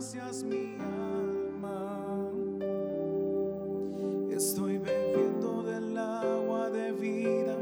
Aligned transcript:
gracias 0.00 0.42
mi 0.44 0.76
alma. 0.80 2.32
Estoy 4.30 4.78
bebiendo 4.78 5.62
del 5.62 5.98
agua 5.98 6.70
de 6.70 6.92
vida 6.92 7.54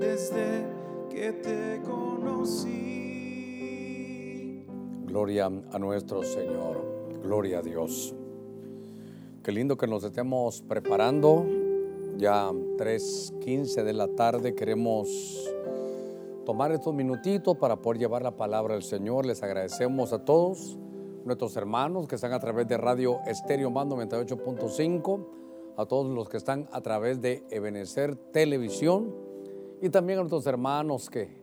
desde 0.00 0.66
que 1.08 1.30
te 1.34 1.80
conocí. 1.84 2.74
Gloria 5.06 5.46
a 5.46 5.78
nuestro 5.78 6.24
Señor. 6.24 6.84
Gloria 7.22 7.60
a 7.60 7.62
Dios. 7.62 8.12
Qué 9.44 9.52
lindo 9.52 9.76
que 9.76 9.86
nos 9.86 10.02
estemos 10.02 10.62
preparando. 10.62 11.46
Ya 12.16 12.50
3.15 12.50 13.84
de 13.84 13.92
la 13.92 14.08
tarde 14.08 14.56
queremos 14.56 15.48
tomar 16.44 16.72
estos 16.72 16.92
minutitos 16.92 17.56
para 17.56 17.76
poder 17.76 18.00
llevar 18.00 18.22
la 18.22 18.36
palabra 18.36 18.74
del 18.74 18.82
Señor. 18.82 19.26
Les 19.26 19.44
agradecemos 19.44 20.12
a 20.12 20.24
todos 20.24 20.76
nuestros 21.24 21.56
hermanos 21.56 22.06
que 22.06 22.16
están 22.16 22.32
a 22.32 22.40
través 22.40 22.68
de 22.68 22.76
Radio 22.76 23.20
Estéreo 23.26 23.70
Más 23.70 23.86
98.5, 23.86 25.26
a 25.76 25.86
todos 25.86 26.06
los 26.06 26.28
que 26.28 26.36
están 26.36 26.68
a 26.70 26.80
través 26.80 27.20
de 27.20 27.44
Ebenecer 27.50 28.16
Televisión 28.16 29.14
y 29.80 29.88
también 29.88 30.18
a 30.18 30.22
nuestros 30.22 30.46
hermanos 30.46 31.10
que 31.10 31.36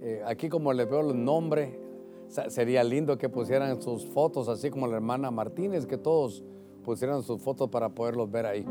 eh, 0.00 0.22
aquí 0.26 0.48
como 0.48 0.72
les 0.72 0.88
veo 0.88 1.00
el 1.00 1.24
nombre, 1.24 1.78
sería 2.48 2.84
lindo 2.84 3.16
que 3.18 3.28
pusieran 3.28 3.80
sus 3.80 4.06
fotos 4.06 4.48
así 4.48 4.70
como 4.70 4.86
la 4.86 4.96
hermana 4.96 5.30
Martínez, 5.30 5.86
que 5.86 5.98
todos 5.98 6.42
pusieran 6.84 7.22
sus 7.22 7.40
fotos 7.40 7.68
para 7.68 7.90
poderlos 7.90 8.30
ver 8.30 8.46
ahí. 8.46 8.66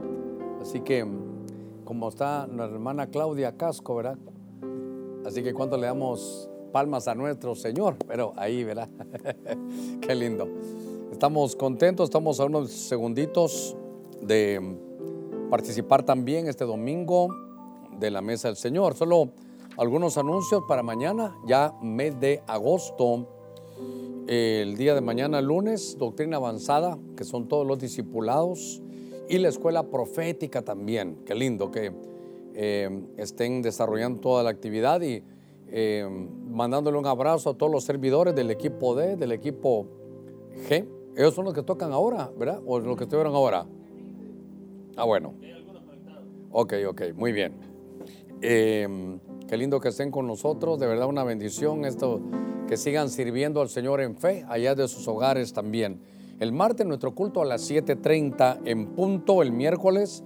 Así 0.62 0.82
que 0.82 1.06
como 1.86 2.10
está 2.10 2.48
nuestra 2.48 2.76
hermana 2.76 3.08
Claudia 3.08 3.56
Casco, 3.56 3.96
¿verdad? 3.96 4.18
Así 5.26 5.44
que 5.44 5.54
cuánto 5.54 5.78
le 5.78 5.88
damos 5.88 6.50
palmas 6.68 7.08
a 7.08 7.16
nuestro 7.16 7.56
Señor, 7.56 7.96
pero 8.08 8.34
ahí, 8.36 8.64
¿verdad? 8.64 8.90
Qué 10.02 10.16
lindo. 10.16 10.48
Estamos 11.12 11.56
contentos, 11.56 12.10
estamos 12.10 12.40
a 12.40 12.46
unos 12.46 12.72
segunditos 12.72 13.76
de 14.22 14.78
participar 15.50 16.04
también 16.04 16.48
este 16.48 16.66
domingo 16.66 17.30
de 17.98 18.12
la 18.12 18.22
mesa 18.22 18.50
del 18.50 18.58
Señor. 18.58 18.96
Solo 18.96 19.32
algunos 19.78 20.18
anuncios 20.18 20.64
para 20.68 20.84
mañana, 20.84 21.36
ya 21.46 21.74
mes 21.82 22.20
de 22.20 22.42
agosto. 22.48 23.28
El 24.28 24.76
día 24.76 24.94
de 24.94 25.02
mañana, 25.02 25.40
lunes, 25.42 25.98
doctrina 25.98 26.38
avanzada, 26.38 26.98
que 27.16 27.24
son 27.24 27.48
todos 27.48 27.66
los 27.66 27.80
discipulados, 27.80 28.82
y 29.30 29.38
la 29.38 29.50
escuela 29.50 29.84
profética 29.84 30.62
también. 30.62 31.20
Qué 31.26 31.36
lindo 31.36 31.72
que 31.72 31.94
eh, 32.54 32.90
estén 33.18 33.62
desarrollando 33.62 34.20
toda 34.20 34.44
la 34.44 34.50
actividad 34.50 35.02
y 35.02 35.24
eh, 35.70 36.08
mandándole 36.50 36.98
un 36.98 37.06
abrazo 37.06 37.52
a 37.52 37.54
todos 37.58 37.72
los 37.72 37.84
servidores 37.84 38.36
del 38.36 38.52
equipo 38.52 38.96
D, 38.96 39.16
del 39.16 39.32
equipo 39.32 39.88
G. 40.70 40.88
Ellos 41.16 41.34
son 41.34 41.46
los 41.46 41.54
que 41.54 41.64
tocan 41.64 41.92
ahora, 41.92 42.32
¿verdad? 42.38 42.62
¿O 42.66 42.80
los 42.80 42.96
que 42.98 43.04
estuvieron 43.04 43.34
ahora? 43.36 43.66
Ah, 44.96 45.06
bueno. 45.06 45.34
Ok, 46.52 46.74
ok, 46.88 47.02
muy 47.16 47.32
bien. 47.32 47.54
Eh, 48.42 49.20
qué 49.48 49.58
lindo 49.58 49.80
que 49.80 49.90
estén 49.90 50.12
con 50.12 50.28
nosotros, 50.28 50.80
de 50.80 50.88
verdad 50.88 51.08
una 51.08 51.24
bendición 51.24 51.86
esto, 51.86 52.22
que 52.68 52.78
sigan 52.78 53.10
sirviendo 53.10 53.62
al 53.62 53.70
Señor 53.70 54.02
en 54.02 54.16
fe, 54.16 54.46
allá 54.48 54.76
de 54.76 54.88
sus 54.88 55.08
hogares 55.08 55.54
también. 55.54 56.02
El 56.40 56.52
martes 56.52 56.86
nuestro 56.86 57.16
culto 57.16 57.42
a 57.42 57.46
las 57.46 57.70
7.30 57.70 58.62
en 58.66 58.88
punto, 58.88 59.42
el 59.42 59.52
miércoles 59.52 60.24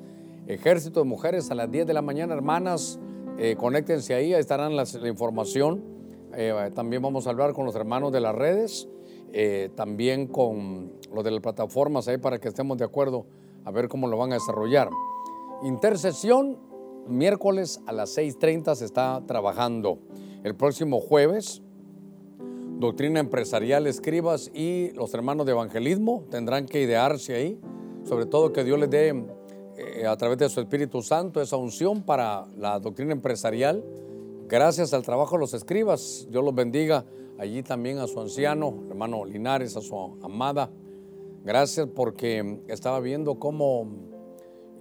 Ejército 0.48 1.00
de 1.00 1.06
Mujeres 1.06 1.52
a 1.52 1.56
las 1.56 1.72
10 1.72 1.88
de 1.88 1.94
la 1.94 2.02
mañana, 2.02 2.34
hermanas, 2.34 3.00
eh, 3.44 3.56
conéctense 3.56 4.14
ahí, 4.14 4.36
ahí 4.36 4.40
estarán 4.40 4.76
la 4.76 4.86
información. 5.08 5.84
Eh, 6.36 6.70
también 6.76 7.02
vamos 7.02 7.26
a 7.26 7.32
hablar 7.32 7.54
con 7.54 7.66
los 7.66 7.74
hermanos 7.74 8.12
de 8.12 8.22
las 8.22 8.36
redes, 8.36 8.88
eh, 9.34 9.72
también 9.74 10.28
con 10.28 10.94
los 11.12 11.24
de 11.24 11.32
las 11.32 11.42
plataformas 11.42 12.08
ahí 12.08 12.20
para 12.20 12.38
que 12.38 12.50
estemos 12.50 12.78
de 12.78 12.86
acuerdo 12.86 13.26
a 13.66 13.72
ver 13.72 13.88
cómo 13.88 14.08
lo 14.08 14.16
van 14.16 14.32
a 14.32 14.36
desarrollar. 14.36 14.92
Intercesión, 15.64 16.60
miércoles 17.08 17.82
a 17.88 17.94
las 17.94 18.16
6.30 18.16 18.76
se 18.76 18.86
está 18.86 19.24
trabajando. 19.26 19.98
El 20.44 20.54
próximo 20.54 21.00
jueves, 21.00 21.64
Doctrina 22.78 23.22
Empresarial, 23.22 23.88
Escribas 23.88 24.52
y 24.54 24.92
los 24.92 25.16
hermanos 25.16 25.48
de 25.48 25.54
Evangelismo 25.54 26.26
tendrán 26.30 26.68
que 26.68 26.80
idearse 26.80 27.34
ahí, 27.34 27.60
sobre 28.04 28.28
todo 28.28 28.54
que 28.54 28.64
Dios 28.64 28.80
les 28.80 28.92
dé 28.92 29.26
eh, 29.82 30.06
a 30.08 30.16
través 30.18 30.38
de 30.38 30.50
su 30.50 30.60
Espíritu 30.60 31.02
Santo 31.02 31.42
esa 31.42 31.58
unción 31.58 32.04
para 32.04 32.46
la 32.58 32.80
doctrina 32.80 33.12
empresarial. 33.12 33.84
Gracias 34.48 34.94
al 34.94 35.04
trabajo 35.04 35.36
de 35.36 35.40
los 35.40 35.54
escribas, 35.54 36.28
Dios 36.30 36.44
los 36.44 36.54
bendiga 36.54 37.06
allí 37.38 37.64
también 37.64 37.98
a 37.98 38.08
su 38.08 38.20
anciano, 38.20 38.84
hermano 38.90 39.26
Linares, 39.26 39.76
a 39.76 39.82
su 39.82 39.96
amada. 40.22 40.70
Gracias 41.44 41.88
porque 41.96 42.60
estaba 42.68 43.00
viendo 43.00 43.40
cómo 43.40 43.88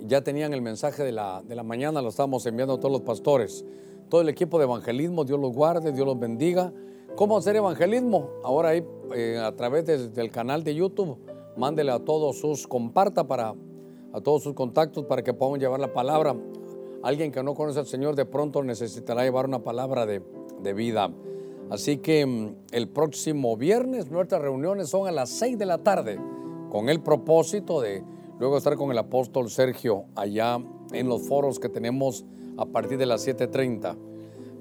ya 0.00 0.22
tenían 0.22 0.52
el 0.52 0.60
mensaje 0.60 1.02
de 1.02 1.12
la, 1.12 1.42
de 1.42 1.54
la 1.54 1.62
mañana, 1.62 2.02
lo 2.02 2.10
estábamos 2.10 2.44
enviando 2.46 2.74
a 2.74 2.80
todos 2.80 2.92
los 2.92 3.02
pastores. 3.02 3.64
Todo 4.08 4.20
el 4.20 4.28
equipo 4.28 4.58
de 4.58 4.64
evangelismo, 4.64 5.24
Dios 5.24 5.40
los 5.40 5.52
guarde, 5.52 5.92
Dios 5.92 6.06
los 6.06 6.18
bendiga. 6.18 6.72
¿Cómo 7.16 7.38
hacer 7.38 7.56
evangelismo? 7.56 8.30
Ahora 8.44 8.70
ahí 8.70 8.84
eh, 9.14 9.38
a 9.38 9.54
través 9.56 10.14
del 10.14 10.30
canal 10.30 10.64
de 10.64 10.74
YouTube, 10.74 11.16
mándele 11.56 11.92
a 11.92 11.98
todos 12.00 12.38
sus, 12.38 12.66
comparta 12.66 13.26
para 13.26 13.54
a 14.12 14.20
todos 14.20 14.42
sus 14.42 14.54
contactos 14.54 15.04
para 15.04 15.22
que 15.22 15.32
podamos 15.32 15.58
llevar 15.58 15.80
la 15.80 15.92
palabra. 15.92 16.36
Alguien 17.02 17.32
que 17.32 17.42
no 17.42 17.54
conoce 17.54 17.78
al 17.78 17.86
Señor 17.86 18.14
de 18.16 18.26
pronto 18.26 18.62
necesitará 18.62 19.22
llevar 19.22 19.46
una 19.46 19.62
palabra 19.62 20.06
de, 20.06 20.22
vida. 20.74 21.10
Así 21.70 21.98
que 21.98 22.26
mm, 22.26 22.54
el 22.72 22.88
próximo 22.88 23.56
viernes 23.56 24.10
nuestras 24.10 24.42
reuniones 24.42 24.88
son 24.88 25.08
a 25.08 25.10
las 25.10 25.30
6 25.30 25.58
de 25.58 25.66
la 25.66 25.78
tarde 25.78 26.18
con 26.68 26.88
el 26.88 27.00
propósito 27.00 27.80
de 27.80 28.04
luego 28.38 28.56
estar 28.56 28.76
con 28.76 28.90
el 28.90 28.98
apóstol 28.98 29.50
Sergio 29.50 30.04
allá 30.14 30.58
en 30.92 31.08
los 31.08 31.22
foros 31.22 31.58
que 31.58 31.68
tenemos 31.68 32.24
a 32.56 32.66
partir 32.66 32.98
de 32.98 33.06
las 33.06 33.26
7.30. 33.26 33.96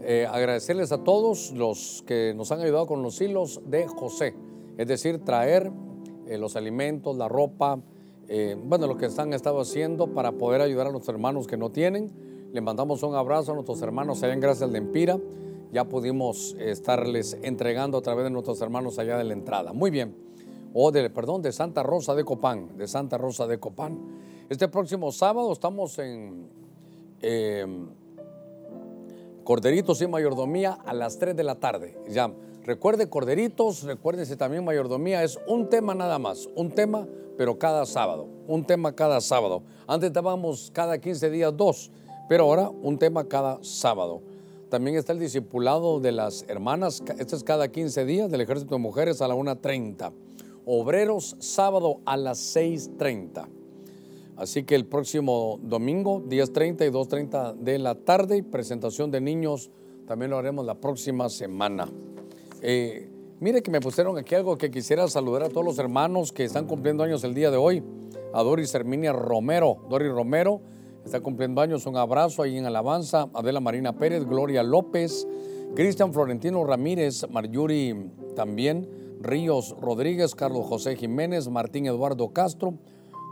Eh, 0.01 0.25
agradecerles 0.29 0.91
a 0.93 1.03
todos 1.03 1.51
los 1.51 2.03
que 2.07 2.33
nos 2.35 2.51
han 2.51 2.61
ayudado 2.61 2.87
con 2.87 3.03
los 3.03 3.19
hilos 3.19 3.61
de 3.65 3.87
José, 3.87 4.33
es 4.77 4.87
decir, 4.87 5.19
traer 5.25 5.71
eh, 6.27 6.37
los 6.37 6.55
alimentos, 6.55 7.17
la 7.17 7.27
ropa, 7.27 7.79
eh, 8.31 8.55
bueno, 8.63 8.85
lo 8.85 8.95
que 8.95 9.07
están 9.07 9.33
estado 9.33 9.59
haciendo 9.59 10.13
para 10.13 10.33
poder 10.33 10.61
ayudar 10.61 10.85
a 10.85 10.91
los 10.91 11.09
hermanos 11.09 11.47
que 11.47 11.57
no 11.57 11.71
tienen. 11.71 12.11
Le 12.53 12.61
mandamos 12.61 13.01
un 13.01 13.15
abrazo 13.15 13.53
a 13.53 13.55
nuestros 13.55 13.81
hermanos 13.81 14.21
allá 14.21 14.33
en 14.33 14.39
Gracias 14.39 14.71
de 14.71 14.77
Empira. 14.77 15.19
Ya 15.71 15.85
pudimos 15.85 16.55
estarles 16.59 17.39
entregando 17.41 17.97
a 17.97 18.01
través 18.01 18.25
de 18.25 18.29
nuestros 18.29 18.61
hermanos 18.61 18.99
allá 18.99 19.17
de 19.17 19.23
la 19.23 19.33
entrada. 19.33 19.73
Muy 19.73 19.89
bien. 19.89 20.15
O 20.75 20.91
de, 20.91 21.09
perdón, 21.09 21.41
de 21.41 21.51
Santa 21.51 21.81
Rosa 21.81 22.13
de 22.13 22.23
Copán, 22.23 22.77
de 22.77 22.87
Santa 22.87 23.17
Rosa 23.17 23.47
de 23.47 23.59
Copán. 23.59 23.97
Este 24.47 24.67
próximo 24.67 25.11
sábado 25.11 25.51
estamos 25.51 25.97
en 25.97 26.49
eh, 27.23 27.65
Corderitos 29.43 30.03
y 30.03 30.07
Mayordomía 30.07 30.73
a 30.73 30.93
las 30.93 31.17
3 31.17 31.35
de 31.35 31.43
la 31.43 31.55
tarde. 31.55 31.97
Ya, 32.07 32.31
recuerde 32.69 33.09
Corderitos, 33.09 33.81
recuérdense 33.81 34.35
también 34.35 34.63
Mayordomía, 34.63 35.23
es 35.23 35.39
un 35.47 35.69
tema 35.69 35.95
nada 35.95 36.19
más, 36.19 36.47
un 36.55 36.69
tema 36.69 37.07
pero 37.35 37.57
cada 37.57 37.87
sábado, 37.87 38.27
un 38.47 38.63
tema 38.63 38.93
cada 38.93 39.19
sábado. 39.21 39.63
Antes 39.87 40.13
dábamos 40.13 40.69
cada 40.71 40.99
15 40.99 41.31
días 41.31 41.57
dos, 41.57 41.89
pero 42.27 42.43
ahora 42.43 42.69
un 42.69 42.99
tema 42.99 43.27
cada 43.27 43.57
sábado. 43.63 44.21
También 44.69 44.97
está 44.97 45.13
el 45.13 45.19
discipulado 45.19 45.99
de 45.99 46.11
las 46.11 46.45
hermanas, 46.47 47.01
este 47.17 47.35
es 47.35 47.43
cada 47.43 47.69
15 47.69 48.05
días 48.05 48.29
del 48.29 48.41
Ejército 48.41 48.75
de 48.75 48.81
Mujeres 48.81 49.19
a 49.23 49.27
la 49.27 49.33
1.30. 49.33 50.11
Obreros 50.67 51.37
sábado 51.39 52.01
a 52.05 52.17
las 52.17 52.55
6.30. 52.55 53.47
Así 54.37 54.63
que 54.63 54.75
el 54.75 54.85
próximo 54.85 55.59
domingo, 55.63 56.21
10.30 56.21 56.87
y 56.87 56.91
2.30 56.91 57.55
de 57.55 57.79
la 57.79 57.95
tarde, 57.95 58.43
presentación 58.43 59.09
de 59.09 59.21
niños, 59.21 59.71
también 60.05 60.29
lo 60.29 60.37
haremos 60.37 60.65
la 60.67 60.75
próxima 60.75 61.29
semana. 61.29 61.89
Eh, 62.61 63.09
Mire 63.41 63.63
que 63.63 63.71
me 63.71 63.79
pusieron 63.79 64.17
aquí 64.17 64.35
algo 64.35 64.57
que 64.57 64.69
quisiera 64.69 65.07
saludar 65.07 65.43
a 65.43 65.49
todos 65.49 65.63
los 65.63 65.79
hermanos 65.79 66.33
que 66.33 66.43
están 66.43 66.67
cumpliendo 66.67 67.03
años 67.03 67.23
el 67.23 67.33
día 67.33 67.49
de 67.51 67.55
hoy. 67.55 67.81
A 68.33 68.43
Doris 68.43 68.75
Herminia 68.75 69.13
Romero. 69.13 69.77
Doris 69.89 70.11
Romero 70.11 70.59
está 71.05 71.21
cumpliendo 71.21 71.61
años. 71.61 71.85
Un 71.85 71.95
abrazo 71.95 72.43
ahí 72.43 72.57
en 72.57 72.65
Alabanza. 72.65 73.29
Adela 73.33 73.61
Marina 73.61 73.93
Pérez, 73.93 74.25
Gloria 74.25 74.61
López, 74.61 75.25
Cristian 75.73 76.11
Florentino 76.11 76.65
Ramírez, 76.65 77.29
Marjuri 77.29 78.11
también, 78.35 78.89
Ríos 79.21 79.73
Rodríguez, 79.79 80.35
Carlos 80.35 80.65
José 80.67 80.97
Jiménez, 80.97 81.47
Martín 81.47 81.85
Eduardo 81.85 82.33
Castro, 82.33 82.73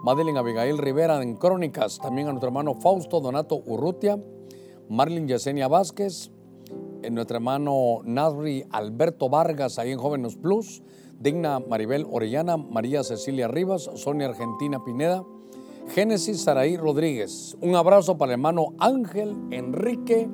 Madeline 0.05 0.37
Abigail 0.37 0.77
Rivera 0.77 1.21
en 1.21 1.35
Crónicas. 1.35 1.99
También 1.99 2.27
a 2.27 2.31
nuestro 2.31 2.47
hermano 2.47 2.75
Fausto 2.75 3.19
Donato 3.19 3.61
Urrutia, 3.65 4.17
Marlin 4.87 5.27
Yesenia 5.27 5.67
Vázquez, 5.67 6.31
en 7.07 7.15
nuestro 7.15 7.37
hermano 7.37 8.01
Nasri 8.03 8.65
Alberto 8.69 9.29
Vargas, 9.29 9.79
ahí 9.79 9.91
en 9.91 9.97
Jóvenes 9.97 10.35
Plus, 10.35 10.83
Digna 11.17 11.59
Maribel 11.59 12.05
Orellana, 12.11 12.57
María 12.57 13.01
Cecilia 13.01 13.47
Rivas, 13.47 13.89
Sonia 13.95 14.27
Argentina 14.27 14.83
Pineda, 14.83 15.23
Génesis 15.95 16.41
Saraí 16.41 16.75
Rodríguez. 16.75 17.55
Un 17.61 17.75
abrazo 17.75 18.17
para 18.17 18.33
el 18.33 18.39
hermano 18.39 18.73
Ángel 18.77 19.37
Enrique 19.51 20.29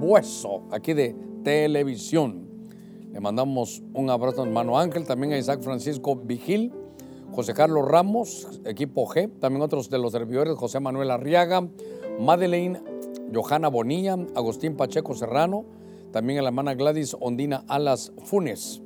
Bueso, 0.00 0.64
aquí 0.72 0.94
de 0.94 1.14
televisión. 1.44 2.48
Le 3.12 3.20
mandamos 3.20 3.80
un 3.94 4.10
abrazo 4.10 4.42
al 4.42 4.48
hermano 4.48 4.80
Ángel, 4.80 5.06
también 5.06 5.32
a 5.32 5.38
Isaac 5.38 5.60
Francisco 5.60 6.16
Vigil, 6.16 6.72
José 7.30 7.54
Carlos 7.54 7.86
Ramos, 7.86 8.60
equipo 8.64 9.06
G, 9.06 9.30
también 9.38 9.62
otros 9.62 9.88
de 9.90 9.98
los 9.98 10.10
servidores, 10.10 10.56
José 10.56 10.80
Manuel 10.80 11.12
Arriaga, 11.12 11.68
Madeleine, 12.18 12.82
Johanna 13.32 13.68
Bonilla, 13.68 14.14
Agustín 14.34 14.76
Pacheco 14.76 15.14
Serrano, 15.14 15.78
también 16.12 16.42
la 16.42 16.48
hermana 16.48 16.74
Gladys 16.74 17.16
Ondina 17.20 17.64
Alas 17.68 18.12
Funes, 18.24 18.82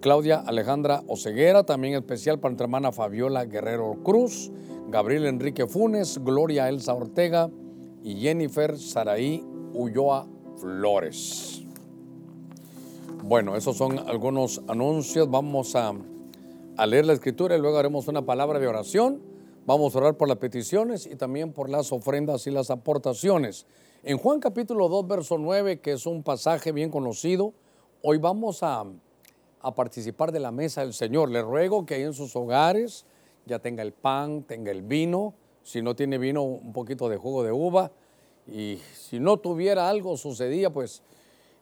Claudia 0.00 0.40
Alejandra 0.40 1.02
Oceguera, 1.06 1.64
también 1.64 1.94
especial 1.94 2.38
para 2.38 2.50
nuestra 2.50 2.64
hermana 2.64 2.92
Fabiola 2.92 3.44
Guerrero 3.44 4.02
Cruz, 4.02 4.50
Gabriel 4.88 5.26
Enrique 5.26 5.66
Funes, 5.66 6.18
Gloria 6.22 6.68
Elsa 6.68 6.94
Ortega 6.94 7.50
y 8.02 8.16
Jennifer 8.16 8.78
Saraí 8.78 9.42
Ulloa 9.72 10.26
Flores. 10.58 11.62
Bueno, 13.22 13.56
esos 13.56 13.78
son 13.78 13.98
algunos 13.98 14.60
anuncios. 14.68 15.30
Vamos 15.30 15.74
a, 15.76 15.94
a, 16.76 16.86
leer 16.86 17.06
la 17.06 17.14
escritura 17.14 17.56
y 17.56 17.60
luego 17.60 17.78
haremos 17.78 18.06
una 18.06 18.26
palabra 18.26 18.58
de 18.58 18.66
oración. 18.66 19.22
Vamos 19.64 19.94
a 19.94 19.98
orar 19.98 20.18
por 20.18 20.28
las 20.28 20.36
peticiones 20.36 21.06
y 21.06 21.16
también 21.16 21.52
por 21.52 21.70
las 21.70 21.90
ofrendas 21.90 22.46
y 22.46 22.50
las 22.50 22.70
aportaciones. 22.70 23.66
En 24.06 24.18
Juan 24.18 24.38
capítulo 24.38 24.90
2, 24.90 25.08
verso 25.08 25.38
9, 25.38 25.80
que 25.80 25.92
es 25.92 26.04
un 26.04 26.22
pasaje 26.22 26.72
bien 26.72 26.90
conocido, 26.90 27.54
hoy 28.02 28.18
vamos 28.18 28.62
a, 28.62 28.84
participar 29.74 30.30
de 30.30 30.40
la 30.40 30.52
mesa 30.52 30.82
del 30.82 30.92
Señor. 30.92 31.30
Le 31.30 31.40
ruego 31.40 31.86
que 31.86 31.94
ahí 31.94 32.02
en 32.02 32.12
sus 32.12 32.36
hogares 32.36 33.06
ya 33.46 33.60
tenga 33.60 33.82
el 33.82 33.94
pan, 33.94 34.42
tenga 34.42 34.70
el 34.72 34.82
vino. 34.82 35.32
Si 35.62 35.80
no 35.80 35.96
tiene 35.96 36.18
vino, 36.18 36.42
un 36.42 36.74
poquito 36.74 37.08
de 37.08 37.16
jugo 37.16 37.44
de 37.44 37.52
uva. 37.52 37.92
Y 38.46 38.78
si 38.92 39.18
no 39.18 39.38
tuviera 39.38 39.88
algo, 39.88 40.18
sucedía, 40.18 40.68
pues 40.68 41.02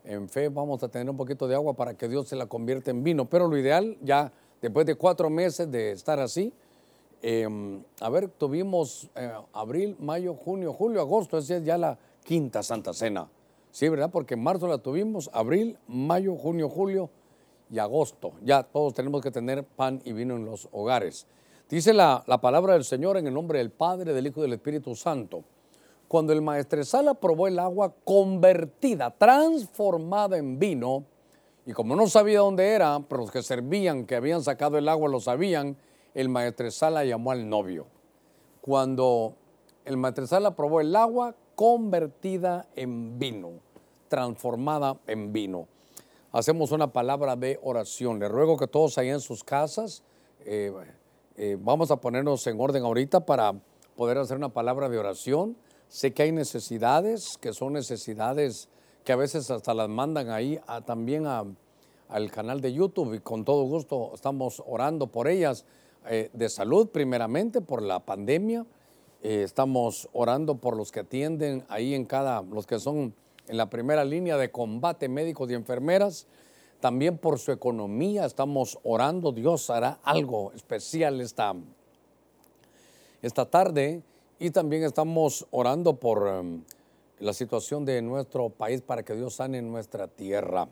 en 0.03 0.29
fe 0.29 0.49
vamos 0.49 0.83
a 0.83 0.88
tener 0.88 1.09
un 1.09 1.17
poquito 1.17 1.47
de 1.47 1.55
agua 1.55 1.75
para 1.75 1.95
que 1.95 2.09
Dios 2.09 2.27
se 2.27 2.35
la 2.35 2.47
convierta 2.47 2.91
en 2.91 3.05
vino. 3.05 3.27
Pero 3.27 3.47
lo 3.47 3.56
ideal, 3.56 3.97
ya 4.03 4.33
después 4.61 4.85
de 4.85 4.97
cuatro 4.97 5.31
meses 5.31 5.71
de 5.71 5.93
estar 5.93 6.19
así, 6.19 6.53
eh, 7.23 7.47
a 8.00 8.11
ver, 8.11 8.27
tuvimos 8.27 9.09
eh, 9.15 9.31
abril, 9.53 9.97
mayo, 10.00 10.35
junio, 10.35 10.73
julio, 10.73 11.00
agosto, 11.00 11.38
esa 11.38 11.59
es 11.59 11.65
ya 11.65 11.79
la 11.79 11.97
quinta 12.25 12.63
Santa 12.63 12.93
Cena. 12.93 13.29
Sí, 13.71 13.89
¿verdad? 13.89 14.11
Porque 14.11 14.35
en 14.35 14.43
marzo 14.43 14.69
la 14.69 14.79
tuvimos, 14.79 15.31
abril, 15.33 15.79
mayo, 15.87 16.37
junio, 16.37 16.69
julio 16.69 17.11
y 17.71 17.79
agosto. 17.79 18.33
Ya 18.43 18.63
todos 18.63 18.95
tenemos 18.95 19.23
que 19.23 19.31
tener 19.31 19.65
pan 19.65 20.01
y 20.05 20.13
vino 20.13 20.37
en 20.37 20.45
los 20.45 20.69
hogares. 20.73 21.27
Dice 21.69 21.95
la, 21.95 22.23
la 22.27 22.41
palabra 22.41 22.75
del 22.75 22.85
Señor 22.85 23.17
en 23.17 23.27
el 23.27 23.35
nombre 23.35 23.59
del 23.59 23.71
Padre, 23.71 24.13
del 24.13 24.27
Hijo 24.27 24.41
y 24.41 24.43
del 24.43 24.53
Espíritu 24.55 24.95
Santo 24.95 25.45
cuando 26.13 26.35
el 26.35 26.43
maestresala 26.43 27.15
probó 27.15 27.49
el 27.49 27.59
agua 27.59 27.95
convertida, 28.05 29.11
transformada 29.13 30.37
en 30.37 30.59
vino, 30.59 31.07
y 31.65 31.73
como 31.73 31.97
no 31.97 32.07
sabía 32.07 32.41
dónde 32.41 32.69
era, 32.69 33.01
pero 33.09 33.23
los 33.23 33.31
que 33.31 33.43
servían, 33.43 34.05
que 34.05 34.17
habían 34.17 34.43
sacado 34.43 34.77
el 34.77 34.91
agua, 34.91 35.09
lo 35.09 35.21
sabían, 35.21 35.75
el 36.13 36.29
maestresala 36.29 37.07
llamó 37.07 37.31
al 37.31 37.49
novio. 37.49 37.87
Cuando 38.61 39.37
el 39.87 39.97
maestresala 39.97 40.55
probó 40.55 40.83
el 40.83 40.95
agua 40.95 41.35
convertida 41.54 42.69
en 42.76 43.19
vino, 43.19 43.60
transformada 44.08 44.99
en 45.06 45.32
vino. 45.32 45.69
Hacemos 46.32 46.72
una 46.72 46.93
palabra 46.93 47.37
de 47.37 47.58
oración. 47.62 48.19
Le 48.19 48.28
ruego 48.28 48.56
que 48.56 48.66
todos 48.66 48.96
ahí 48.99 49.10
en 49.10 49.20
sus 49.20 49.44
casas, 49.44 50.02
eh, 50.44 50.72
eh, 51.37 51.56
vamos 51.60 51.90
a 51.90 51.96
ponernos 51.96 52.46
en 52.46 52.60
orden 52.60 52.84
ahorita 52.84 53.26
para 53.26 53.54
poder 53.96 54.19
hacer 54.19 54.37
una 54.37 54.49
palabra 54.49 54.88
de 54.88 54.99
oración. 54.99 55.56
Sé 55.88 56.14
que 56.14 56.22
hay 56.22 56.32
necesidades, 56.32 57.37
que 57.38 57.52
son 57.52 57.75
necesidades 57.75 58.69
que 59.04 59.12
a 59.12 59.16
veces 59.16 59.50
hasta 59.50 59.75
las 59.75 59.88
mandan 59.88 60.31
ahí 60.31 60.60
también 60.87 61.26
al 61.26 62.31
canal 62.31 62.60
de 62.60 62.72
YouTube 62.72 63.14
y 63.14 63.20
con 63.20 63.44
todo 63.44 63.64
gusto 63.64 64.12
estamos 64.14 64.62
orando 64.66 65.08
por 65.08 65.28
ellas, 65.28 65.64
eh, 66.08 66.31
de 66.32 66.49
salud 66.49 66.88
primeramente 66.88 67.60
por 67.60 67.82
la 67.82 68.00
pandemia, 68.00 68.66
eh, 69.23 69.43
estamos 69.45 70.09
orando 70.13 70.57
por 70.57 70.77
los 70.77 70.93
que 70.93 71.01
atienden 71.01 71.65
ahí 71.69 71.95
en 71.95 72.05
cada, 72.05 72.43
los 72.43 72.67
que 72.67 72.79
son 72.79 73.15
en 73.49 73.57
la 73.57 73.71
primera 73.71 74.05
línea 74.05 74.37
de 74.37 74.51
combate, 74.51 75.09
médicos 75.09 75.51
y 75.51 75.55
enfermeras, 75.55 76.27
también 76.81 77.17
por 77.17 77.39
su 77.39 77.53
economía 77.53 78.25
estamos 78.27 78.79
orando, 78.83 79.31
Dios 79.31 79.71
hará 79.71 80.01
algo 80.03 80.53
especial 80.53 81.21
esta, 81.21 81.55
esta 83.23 83.49
tarde. 83.49 84.03
Y 84.41 84.51
también 84.51 84.83
estamos 84.83 85.47
orando 85.53 85.95
por 85.95 86.25
um, 86.25 86.65
la 87.21 87.33
situación 87.33 87.85
de 87.85 88.03
nuestro 88.03 88.49
país 88.49 88.83
para 88.83 89.05
que 89.05 89.15
Dios 89.15 89.35
sane 89.37 89.63
nuestra 89.63 90.09
tierra. 90.09 90.67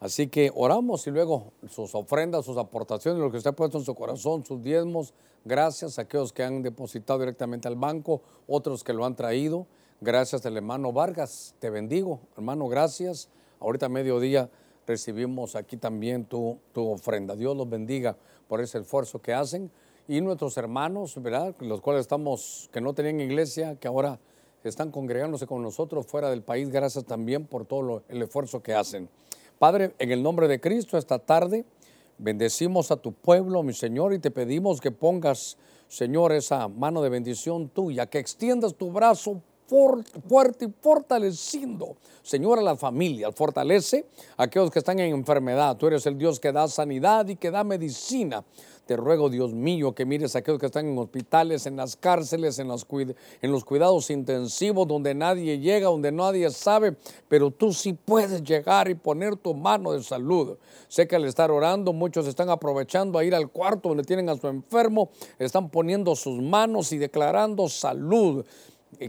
Así 0.00 0.28
que 0.28 0.52
oramos 0.54 1.06
y 1.06 1.10
luego 1.10 1.52
sus 1.68 1.94
ofrendas, 1.94 2.44
sus 2.44 2.56
aportaciones, 2.56 3.20
lo 3.20 3.30
que 3.30 3.38
usted 3.38 3.50
ha 3.50 3.56
puesto 3.56 3.78
en 3.78 3.84
su 3.84 3.94
corazón, 3.94 4.44
sus 4.44 4.62
diezmos, 4.62 5.12
gracias 5.44 5.98
a 5.98 6.02
aquellos 6.02 6.32
que 6.32 6.44
han 6.44 6.62
depositado 6.62 7.18
directamente 7.18 7.66
al 7.66 7.74
banco, 7.74 8.22
otros 8.46 8.84
que 8.84 8.92
lo 8.92 9.04
han 9.04 9.16
traído. 9.16 9.66
Gracias 10.00 10.46
al 10.46 10.56
hermano 10.56 10.92
Vargas, 10.92 11.54
te 11.58 11.70
bendigo, 11.70 12.20
hermano, 12.36 12.68
gracias. 12.68 13.28
Ahorita 13.58 13.86
a 13.86 13.88
mediodía 13.88 14.48
recibimos 14.86 15.56
aquí 15.56 15.76
también 15.76 16.24
tu, 16.24 16.58
tu 16.72 16.88
ofrenda. 16.88 17.34
Dios 17.34 17.56
los 17.56 17.68
bendiga 17.68 18.16
por 18.46 18.60
ese 18.60 18.78
esfuerzo 18.78 19.20
que 19.20 19.34
hacen 19.34 19.70
y 20.06 20.20
nuestros 20.20 20.56
hermanos, 20.56 21.20
¿verdad? 21.20 21.56
Los 21.58 21.80
cuales 21.80 22.02
estamos, 22.02 22.70
que 22.72 22.80
no 22.80 22.94
tenían 22.94 23.20
iglesia, 23.20 23.74
que 23.74 23.88
ahora 23.88 24.20
están 24.64 24.90
congregándose 24.90 25.46
con 25.46 25.62
nosotros 25.62 26.06
fuera 26.06 26.30
del 26.30 26.42
país, 26.42 26.70
gracias 26.70 27.04
también 27.04 27.46
por 27.46 27.66
todo 27.66 28.02
el 28.08 28.22
esfuerzo 28.22 28.62
que 28.62 28.74
hacen. 28.74 29.08
Padre, 29.58 29.94
en 29.98 30.12
el 30.12 30.22
nombre 30.22 30.46
de 30.46 30.60
Cristo, 30.60 30.96
esta 30.96 31.18
tarde 31.18 31.64
bendecimos 32.18 32.92
a 32.92 32.96
tu 32.96 33.12
pueblo, 33.12 33.62
mi 33.62 33.72
Señor, 33.72 34.12
y 34.12 34.20
te 34.20 34.30
pedimos 34.30 34.80
que 34.80 34.92
pongas, 34.92 35.58
Señor, 35.88 36.32
esa 36.32 36.68
mano 36.68 37.02
de 37.02 37.08
bendición 37.08 37.68
tuya, 37.68 38.06
que 38.06 38.18
extiendas 38.18 38.76
tu 38.76 38.92
brazo 38.92 39.42
fuerte 39.68 40.64
y 40.64 40.74
fortaleciendo, 40.80 41.96
Señor, 42.22 42.58
a 42.58 42.62
las 42.62 42.78
familias. 42.78 43.34
Fortalece 43.34 44.06
a 44.36 44.44
aquellos 44.44 44.70
que 44.70 44.78
están 44.78 44.98
en 44.98 45.14
enfermedad. 45.14 45.76
Tú 45.76 45.86
eres 45.86 46.06
el 46.06 46.16
Dios 46.16 46.40
que 46.40 46.52
da 46.52 46.68
sanidad 46.68 47.28
y 47.28 47.36
que 47.36 47.50
da 47.50 47.64
medicina. 47.64 48.44
Te 48.86 48.96
ruego, 48.96 49.28
Dios 49.28 49.52
mío, 49.52 49.94
que 49.94 50.06
mires 50.06 50.34
a 50.34 50.38
aquellos 50.38 50.58
que 50.58 50.64
están 50.64 50.86
en 50.86 50.96
hospitales, 50.96 51.66
en 51.66 51.76
las 51.76 51.94
cárceles, 51.94 52.58
en 52.58 52.68
en 53.42 53.52
los 53.52 53.64
cuidados 53.64 54.08
intensivos, 54.08 54.88
donde 54.88 55.14
nadie 55.14 55.58
llega, 55.58 55.88
donde 55.88 56.10
nadie 56.10 56.48
sabe, 56.48 56.96
pero 57.28 57.50
tú 57.50 57.74
sí 57.74 57.92
puedes 57.92 58.42
llegar 58.42 58.88
y 58.88 58.94
poner 58.94 59.36
tu 59.36 59.52
mano 59.52 59.92
de 59.92 60.02
salud. 60.02 60.56
Sé 60.88 61.06
que 61.06 61.16
al 61.16 61.26
estar 61.26 61.50
orando, 61.50 61.92
muchos 61.92 62.26
están 62.26 62.48
aprovechando 62.48 63.18
a 63.18 63.24
ir 63.24 63.34
al 63.34 63.50
cuarto 63.50 63.90
donde 63.90 64.04
tienen 64.04 64.30
a 64.30 64.36
su 64.36 64.48
enfermo, 64.48 65.10
están 65.38 65.68
poniendo 65.68 66.16
sus 66.16 66.40
manos 66.40 66.90
y 66.92 66.96
declarando 66.96 67.68
salud 67.68 68.46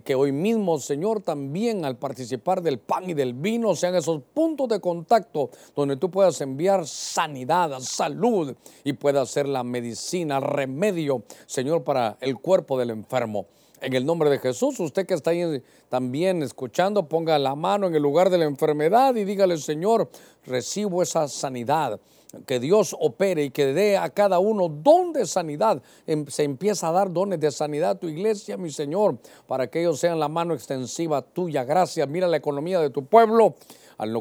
que 0.04 0.16
hoy 0.16 0.32
mismo, 0.32 0.80
Señor, 0.80 1.22
también 1.22 1.86
al 1.86 1.98
participar 1.98 2.62
del 2.62 2.80
pan 2.80 3.10
y 3.10 3.14
del 3.14 3.34
vino 3.34 3.76
sean 3.76 3.96
esos 3.96 4.22
puntos 4.34 4.68
de 4.70 4.80
contacto 4.80 5.50
donde 5.76 5.98
tú 5.98 6.12
puedas 6.12 6.40
enviar 6.42 6.86
sanidad, 6.86 7.80
salud 7.80 8.56
y 8.84 8.94
puedas 8.94 9.30
ser 9.30 9.48
la 9.48 9.64
medicina, 9.64 10.40
remedio, 10.40 11.24
Señor, 11.46 11.84
para 11.84 12.18
el 12.22 12.38
cuerpo 12.38 12.78
del 12.78 12.92
enfermo. 12.92 13.48
En 13.82 13.94
el 13.94 14.06
nombre 14.06 14.30
de 14.30 14.40
Jesús, 14.40 14.80
usted 14.80 15.06
que 15.06 15.14
está 15.14 15.32
ahí 15.32 15.64
también 15.88 16.44
escuchando, 16.44 17.08
ponga 17.08 17.40
la 17.40 17.56
mano 17.56 17.88
en 17.88 17.96
el 17.96 18.02
lugar 18.02 18.30
de 18.30 18.38
la 18.38 18.46
enfermedad 18.46 19.16
y 19.16 19.24
dígale, 19.24 19.58
Señor, 19.58 20.10
recibo 20.46 21.02
esa 21.02 21.30
sanidad 21.30 22.00
que 22.46 22.60
Dios 22.60 22.96
opere 23.00 23.46
y 23.46 23.50
que 23.50 23.74
dé 23.74 23.98
a 23.98 24.10
cada 24.10 24.40
uno 24.40 24.70
don 24.70 25.14
de 25.14 25.26
sanidad. 25.26 25.82
Em, 26.06 26.26
se 26.28 26.44
empieza 26.44 26.90
a 26.90 26.92
dar 26.92 27.12
dones 27.12 27.40
de 27.40 27.52
sanidad 27.52 27.92
a 27.92 27.96
tu 27.96 28.08
iglesia, 28.08 28.58
mi 28.58 28.72
Señor, 28.72 29.18
para 29.48 29.68
que 29.68 29.82
ellos 29.82 30.00
sean 30.00 30.20
la 30.20 30.28
mano 30.28 30.54
extensiva 30.54 31.22
tuya. 31.22 31.64
Gracias. 31.64 32.08
Mira 32.08 32.28
la 32.28 32.38
economía 32.38 32.80
de 32.80 32.90
tu 32.90 33.06
pueblo 33.06 33.56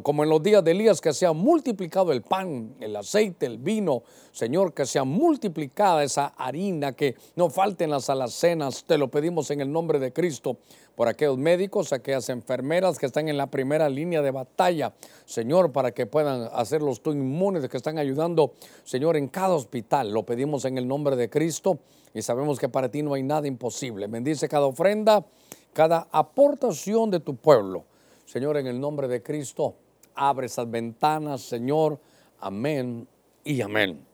como 0.03 0.25
en 0.25 0.31
los 0.31 0.43
días 0.43 0.65
de 0.65 0.73
Elías, 0.73 1.01
que 1.01 1.13
se 1.13 1.33
multiplicado 1.33 2.11
el 2.11 2.23
pan, 2.23 2.75
el 2.81 2.97
aceite, 2.97 3.47
el 3.47 3.59
vino, 3.59 4.03
Señor, 4.33 4.75
que 4.75 4.85
sea 4.85 5.05
multiplicada 5.05 6.03
esa 6.03 6.27
harina, 6.37 6.93
que 6.93 7.15
no 7.37 7.49
falten 7.49 7.91
las 7.91 8.11
alacenas, 8.11 8.85
te 8.85 8.99
lo 8.99 9.09
pedimos 9.09 9.53
en 9.53 9.61
el 9.61 9.71
nombre 9.71 10.01
de 10.01 10.13
Cristo, 10.13 10.59
por 10.97 11.07
aquellos 11.07 11.39
médicos, 11.39 11.93
aquellas 11.93 12.29
enfermeras 12.29 12.99
que 12.99 13.07
están 13.07 13.29
en 13.29 13.37
la 13.37 13.47
primera 13.47 13.89
línea 13.89 14.21
de 14.21 14.33
batalla, 14.33 14.95
Señor, 15.27 15.71
para 15.71 15.93
que 15.93 16.07
puedan 16.07 16.49
hacerlos 16.53 17.01
tú 17.01 17.13
inmunes, 17.13 17.69
que 17.69 17.77
están 17.77 17.99
ayudando, 17.99 18.55
Señor, 18.83 19.17
en 19.17 19.29
cada 19.29 19.55
hospital, 19.55 20.11
lo 20.13 20.25
pedimos 20.27 20.65
en 20.65 20.77
el 20.77 20.89
nombre 20.89 21.15
de 21.15 21.31
Cristo 21.31 21.79
y 22.15 22.23
sabemos 22.23 22.59
que 22.59 22.69
para 22.69 22.91
ti 22.91 23.03
no 23.03 23.15
hay 23.15 23.23
nada 23.23 23.47
imposible. 23.47 24.09
Bendice 24.09 24.49
cada 24.49 24.67
ofrenda, 24.67 25.25
cada 25.73 26.09
aportación 26.11 27.13
de 27.13 27.21
tu 27.21 27.37
pueblo. 27.37 27.85
Señor, 28.29 28.59
en 28.59 28.67
el 28.67 28.79
nombre 28.79 29.09
de 29.09 29.23
Cristo, 29.23 29.77
abre 30.15 30.49
esas 30.49 30.71
ventanas, 30.71 31.41
Señor. 31.41 31.99
Amén 32.41 33.09
y 33.43 33.63
amén. 33.63 34.05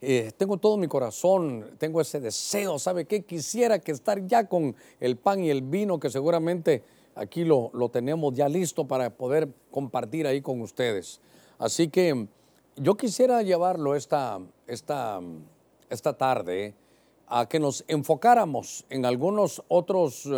Eh, 0.00 0.32
tengo 0.36 0.56
todo 0.56 0.76
mi 0.76 0.88
corazón, 0.88 1.76
tengo 1.78 2.00
ese 2.00 2.18
deseo, 2.18 2.80
¿sabe 2.80 3.04
qué? 3.04 3.22
Quisiera 3.22 3.78
que 3.78 3.92
estar 3.92 4.26
ya 4.26 4.48
con 4.48 4.74
el 4.98 5.16
pan 5.16 5.38
y 5.38 5.50
el 5.50 5.62
vino 5.62 6.00
que 6.00 6.10
seguramente 6.10 6.82
aquí 7.14 7.44
lo, 7.44 7.70
lo 7.74 7.90
tenemos 7.90 8.34
ya 8.34 8.48
listo 8.48 8.88
para 8.88 9.10
poder 9.10 9.50
compartir 9.70 10.26
ahí 10.26 10.42
con 10.42 10.60
ustedes. 10.60 11.20
Así 11.60 11.86
que 11.86 12.26
yo 12.74 12.96
quisiera 12.96 13.40
llevarlo 13.42 13.94
esta, 13.94 14.40
esta, 14.66 15.20
esta 15.88 16.12
tarde 16.14 16.74
a 17.28 17.48
que 17.48 17.60
nos 17.60 17.84
enfocáramos 17.86 18.84
en 18.90 19.06
algunos 19.06 19.62
otros 19.68 20.28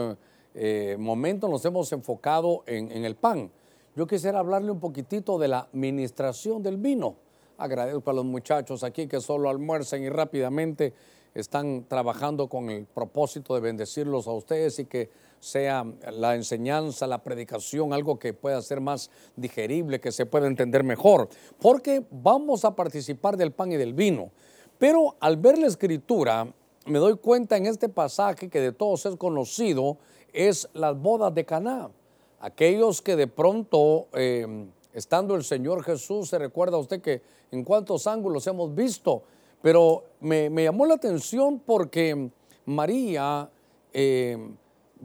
eh, 0.61 0.97
momentos, 0.99 1.49
nos 1.49 1.65
hemos 1.65 1.93
enfocado 1.93 2.65
en, 2.67 3.05
el 3.05 3.15
pan. 3.15 3.49
Yo 3.95 4.09
quisiera 4.09 4.41
hablarle 4.41 4.73
un 4.73 4.81
poquitito 4.81 5.39
de 5.39 5.47
la 5.47 5.69
ministración 5.73 6.65
del 6.65 6.79
vino. 6.79 7.15
Agradezco 7.59 8.11
a 8.11 8.13
los 8.13 8.25
muchachos 8.25 8.83
aquí 8.83 9.07
que 9.07 9.21
solo 9.21 9.51
almuerzan 9.51 10.03
y 10.03 10.09
rápidamente 10.09 10.95
están 11.33 11.85
trabajando 11.87 12.49
con 12.49 12.71
el 12.71 12.87
propósito 12.87 13.55
de 13.55 13.61
bendecirlos 13.61 14.27
a 14.27 14.33
ustedes 14.33 14.81
y 14.81 14.87
que 14.87 15.11
sea 15.39 15.87
la 16.11 16.35
enseñanza, 16.35 17.07
la 17.07 17.23
predicación, 17.23 17.93
algo 17.93 18.19
que 18.19 18.35
pueda 18.35 18.61
ser 18.61 18.81
más 18.81 19.13
digerible, 19.37 20.01
que 20.01 20.11
se 20.11 20.27
pueda 20.27 20.49
entender 20.49 20.83
mejor, 20.83 21.29
porque 21.61 22.05
vamos 22.11 22.65
a 22.65 22.75
participar 22.75 23.37
del 23.37 23.53
pan 23.53 23.71
y 23.71 23.77
del 23.77 23.95
vino. 23.95 24.33
Pero 24.77 25.15
al 25.21 25.37
ver 25.37 25.57
la 25.57 25.69
escritura, 25.69 26.53
me 26.87 26.99
doy 26.99 27.17
cuenta 27.17 27.57
en 27.57 27.67
este 27.67 27.89
pasaje 27.89 28.49
que 28.49 28.61
de 28.61 28.73
todos 28.73 29.07
es 29.07 29.15
conocido, 29.15 29.99
es 30.39 30.69
las 30.73 30.97
bodas 30.97 31.35
de 31.35 31.45
Caná. 31.45 31.91
Aquellos 32.39 33.03
que 33.03 33.17
de 33.17 33.27
pronto, 33.27 34.07
eh, 34.13 34.69
estando 34.93 35.35
el 35.35 35.43
Señor 35.43 35.83
Jesús, 35.83 36.29
se 36.29 36.39
recuerda 36.39 36.79
usted 36.79 37.03
que 37.03 37.23
en 37.51 37.65
cuántos 37.65 38.07
ángulos 38.07 38.47
hemos 38.47 38.73
visto, 38.73 39.25
pero 39.61 40.05
me, 40.21 40.49
llamó 40.49 40.87
la 40.87 40.95
atención 40.95 41.59
porque 41.59 42.31
María, 42.67 43.51
eh, 43.93 44.39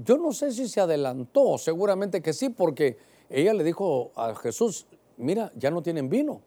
yo 0.05 0.17
no 0.19 0.31
sé 0.33 0.51
si 0.51 0.67
se 0.67 0.79
adelantó, 0.79 1.57
seguramente 1.57 2.21
que 2.21 2.33
sí, 2.33 2.49
porque 2.49 2.97
ella 3.27 3.55
le 3.55 3.63
dijo 3.63 4.11
a 4.15 4.35
Jesús, 4.35 4.85
mira, 5.17 5.51
ya 5.55 5.71
no 5.71 5.81
tienen 5.81 6.09
vino. 6.09 6.41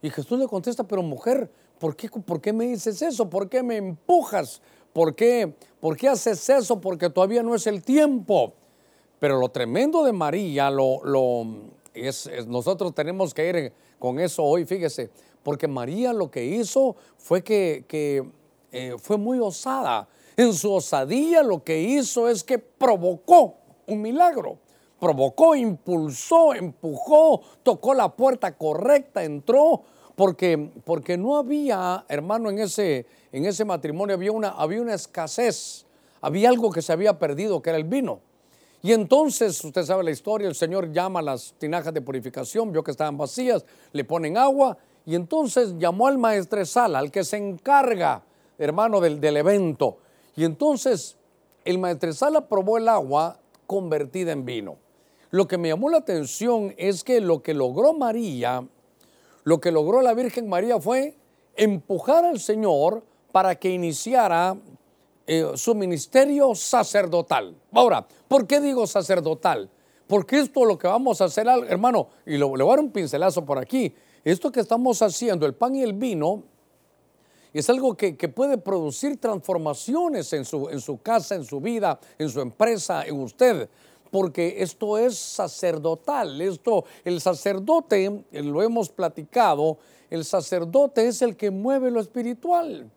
Y 0.00 0.08
Jesús 0.08 0.38
le 0.38 0.48
contesta, 0.48 0.84
pero 0.84 1.02
mujer, 1.02 1.50
¿por 1.78 1.94
qué, 1.94 2.08
por 2.08 2.40
qué 2.40 2.54
me 2.54 2.68
dices 2.68 3.02
eso? 3.02 3.28
¿Por 3.28 3.50
qué 3.50 3.62
me 3.62 3.76
empujas? 3.76 4.62
¿Por 4.92 5.14
qué, 5.14 5.54
¿Por 5.80 5.96
qué 5.96 6.08
haces 6.08 6.48
eso? 6.48 6.80
Porque 6.80 7.10
todavía 7.10 7.42
no 7.42 7.54
es 7.54 7.66
el 7.66 7.82
tiempo. 7.82 8.54
Pero 9.18 9.38
lo 9.38 9.48
tremendo 9.50 10.02
de 10.02 10.12
María, 10.12 10.70
lo, 10.70 11.04
lo 11.04 11.46
es, 11.94 12.28
nosotros 12.46 12.94
tenemos 12.94 13.34
que 13.34 13.48
ir 13.48 13.72
con 13.98 14.18
eso 14.18 14.42
hoy, 14.42 14.64
fíjese, 14.64 15.10
porque 15.42 15.68
María 15.68 16.12
lo 16.12 16.30
que 16.30 16.44
hizo 16.44 16.96
fue 17.18 17.42
que, 17.42 17.84
eh, 18.72 18.94
fue 18.98 19.18
muy 19.18 19.38
osada. 19.38 20.08
En 20.36 20.54
su 20.54 20.72
osadía 20.72 21.42
lo 21.42 21.62
que 21.62 21.80
hizo 21.80 22.28
es 22.28 22.42
que 22.42 22.58
provocó 22.58 23.56
un 23.86 24.00
milagro. 24.00 24.58
Provocó, 24.98 25.54
impulsó, 25.54 26.54
empujó, 26.54 27.40
tocó 27.62 27.94
la 27.94 28.14
puerta 28.14 28.56
correcta, 28.56 29.24
entró, 29.24 29.82
porque, 30.14 30.70
porque 30.84 31.16
no 31.16 31.36
había, 31.36 32.04
hermano, 32.08 32.50
en 32.50 32.58
ese, 32.58 33.06
en 33.32 33.44
ese 33.44 33.64
matrimonio 33.64 34.14
había 34.14 34.32
una, 34.32 34.50
había 34.50 34.82
una 34.82 34.94
escasez, 34.94 35.86
había 36.20 36.48
algo 36.48 36.70
que 36.70 36.82
se 36.82 36.92
había 36.92 37.18
perdido, 37.18 37.62
que 37.62 37.70
era 37.70 37.78
el 37.78 37.84
vino. 37.84 38.20
Y 38.82 38.92
entonces, 38.92 39.62
usted 39.62 39.84
sabe 39.84 40.04
la 40.04 40.10
historia, 40.10 40.48
el 40.48 40.54
Señor 40.54 40.90
llama 40.90 41.20
a 41.20 41.22
las 41.22 41.54
tinajas 41.58 41.92
de 41.92 42.00
purificación, 42.00 42.72
vio 42.72 42.82
que 42.82 42.90
estaban 42.90 43.18
vacías, 43.18 43.64
le 43.92 44.04
ponen 44.04 44.38
agua 44.38 44.78
y 45.04 45.14
entonces 45.14 45.74
llamó 45.78 46.06
al 46.06 46.18
maestresala, 46.18 46.98
al 46.98 47.10
que 47.10 47.24
se 47.24 47.36
encarga, 47.36 48.22
hermano, 48.58 49.00
del, 49.00 49.20
del 49.20 49.36
evento. 49.36 49.98
Y 50.34 50.44
entonces 50.44 51.16
el 51.64 51.78
maestresala 51.78 52.48
probó 52.48 52.78
el 52.78 52.88
agua 52.88 53.38
convertida 53.66 54.32
en 54.32 54.44
vino. 54.44 54.76
Lo 55.30 55.46
que 55.46 55.58
me 55.58 55.68
llamó 55.68 55.90
la 55.90 55.98
atención 55.98 56.74
es 56.76 57.04
que 57.04 57.20
lo 57.20 57.42
que 57.42 57.54
logró 57.54 57.92
María, 57.92 58.66
lo 59.44 59.60
que 59.60 59.70
logró 59.70 60.00
la 60.00 60.14
Virgen 60.14 60.48
María 60.48 60.80
fue 60.80 61.16
empujar 61.54 62.24
al 62.24 62.40
Señor 62.40 63.04
para 63.32 63.54
que 63.54 63.70
iniciara 63.70 64.56
eh, 65.26 65.52
su 65.54 65.74
ministerio 65.74 66.54
sacerdotal. 66.54 67.54
Ahora, 67.72 68.06
¿por 68.28 68.46
qué 68.46 68.60
digo 68.60 68.86
sacerdotal? 68.86 69.70
Porque 70.06 70.40
esto 70.40 70.64
lo 70.64 70.76
que 70.76 70.88
vamos 70.88 71.20
a 71.20 71.26
hacer, 71.26 71.46
hermano, 71.68 72.08
y 72.26 72.36
le 72.36 72.44
voy 72.44 72.60
a 72.60 72.64
dar 72.64 72.80
un 72.80 72.90
pincelazo 72.90 73.44
por 73.44 73.58
aquí, 73.58 73.94
esto 74.24 74.50
que 74.50 74.60
estamos 74.60 75.00
haciendo, 75.02 75.46
el 75.46 75.54
pan 75.54 75.76
y 75.76 75.82
el 75.82 75.92
vino, 75.92 76.42
es 77.52 77.68
algo 77.70 77.96
que, 77.96 78.12
puede 78.28 78.58
producir 78.58 79.20
transformaciones 79.20 80.32
en 80.32 80.44
su, 80.44 80.68
en 80.68 80.80
su 80.80 81.00
casa, 81.00 81.34
en 81.34 81.44
su 81.44 81.60
vida, 81.60 81.98
en 82.18 82.28
su 82.28 82.40
empresa, 82.40 83.04
en 83.04 83.20
usted 83.20 83.68
porque 84.10 84.56
esto 84.58 84.98
es 84.98 85.16
sacerdotal. 85.16 86.40
Esto, 86.40 86.84
el 87.04 87.20
sacerdote, 87.20 88.24
lo 88.32 88.62
hemos 88.62 88.88
platicado, 88.88 89.78
el 90.10 90.24
sacerdote 90.24 91.06
es 91.06 91.22
el 91.22 91.36
que 91.36 91.50
mueve 91.50 91.90
lo 91.90 92.00
espiritual. 92.00 92.90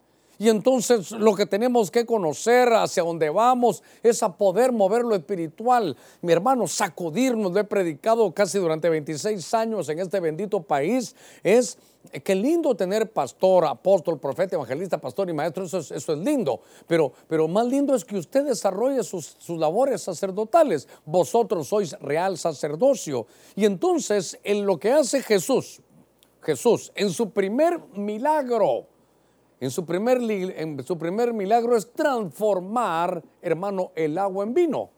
Y 0.44 0.50
entonces 0.50 1.12
lo 1.12 1.36
que 1.36 1.46
tenemos 1.46 1.90
que 1.90 2.06
conocer 2.06 2.68
hacia 2.74 3.02
dónde 3.02 3.30
vamos 3.30 3.82
es 4.04 4.22
a 4.24 4.36
poder 4.36 4.74
mover 4.74 5.04
lo 5.04 5.16
espiritual. 5.16 5.96
Mi 6.22 6.34
hermano, 6.34 6.68
sacudirnos, 6.68 7.54
lo 7.54 7.62
he 7.62 7.64
predicado 7.64 8.30
casi 8.34 8.60
durante 8.60 8.90
26 8.90 9.54
años 9.54 9.88
en 9.88 10.00
este 10.00 10.20
bendito 10.20 10.62
país, 10.62 11.16
es 11.44 11.78
qué 12.26 12.36
lindo 12.36 12.76
tener 12.76 13.10
pastor, 13.10 13.64
apóstol, 13.64 14.20
profeta, 14.20 14.58
evangelista, 14.58 14.98
pastor 14.98 15.30
y 15.30 15.34
maestro, 15.34 15.64
eso 15.64 15.78
es, 15.78 15.92
eso 15.92 16.12
es 16.12 16.20
lindo. 16.20 16.60
Pero, 16.88 17.14
pero 17.30 17.48
más 17.48 17.66
lindo 17.66 17.96
es 17.96 18.04
que 18.04 18.18
usted 18.18 18.44
desarrolle 18.44 19.02
sus, 19.06 19.38
sus 19.40 19.58
labores 19.58 20.02
sacerdotales. 20.02 20.90
Vosotros 21.06 21.70
sois 21.70 21.94
real 22.02 22.38
sacerdocio. 22.38 23.28
Y 23.56 23.64
entonces, 23.64 24.38
en 24.44 24.66
lo 24.66 24.78
que 24.78 24.92
hace 24.92 25.24
Jesús, 25.24 25.80
Jesús, 26.42 26.92
en 26.96 27.12
su 27.12 27.30
primer 27.30 27.80
milagro, 27.96 28.88
en 29.64 29.72
su 29.72 29.86
primer, 29.86 30.20
en 30.30 30.84
su 30.86 30.98
primer 30.98 31.32
milagro 31.32 31.78
es 31.78 31.90
transformar, 31.94 33.24
hermano, 33.42 33.94
el 33.96 34.18
agua 34.18 34.44
en 34.44 34.54
vino. 34.54 34.90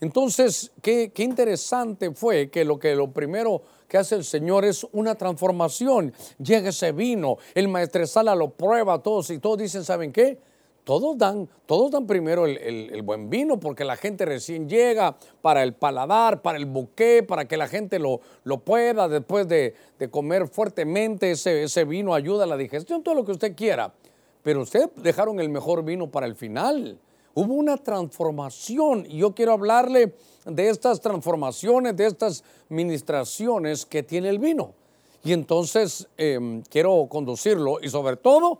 Entonces, 0.00 0.72
qué, 0.82 1.12
qué, 1.14 1.22
interesante 1.22 2.10
fue 2.10 2.50
que 2.50 2.64
lo 2.64 2.80
que 2.80 2.96
lo 2.96 3.12
primero 3.12 3.62
que 3.86 3.98
hace 3.98 4.16
el 4.16 4.24
Señor 4.24 4.64
es 4.64 4.84
una 4.90 5.14
transformación. 5.14 6.12
Llega 6.38 6.70
ese 6.70 6.90
vino, 6.90 7.38
el 7.54 7.68
maestresala 7.68 8.34
lo 8.34 8.50
prueba, 8.50 9.00
todos 9.00 9.30
y 9.30 9.38
todos 9.38 9.58
dicen, 9.58 9.84
¿saben 9.84 10.10
qué? 10.10 10.36
Todos 10.84 11.16
dan, 11.16 11.48
todos 11.66 11.92
dan 11.92 12.08
primero 12.08 12.44
el, 12.44 13.02
buen 13.02 13.30
vino 13.30 13.60
porque 13.60 13.84
la 13.84 13.96
gente 13.96 14.24
recién 14.24 14.68
llega 14.68 15.16
para 15.40 15.62
el 15.62 15.74
paladar, 15.74 16.42
para 16.42 16.58
el 16.58 16.66
buque, 16.66 17.22
para 17.22 17.46
que 17.46 17.56
la 17.56 17.68
gente 17.68 18.00
lo, 18.00 18.20
lo 18.42 18.58
pueda 18.58 19.08
después 19.08 19.46
de, 19.46 19.74
comer 20.10 20.48
fuertemente. 20.48 21.30
Ese, 21.30 21.62
ese 21.62 21.84
vino 21.84 22.14
ayuda 22.14 22.44
a 22.44 22.46
la 22.48 22.56
digestión, 22.56 23.04
todo 23.04 23.14
lo 23.14 23.24
que 23.24 23.32
usted 23.32 23.54
quiera. 23.54 23.94
Pero 24.42 24.62
ustedes 24.62 24.88
dejaron 24.96 25.38
el 25.38 25.48
mejor 25.48 25.84
vino 25.84 26.10
para 26.10 26.26
el 26.26 26.34
final. 26.34 26.98
Hubo 27.34 27.54
una 27.54 27.76
transformación 27.76 29.06
y 29.08 29.18
yo 29.18 29.34
quiero 29.34 29.52
hablarle 29.52 30.14
de 30.44 30.68
estas 30.68 31.00
transformaciones, 31.00 31.96
de 31.96 32.06
estas 32.06 32.42
ministraciones 32.68 33.86
que 33.86 34.02
tiene 34.02 34.28
el 34.28 34.40
vino. 34.40 34.74
Y 35.24 35.32
entonces 35.32 36.08
em, 36.16 36.62
quiero 36.62 37.06
conducirlo 37.08 37.78
y 37.80 37.88
sobre 37.88 38.16
todo 38.16 38.58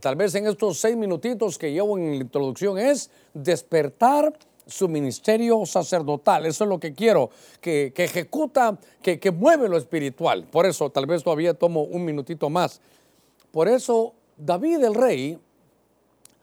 tal 0.00 0.16
vez 0.16 0.34
en 0.34 0.46
estos 0.46 0.78
seis 0.78 0.96
minutitos 0.96 1.58
que 1.58 1.72
llevo 1.72 1.98
en 1.98 2.10
la 2.10 2.24
introducción, 2.24 2.78
es 2.78 3.10
despertar 3.34 4.32
su 4.66 4.88
ministerio 4.88 5.64
sacerdotal. 5.66 6.46
Eso 6.46 6.64
es 6.64 6.70
lo 6.70 6.78
que 6.78 6.94
quiero, 6.94 7.30
que, 7.60 7.92
ejecuta, 7.96 8.78
que, 9.02 9.30
mueve 9.30 9.68
lo 9.68 9.76
espiritual. 9.76 10.44
Por 10.44 10.66
eso 10.66 10.90
tal 10.90 11.06
vez 11.06 11.22
todavía 11.22 11.54
tomo 11.54 11.82
un 11.82 12.04
minutito 12.04 12.48
más. 12.48 12.80
Por 13.50 13.68
eso 13.68 14.14
David 14.36 14.84
el 14.84 14.94
rey, 14.94 15.38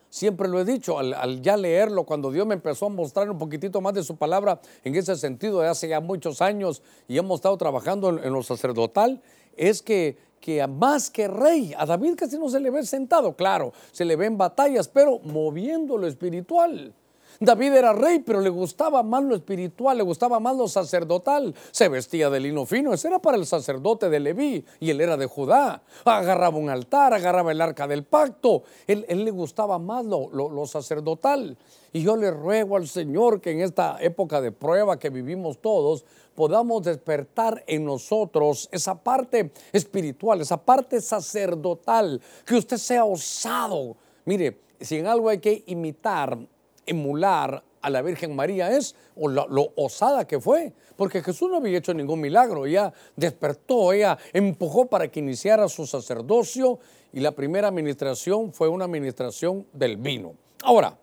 siempre 0.09 0.47
lo 0.47 0.59
he 0.59 0.65
dicho, 0.65 0.99
al, 0.99 1.41
ya 1.41 1.57
leerlo, 1.57 2.03
cuando 2.03 2.31
Dios 2.31 2.45
me 2.45 2.55
empezó 2.55 2.87
a 2.87 2.89
mostrar 2.89 3.29
un 3.29 3.37
poquitito 3.37 3.81
más 3.81 3.93
de 3.93 4.03
su 4.03 4.15
palabra 4.15 4.59
en 4.83 4.95
ese 4.95 5.15
sentido 5.15 5.61
de 5.61 5.69
hace 5.69 5.87
ya 5.87 5.99
muchos 5.99 6.41
años 6.41 6.81
y 7.07 7.17
hemos 7.17 7.39
estado 7.39 7.57
trabajando 7.57 8.09
en 8.09 8.33
lo 8.33 8.43
sacerdotal, 8.43 9.21
es 9.55 9.81
que 9.81 10.17
que 10.39 10.65
más 10.67 11.09
que 11.09 11.27
rey, 11.27 11.73
a 11.77 11.85
David 11.85 12.15
casi 12.15 12.37
no 12.37 12.49
se 12.49 12.59
le 12.59 12.69
ve 12.69 12.83
sentado, 12.83 13.35
claro, 13.35 13.73
se 13.91 14.05
le 14.05 14.15
ve 14.15 14.25
en 14.25 14.37
batallas, 14.37 14.87
pero 14.87 15.19
moviendo 15.19 15.97
lo 15.97 16.07
espiritual. 16.07 16.93
David 17.41 17.73
era 17.73 17.93
rey, 17.93 18.19
pero 18.19 18.41
le 18.41 18.49
gustaba 18.49 19.01
más 19.01 19.23
lo 19.23 19.33
espiritual, 19.33 19.95
le 19.95 20.03
gustaba 20.03 20.41
más 20.41 20.57
lo 20.57 20.67
sacerdotal. 20.67 21.55
Se 21.71 21.87
vestía 21.87 22.29
de 22.29 22.41
lino 22.41 22.65
fino, 22.65 22.93
ese 22.93 23.07
era 23.07 23.19
para 23.19 23.37
el 23.37 23.45
sacerdote 23.45 24.09
de 24.09 24.19
Leví 24.19 24.65
y 24.81 24.89
él 24.89 24.99
era 24.99 25.15
de 25.15 25.25
Judá. 25.25 25.81
Agarraba 26.03 26.57
un 26.57 26.69
altar, 26.69 27.13
agarraba 27.13 27.53
el 27.53 27.61
arca 27.61 27.87
del 27.87 28.03
pacto. 28.03 28.63
Él, 28.87 29.05
le 29.07 29.31
gustaba 29.31 29.79
más 29.79 30.05
lo, 30.05 30.29
lo 30.29 30.65
sacerdotal. 30.65 31.57
Y 31.93 32.01
yo 32.01 32.17
le 32.17 32.29
ruego 32.29 32.75
al 32.75 32.89
Señor 32.89 33.39
que 33.39 33.51
en 33.51 33.61
esta 33.61 33.97
época 34.01 34.41
de 34.41 34.51
prueba 34.51 34.99
que 34.99 35.09
vivimos 35.09 35.59
todos, 35.59 36.03
podamos 36.39 36.83
despertar 36.83 37.65
en 37.67 37.83
nosotros 37.83 38.69
esa 38.71 39.03
parte 39.03 39.51
espiritual, 39.73 40.39
esa 40.39 40.55
parte 40.55 41.01
sacerdotal, 41.01 42.21
que 42.45 42.55
usted 42.55 42.77
sea 42.77 43.03
osado. 43.03 43.97
Mire, 44.23 44.61
si 44.79 44.95
en 44.95 45.07
algo 45.07 45.27
hay 45.27 45.39
que 45.39 45.65
imitar 45.67 46.39
emular 46.85 47.61
a 47.81 47.89
la 47.89 48.01
Virgen 48.01 48.37
María 48.37 48.71
es, 48.71 48.95
o 49.17 49.27
lo, 49.27 49.49
lo, 49.49 49.73
osada 49.75 50.25
que 50.25 50.39
fue, 50.39 50.71
porque 50.95 51.21
Jesús 51.21 51.49
no 51.49 51.57
había 51.57 51.77
hecho 51.77 51.93
ningún 51.93 52.21
milagro, 52.21 52.65
ella 52.65 52.93
despertó, 53.17 53.91
ella 53.91 54.17
empujó 54.31 54.85
para 54.85 55.09
que 55.09 55.19
iniciara 55.19 55.67
su 55.67 55.85
sacerdocio 55.85 56.79
y 57.11 57.19
la 57.19 57.33
primera 57.33 57.67
administración 57.67 58.53
fue 58.53 58.69
una 58.69 58.85
administración 58.85 59.67
del 59.73 59.97
vino. 59.97 60.35
Ahora, 60.63 60.97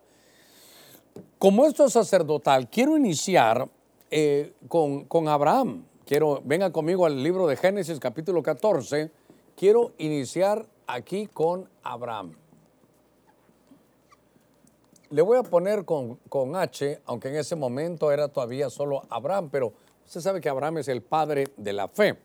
como 1.37 1.67
esto 1.67 1.85
es 1.85 1.93
sacerdotal, 1.93 2.71
quiero 2.71 2.97
iniciar 2.97 3.69
eh, 4.11 4.53
con, 4.67 5.05
con 5.05 5.27
Abraham. 5.27 5.85
Quiero, 6.05 6.41
venga 6.45 6.71
conmigo 6.71 7.05
al 7.05 7.21
libro 7.21 7.47
de 7.47 7.57
Génesis 7.57 7.99
capítulo 7.99 8.41
14. 8.41 9.11
Quiero 9.55 9.91
iniciar 9.97 10.65
aquí 10.87 11.27
con 11.27 11.69
Abraham. 11.83 12.33
Le 15.09 15.21
voy 15.21 15.37
a 15.37 15.43
poner 15.43 15.85
con, 15.85 16.15
con, 16.29 16.55
H, 16.55 17.01
aunque 17.05 17.29
en 17.29 17.35
ese 17.37 17.55
momento 17.55 18.11
era 18.11 18.27
todavía 18.27 18.69
solo 18.69 19.03
Abraham, 19.09 19.49
pero 19.49 19.73
usted 20.05 20.21
sabe 20.21 20.41
que 20.41 20.49
Abraham 20.49 20.79
es 20.79 20.87
el 20.89 21.01
padre 21.01 21.47
de 21.55 21.73
la 21.73 21.87
fe. 21.87 22.17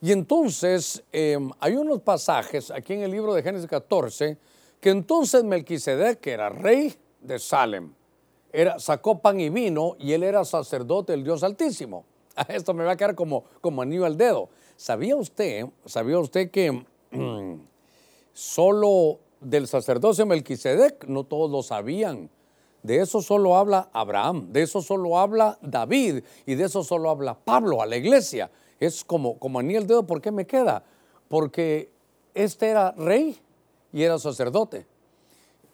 Y 0.00 0.12
entonces 0.12 1.02
eh, 1.12 1.38
hay 1.60 1.76
unos 1.76 2.02
pasajes 2.02 2.70
aquí 2.70 2.92
en 2.92 3.02
el 3.02 3.10
libro 3.10 3.32
de 3.34 3.42
Génesis 3.42 3.68
14 3.68 4.36
que 4.80 4.90
entonces 4.90 5.42
Melquisedec, 5.44 6.20
que 6.20 6.32
era 6.32 6.50
rey 6.50 6.94
de 7.20 7.38
Salem, 7.38 7.94
era, 8.54 8.78
sacó 8.78 9.18
pan 9.18 9.40
y 9.40 9.48
vino 9.50 9.96
y 9.98 10.12
él 10.12 10.22
era 10.22 10.44
sacerdote 10.44 11.12
del 11.12 11.24
Dios 11.24 11.42
Altísimo. 11.42 12.04
Esto 12.48 12.72
me 12.72 12.84
va 12.84 12.92
a 12.92 12.96
quedar 12.96 13.16
como, 13.16 13.44
como 13.60 13.82
anillo 13.82 14.04
al 14.04 14.16
dedo. 14.16 14.48
¿Sabía 14.76 15.16
usted, 15.16 15.66
sabía 15.84 16.18
usted 16.18 16.50
que 16.50 16.84
solo 18.32 19.18
del 19.40 19.66
sacerdocio 19.66 20.24
Melquisedec 20.24 21.06
no 21.06 21.24
todos 21.24 21.50
lo 21.50 21.62
sabían? 21.62 22.30
De 22.84 23.00
eso 23.00 23.22
solo 23.22 23.56
habla 23.56 23.88
Abraham, 23.92 24.52
de 24.52 24.62
eso 24.62 24.82
solo 24.82 25.18
habla 25.18 25.58
David 25.60 26.22
y 26.46 26.54
de 26.54 26.64
eso 26.64 26.84
solo 26.84 27.10
habla 27.10 27.34
Pablo 27.34 27.82
a 27.82 27.86
la 27.86 27.96
iglesia. 27.96 28.50
Es 28.78 29.02
como, 29.02 29.38
como 29.38 29.58
anillo 29.58 29.80
al 29.80 29.86
dedo, 29.86 30.06
¿por 30.06 30.20
qué 30.20 30.30
me 30.30 30.46
queda? 30.46 30.84
Porque 31.28 31.90
este 32.34 32.68
era 32.68 32.92
rey 32.92 33.36
y 33.92 34.02
era 34.02 34.18
sacerdote. 34.18 34.86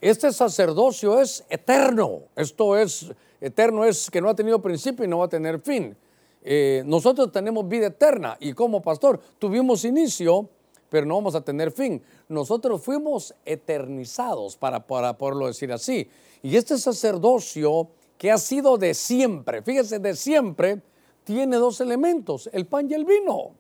Este 0.01 0.33
sacerdocio 0.33 1.21
es 1.21 1.45
eterno. 1.51 2.23
Esto 2.35 2.77
es 2.77 3.13
eterno, 3.41 3.85
es 3.85 4.11
que 4.11 4.21
no 4.21 4.31
ha 4.31 4.35
tenido 4.35 4.63
principio 4.63 5.05
y 5.05 5.09
no 5.09 5.19
va 5.19 5.27
a 5.27 5.29
tener 5.29 5.61
fin. 5.61 5.97
Eh, 6.43 6.83
nosotros 6.87 7.31
tenemos 7.31 7.69
vida 7.69 7.89
eterna 7.89 8.37
y 8.41 8.55
como 8.55 8.81
pastor 8.81 9.21
tuvimos 9.39 9.85
inicio, 9.85 10.49
pero 10.89 11.07
no 11.07 11.17
vamos 11.17 11.35
a 11.35 11.43
tener 11.43 11.71
fin. 11.71 12.03
Nosotros 12.29 12.83
fuimos 12.83 13.35
eternizados, 13.45 14.57
para, 14.57 14.87
para 14.87 15.19
poderlo 15.19 15.47
decir 15.47 15.71
así. 15.71 16.09
Y 16.43 16.57
este 16.57 16.79
sacerdocio 16.79 17.89
que 18.17 18.31
ha 18.31 18.39
sido 18.39 18.79
de 18.79 18.95
siempre, 18.95 19.63
fíjese, 19.63 19.99
de 19.99 20.17
siempre, 20.17 20.81
tiene 21.25 21.57
dos 21.57 21.81
elementos, 21.81 22.49
el 22.53 22.67
pan 22.67 22.91
y 22.91 22.95
el 22.95 23.05
vino. 23.05 23.53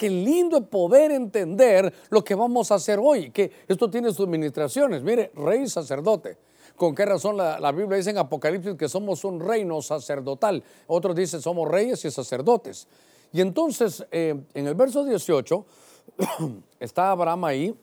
Qué 0.00 0.08
lindo 0.08 0.64
poder 0.64 1.10
entender 1.10 1.92
lo 2.08 2.24
que 2.24 2.34
vamos 2.34 2.72
a 2.72 2.76
hacer 2.76 2.98
hoy, 2.98 3.30
que 3.30 3.52
esto 3.68 3.90
tiene 3.90 4.08
sus 4.14 4.20
administraciones. 4.20 5.02
Mire, 5.02 5.30
rey 5.34 5.64
y 5.64 5.68
sacerdote. 5.68 6.38
¿Con 6.74 6.94
qué 6.94 7.04
razón 7.04 7.36
la, 7.36 7.70
Biblia 7.72 7.98
dice 7.98 8.08
en 8.08 8.16
Apocalipsis 8.16 8.76
que 8.76 8.88
somos 8.88 9.24
un 9.24 9.40
reino 9.40 9.82
sacerdotal? 9.82 10.64
Otros 10.86 11.14
dicen 11.14 11.42
somos 11.42 11.68
reyes 11.68 12.02
y 12.06 12.10
sacerdotes. 12.10 12.88
Y 13.30 13.42
entonces, 13.42 14.02
eh, 14.10 14.42
en 14.54 14.66
el 14.66 14.74
verso 14.74 15.04
18, 15.04 15.66
está 16.80 17.10
Abraham 17.10 17.44
ahí 17.44 17.74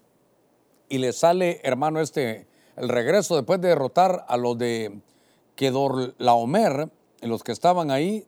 y 0.89 0.97
le 0.97 1.13
sale, 1.13 1.61
hermano, 1.61 2.01
este, 2.01 2.47
el 2.77 2.89
regreso 2.89 3.35
después 3.35 3.61
de 3.61 3.67
derrotar 3.67 4.25
a 4.27 4.37
los 4.37 4.57
de 4.57 5.01
Kedorlaomer, 5.53 6.89
los 7.21 7.43
que 7.43 7.51
estaban 7.51 7.91
ahí, 7.91 8.25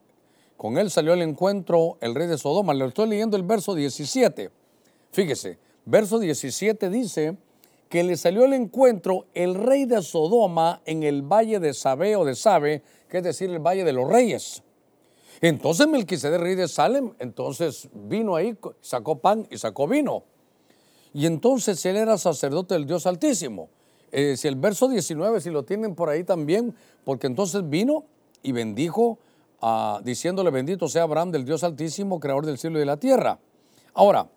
con 0.59 0.77
él 0.77 0.91
salió 0.91 1.13
al 1.13 1.21
encuentro 1.21 1.97
el 2.01 2.13
rey 2.13 2.27
de 2.27 2.37
Sodoma. 2.37 2.73
Le 2.73 2.85
estoy 2.85 3.07
leyendo 3.07 3.37
el 3.37 3.43
verso 3.43 3.75
17. 3.75 4.51
Fíjese, 5.09 5.57
verso 5.85 6.19
17 6.19 6.89
dice 6.89 7.37
que 7.87 8.03
le 8.03 8.17
salió 8.17 8.43
al 8.43 8.51
encuentro 8.51 9.25
el 9.33 9.55
rey 9.55 9.85
de 9.85 10.01
Sodoma 10.01 10.81
en 10.85 11.03
el 11.03 11.21
valle 11.21 11.61
de 11.61 11.73
Sabe 11.73 12.17
o 12.17 12.25
de 12.25 12.35
Sabe, 12.35 12.83
que 13.07 13.19
es 13.19 13.23
decir, 13.23 13.49
el 13.49 13.59
valle 13.59 13.85
de 13.85 13.93
los 13.93 14.09
reyes. 14.09 14.61
Entonces 15.39 15.87
Melquisedec, 15.87 16.41
rey 16.41 16.55
de 16.55 16.67
Salem, 16.67 17.13
entonces 17.19 17.87
vino 17.93 18.35
ahí, 18.35 18.57
sacó 18.81 19.19
pan 19.19 19.47
y 19.49 19.57
sacó 19.57 19.87
vino. 19.87 20.25
Y 21.13 21.25
entonces 21.25 21.85
él 21.85 21.95
era 21.95 22.17
sacerdote 22.17 22.73
del 22.73 22.85
Dios 22.85 23.05
Altísimo. 23.05 23.69
Eh, 24.11 24.35
si 24.35 24.49
el 24.49 24.57
verso 24.57 24.89
19, 24.89 25.39
si 25.39 25.51
lo 25.51 25.63
tienen 25.63 25.95
por 25.95 26.09
ahí 26.09 26.25
también, 26.25 26.75
porque 27.05 27.27
entonces 27.27 27.69
vino 27.69 28.03
y 28.43 28.51
bendijo 28.51 29.19
diciéndole 30.03 30.49
bendito 30.51 30.87
sea 30.87 31.03
Abraham 31.03 31.31
del 31.31 31.45
Dios 31.45 31.63
Altísimo, 31.63 32.19
creador 32.19 32.45
del 32.45 32.57
cielo 32.57 32.77
y 32.77 32.81
de 32.81 32.85
la 32.85 32.97
tierra. 32.97 33.39
Ahora, 33.93 34.29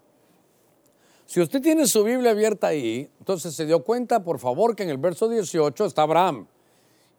si 1.26 1.40
usted 1.40 1.62
tiene 1.62 1.86
su 1.86 2.04
Biblia 2.04 2.32
abierta 2.32 2.66
ahí, 2.66 3.08
entonces 3.18 3.54
se 3.54 3.64
dio 3.64 3.82
cuenta, 3.82 4.22
por 4.22 4.38
favor, 4.38 4.76
que 4.76 4.82
en 4.82 4.90
el 4.90 4.98
verso 4.98 5.28
18 5.28 5.86
está 5.86 6.02
Abraham. 6.02 6.46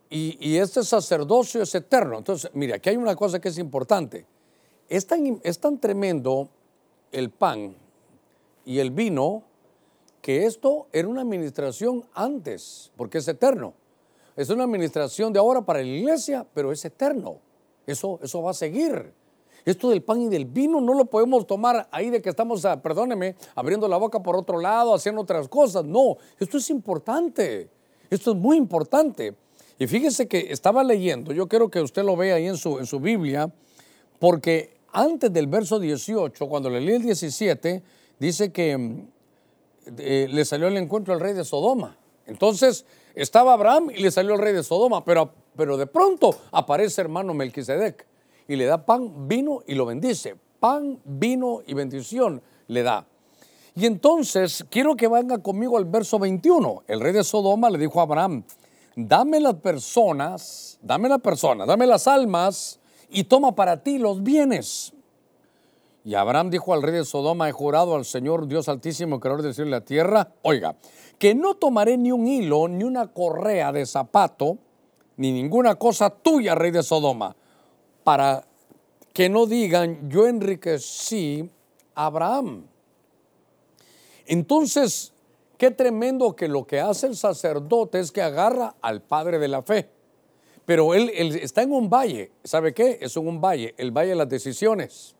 Y, 0.09 0.57
este 0.57 0.83
sacerdocio 0.83 1.63
es 1.63 1.73
eterno. 1.73 2.19
Entonces, 2.19 2.51
mire, 2.53 2.75
aquí 2.75 2.89
hay 2.89 2.97
una 2.97 3.15
cosa 3.15 3.41
que 3.41 3.49
es 3.49 3.57
importante. 3.57 4.27
Es 4.87 5.07
tan, 5.07 5.41
es 5.43 5.57
tan 5.57 5.79
tremendo 5.79 6.49
el 7.11 7.31
pan 7.31 7.75
y 8.63 8.77
el 8.77 8.91
vino 8.91 9.41
que 10.21 10.45
esto 10.45 10.87
era 10.91 11.07
una 11.07 11.21
administración 11.21 12.05
antes, 12.13 12.91
porque 12.95 13.17
es 13.17 13.27
eterno. 13.27 13.73
Es 14.35 14.51
una 14.51 14.65
administración 14.65 15.33
de 15.33 15.39
ahora 15.39 15.61
para 15.61 15.79
la 15.79 15.87
iglesia, 15.87 16.45
pero 16.53 16.71
es 16.71 16.85
eterno. 16.85 17.39
Eso, 17.85 18.19
eso 18.21 18.41
va 18.41 18.51
a 18.51 18.53
seguir. 18.53 19.13
Esto 19.65 19.89
del 19.89 20.01
pan 20.01 20.21
y 20.21 20.27
del 20.27 20.45
vino 20.45 20.81
no 20.81 20.93
lo 20.93 21.05
podemos 21.05 21.47
tomar 21.47 21.87
ahí 21.91 22.09
de 22.09 22.21
que 22.21 22.29
estamos, 22.29 22.65
ah, 22.65 22.81
perdóneme, 22.81 23.35
abriendo 23.55 23.87
la 23.87 23.97
boca 23.97 24.21
por 24.21 24.35
otro 24.35 24.59
lado, 24.59 24.93
haciendo 24.93 25.21
otras 25.21 25.47
cosas. 25.47 25.85
No, 25.85 26.17
esto 26.39 26.57
es 26.57 26.69
importante. 26.69 27.69
Esto 28.09 28.31
es 28.31 28.37
muy 28.37 28.57
importante. 28.57 29.35
Y 29.79 29.87
fíjese 29.87 30.27
que 30.27 30.51
estaba 30.51 30.83
leyendo, 30.83 31.33
yo 31.33 31.47
quiero 31.47 31.69
que 31.69 31.81
usted 31.81 32.03
lo 32.03 32.15
vea 32.15 32.35
ahí 32.35 32.47
en 32.47 32.57
su, 32.57 32.77
en 32.77 32.85
su 32.85 32.99
Biblia, 32.99 33.51
porque 34.19 34.77
antes 34.91 35.33
del 35.33 35.47
verso 35.47 35.79
18, 35.79 36.47
cuando 36.47 36.69
le 36.69 36.79
leí 36.79 36.95
el 36.95 37.03
17, 37.03 37.81
dice 38.19 38.51
que 38.51 38.77
mm, 38.77 39.07
eh, 39.97 40.27
le 40.29 40.45
salió 40.45 40.67
el 40.67 40.77
encuentro 40.77 41.13
al 41.13 41.19
rey 41.19 41.33
de 41.33 41.43
Sodoma. 41.43 41.97
Entonces 42.27 42.85
estaba 43.15 43.53
Abraham 43.53 43.89
y 43.95 44.01
le 44.01 44.11
salió 44.11 44.35
el 44.35 44.39
rey 44.39 44.53
de 44.53 44.63
Sodoma, 44.63 45.03
pero 45.03 45.33
pero 45.55 45.77
de 45.77 45.87
pronto 45.87 46.35
aparece 46.51 47.01
hermano 47.01 47.33
Melquisedec 47.33 48.05
y 48.47 48.55
le 48.55 48.65
da 48.65 48.85
pan, 48.85 49.27
vino 49.27 49.61
y 49.67 49.75
lo 49.75 49.85
bendice. 49.85 50.35
Pan, 50.59 50.99
vino 51.03 51.61
y 51.65 51.73
bendición 51.73 52.41
le 52.67 52.83
da. 52.83 53.05
Y 53.75 53.85
entonces 53.85 54.65
quiero 54.69 54.95
que 54.95 55.07
venga 55.07 55.39
conmigo 55.39 55.77
al 55.77 55.85
verso 55.85 56.19
21. 56.19 56.83
El 56.87 56.99
rey 56.99 57.11
de 57.11 57.23
Sodoma 57.23 57.69
le 57.69 57.79
dijo 57.79 57.99
a 57.99 58.03
Abraham, 58.03 58.43
dame 58.95 59.39
las 59.39 59.55
personas, 59.55 60.77
dame 60.81 61.09
las 61.09 61.19
personas, 61.21 61.67
dame 61.67 61.87
las 61.87 62.07
almas 62.07 62.79
y 63.09 63.23
toma 63.23 63.55
para 63.55 63.81
ti 63.81 63.97
los 63.97 64.21
bienes. 64.21 64.93
Y 66.05 66.15
Abraham 66.15 66.49
dijo 66.49 66.73
al 66.73 66.81
rey 66.81 66.93
de 66.93 67.05
Sodoma, 67.05 67.47
he 67.47 67.53
jurado 67.53 67.95
al 67.95 68.05
Señor 68.05 68.47
Dios 68.47 68.67
Altísimo, 68.67 69.19
creador 69.19 69.41
del 69.41 69.55
cielo 69.55 69.69
y 69.69 69.71
la 69.71 69.81
tierra, 69.81 70.33
oiga, 70.41 70.75
que 71.17 71.33
no 71.33 71.55
tomaré 71.55 71.97
ni 71.97 72.11
un 72.11 72.27
hilo 72.27 72.67
ni 72.67 72.83
una 72.83 73.07
correa 73.07 73.71
de 73.71 73.85
zapato 73.85 74.57
ni 75.17 75.31
ninguna 75.31 75.75
cosa 75.75 76.09
tuya, 76.09 76.55
rey 76.55 76.71
de 76.71 76.83
Sodoma, 76.83 77.35
para 78.03 78.45
que 79.13 79.29
no 79.29 79.45
digan, 79.45 80.09
yo 80.09 80.27
enriquecí 80.27 81.49
a 81.95 82.07
Abraham. 82.07 82.65
Entonces, 84.25 85.13
qué 85.57 85.71
tremendo 85.71 86.35
que 86.35 86.47
lo 86.47 86.65
que 86.65 86.79
hace 86.79 87.07
el 87.07 87.15
sacerdote 87.15 87.99
es 87.99 88.11
que 88.11 88.21
agarra 88.21 88.75
al 88.81 89.01
padre 89.01 89.37
de 89.37 89.47
la 89.47 89.61
fe. 89.61 89.89
Pero 90.65 90.93
él, 90.93 91.09
está 91.41 91.61
en 91.61 91.73
un 91.73 91.89
valle, 91.89 92.31
¿sabe 92.43 92.73
qué? 92.73 92.97
Es 93.01 93.17
un 93.17 93.41
valle, 93.41 93.75
el 93.77 93.91
valle 93.91 94.11
de 94.11 94.15
las 94.15 94.29
decisiones. 94.29 95.15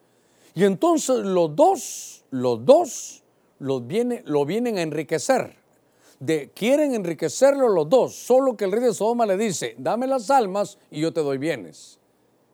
Y 0.56 0.64
entonces 0.64 1.18
los 1.18 1.56
dos, 1.56 2.24
los 2.32 2.66
dos, 2.66 3.24
los 3.60 3.86
viene, 3.86 4.24
lo 4.26 4.46
vienen 4.46 4.78
a 4.78 4.82
enriquecer 4.82 5.63
quieren 6.54 6.94
enriquecerlo 6.94 7.70
los 7.70 7.90
dos, 7.90 8.16
solo 8.16 8.56
que 8.56 8.66
el 8.66 8.72
rey 8.72 8.82
de 8.82 8.94
Sodoma 8.94 9.26
le 9.26 9.38
dice, 9.38 9.76
dame 9.78 10.08
las 10.08 10.30
almas 10.30 10.78
y 10.92 11.02
yo 11.02 11.12
te 11.12 11.22
doy 11.22 11.38
bienes. 11.38 12.00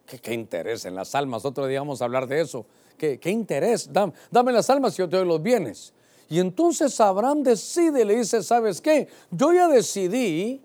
¿Qué, 0.05 0.33
interés 0.33 0.85
en 0.85 0.95
las 0.95 1.13
almas? 1.13 1.45
Otro 1.45 1.67
día 1.67 1.79
vamos 1.79 2.01
a 2.01 2.05
hablar 2.05 2.27
de 2.27 2.41
eso. 2.41 2.65
¿Qué, 2.97 3.19
interés? 3.25 3.91
Dame, 3.93 4.13
dame 4.31 4.51
las 4.51 4.69
almas 4.69 4.95
y 4.95 4.97
yo 4.97 5.09
te 5.09 5.17
doy 5.17 5.27
los 5.27 5.41
bienes. 5.41 5.93
Y 6.29 6.39
entonces 6.39 6.99
Abraham 6.99 7.43
decide, 7.43 8.05
le 8.05 8.17
dice, 8.17 8.43
¿sabes 8.43 8.81
qué? 8.81 9.07
Yo 9.31 9.53
ya 9.53 9.67
decidí 9.67 10.61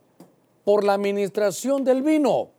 por 0.65 0.85
la 0.85 0.95
administración 0.95 1.85
del 1.85 2.03
vino. 2.03 2.51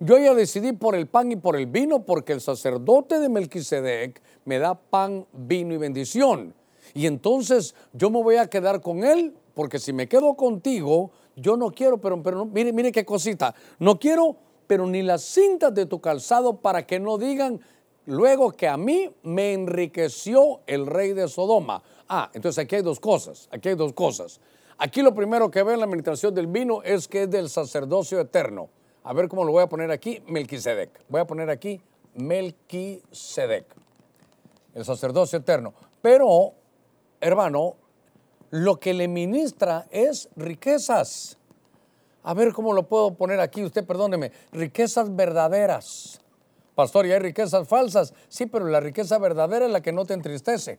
Yo 0.00 0.18
ya 0.18 0.34
decidí 0.34 0.72
por 0.72 0.94
el 0.94 1.06
pan 1.06 1.32
y 1.32 1.36
por 1.36 1.56
el 1.56 1.66
vino 1.66 2.04
porque 2.04 2.32
el 2.32 2.40
sacerdote 2.40 3.18
de 3.18 3.28
Melquisedec 3.28 4.20
me 4.44 4.58
da 4.58 4.74
pan, 4.74 5.26
vino 5.32 5.74
y 5.74 5.78
bendición. 5.78 6.54
Y 6.94 7.06
entonces 7.06 7.74
yo 7.92 8.10
me 8.10 8.22
voy 8.22 8.36
a 8.36 8.48
quedar 8.48 8.80
con 8.80 9.04
él 9.04 9.34
porque 9.54 9.78
si 9.78 9.92
me 9.92 10.08
quedo 10.08 10.34
contigo, 10.34 11.10
yo 11.36 11.56
no 11.56 11.70
quiero, 11.70 11.98
pero, 11.98 12.22
pero 12.22 12.38
no, 12.38 12.44
mire, 12.46 12.72
mire 12.72 12.92
qué 12.92 13.04
cosita, 13.04 13.54
no 13.78 13.98
quiero, 13.98 14.36
pero 14.66 14.86
ni 14.86 15.02
las 15.02 15.22
cintas 15.22 15.74
de 15.74 15.86
tu 15.86 16.00
calzado 16.00 16.56
para 16.60 16.86
que 16.86 17.00
no 17.00 17.18
digan 17.18 17.60
luego 18.06 18.52
que 18.52 18.68
a 18.68 18.76
mí 18.76 19.10
me 19.22 19.52
enriqueció 19.52 20.60
el 20.66 20.86
rey 20.86 21.12
de 21.12 21.28
Sodoma. 21.28 21.82
Ah, 22.08 22.30
entonces 22.34 22.64
aquí 22.64 22.76
hay 22.76 22.82
dos 22.82 23.00
cosas, 23.00 23.48
aquí 23.50 23.70
hay 23.70 23.74
dos 23.74 23.92
cosas. 23.92 24.40
Aquí 24.76 25.02
lo 25.02 25.14
primero 25.14 25.50
que 25.50 25.62
ve 25.62 25.74
en 25.74 25.80
la 25.80 25.84
administración 25.84 26.34
del 26.34 26.48
vino 26.48 26.82
es 26.82 27.06
que 27.06 27.22
es 27.22 27.30
del 27.30 27.48
sacerdocio 27.48 28.20
eterno. 28.20 28.68
A 29.04 29.12
ver 29.12 29.28
cómo 29.28 29.44
lo 29.44 29.52
voy 29.52 29.62
a 29.62 29.68
poner 29.68 29.90
aquí, 29.90 30.22
Melquisedec. 30.26 30.90
Voy 31.08 31.20
a 31.20 31.26
poner 31.26 31.50
aquí 31.50 31.80
Melquisedec, 32.14 33.66
el 34.74 34.84
sacerdocio 34.84 35.38
eterno. 35.38 35.74
Pero, 36.02 36.54
hermano, 37.20 37.76
lo 38.50 38.78
que 38.78 38.94
le 38.94 39.08
ministra 39.08 39.86
es 39.90 40.28
riquezas. 40.36 41.38
A 42.22 42.34
ver 42.34 42.52
cómo 42.52 42.72
lo 42.72 42.88
puedo 42.88 43.14
poner 43.14 43.40
aquí, 43.40 43.62
usted 43.62 43.84
perdóneme, 43.84 44.32
riquezas 44.52 45.14
verdaderas. 45.14 46.20
Pastor, 46.74 47.06
y 47.06 47.12
hay 47.12 47.18
riquezas 47.18 47.68
falsas. 47.68 48.14
Sí, 48.28 48.46
pero 48.46 48.66
la 48.66 48.80
riqueza 48.80 49.18
verdadera 49.18 49.66
es 49.66 49.72
la 49.72 49.80
que 49.80 49.92
no 49.92 50.04
te 50.04 50.14
entristece. 50.14 50.78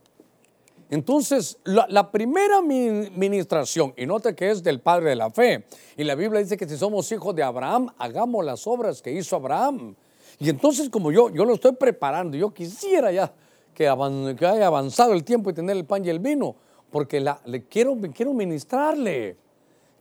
Entonces, 0.88 1.58
la, 1.64 2.12
primera 2.12 2.62
ministración, 2.62 3.92
y 3.96 4.06
note 4.06 4.34
que 4.36 4.50
es 4.50 4.62
del 4.62 4.80
Padre 4.80 5.10
de 5.10 5.16
la 5.16 5.30
Fe, 5.30 5.64
y 5.96 6.04
la 6.04 6.14
Biblia 6.14 6.40
dice 6.40 6.56
que 6.56 6.68
si 6.68 6.76
somos 6.76 7.10
hijos 7.10 7.34
de 7.34 7.42
Abraham, 7.42 7.88
hagamos 7.98 8.44
las 8.44 8.66
obras 8.66 9.02
que 9.02 9.10
hizo 9.10 9.34
Abraham. 9.34 9.96
Y 10.38 10.48
entonces, 10.48 10.88
como 10.88 11.10
yo, 11.10 11.30
yo 11.30 11.44
lo 11.44 11.54
estoy 11.54 11.72
preparando, 11.72 12.36
yo 12.36 12.54
quisiera 12.54 13.10
ya 13.10 13.32
que, 13.74 13.88
haya 13.88 14.66
avanzado 14.66 15.12
el 15.12 15.24
tiempo 15.24 15.50
y 15.50 15.54
tener 15.54 15.76
el 15.76 15.84
pan 15.84 16.04
y 16.04 16.08
el 16.08 16.20
vino, 16.20 16.54
porque 16.90 17.20
la, 17.20 17.40
le 17.44 17.64
quiero, 17.64 17.96
quiero 18.14 18.32
ministrarle. 18.32 19.36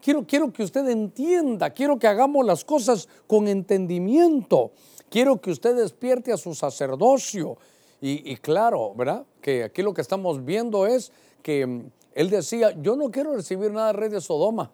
Quiero, 0.01 0.25
quiero 0.25 0.53
que 0.53 0.63
usted 0.63 0.87
entienda, 0.87 1.71
quiero 1.71 1.97
que 1.97 2.07
hagamos 2.07 2.45
las 2.45 2.63
cosas 2.63 3.09
con 3.25 3.47
entendimiento. 3.47 4.71
Quiero 5.09 5.41
que 5.41 5.51
usted 5.51 5.75
despierte 5.75 6.31
a 6.31 6.37
su 6.37 6.53
sacerdocio. 6.53 7.57
Y, 8.01 8.35
claro, 8.35 8.93
¿verdad? 8.93 9.25
Que 9.41 9.63
aquí 9.63 9.81
lo 9.81 9.93
que 9.93 10.01
estamos 10.01 10.45
viendo 10.45 10.85
es 10.85 11.11
que 11.41 11.65
mm, 11.65 11.85
él 12.13 12.29
decía, 12.29 12.75
yo 12.79 12.95
no 12.95 13.09
quiero 13.09 13.33
recibir 13.33 13.71
nada 13.71 13.87
del 13.87 13.95
rey 13.95 14.09
de 14.09 14.21
Sodoma, 14.21 14.71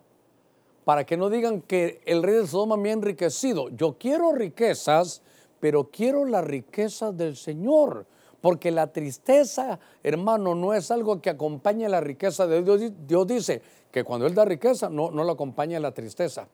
para 0.84 1.06
que 1.06 1.16
no 1.16 1.30
digan 1.30 1.62
que 1.62 2.02
el 2.06 2.24
rey 2.24 2.36
de 2.36 2.48
Sodoma 2.48 2.76
me 2.76 2.90
ha 2.90 2.94
enriquecido. 2.94 3.70
Yo 3.70 3.96
quiero 3.98 4.34
riquezas, 4.34 5.22
pero 5.62 5.90
quiero 5.90 6.26
la 6.26 6.42
riqueza 6.42 7.14
del 7.14 7.38
Señor. 7.38 8.06
Porque 8.42 8.72
la 8.72 8.92
tristeza, 8.92 9.80
hermano, 10.04 10.56
no 10.56 10.74
es 10.74 10.90
algo 10.92 11.22
que 11.22 11.30
acompañe 11.30 11.88
la 11.88 12.02
riqueza 12.02 12.48
de 12.48 12.64
Dios. 12.64 12.92
Dios 13.08 13.28
dice 13.28 13.62
que 13.92 14.04
cuando 14.04 14.26
Él 14.26 14.34
da 14.34 14.46
riqueza, 14.46 14.90
no, 14.90 15.12
no 15.12 15.24
lo 15.24 15.34
acompaña 15.34 15.80
la 15.80 15.94
tristeza. 15.94 16.48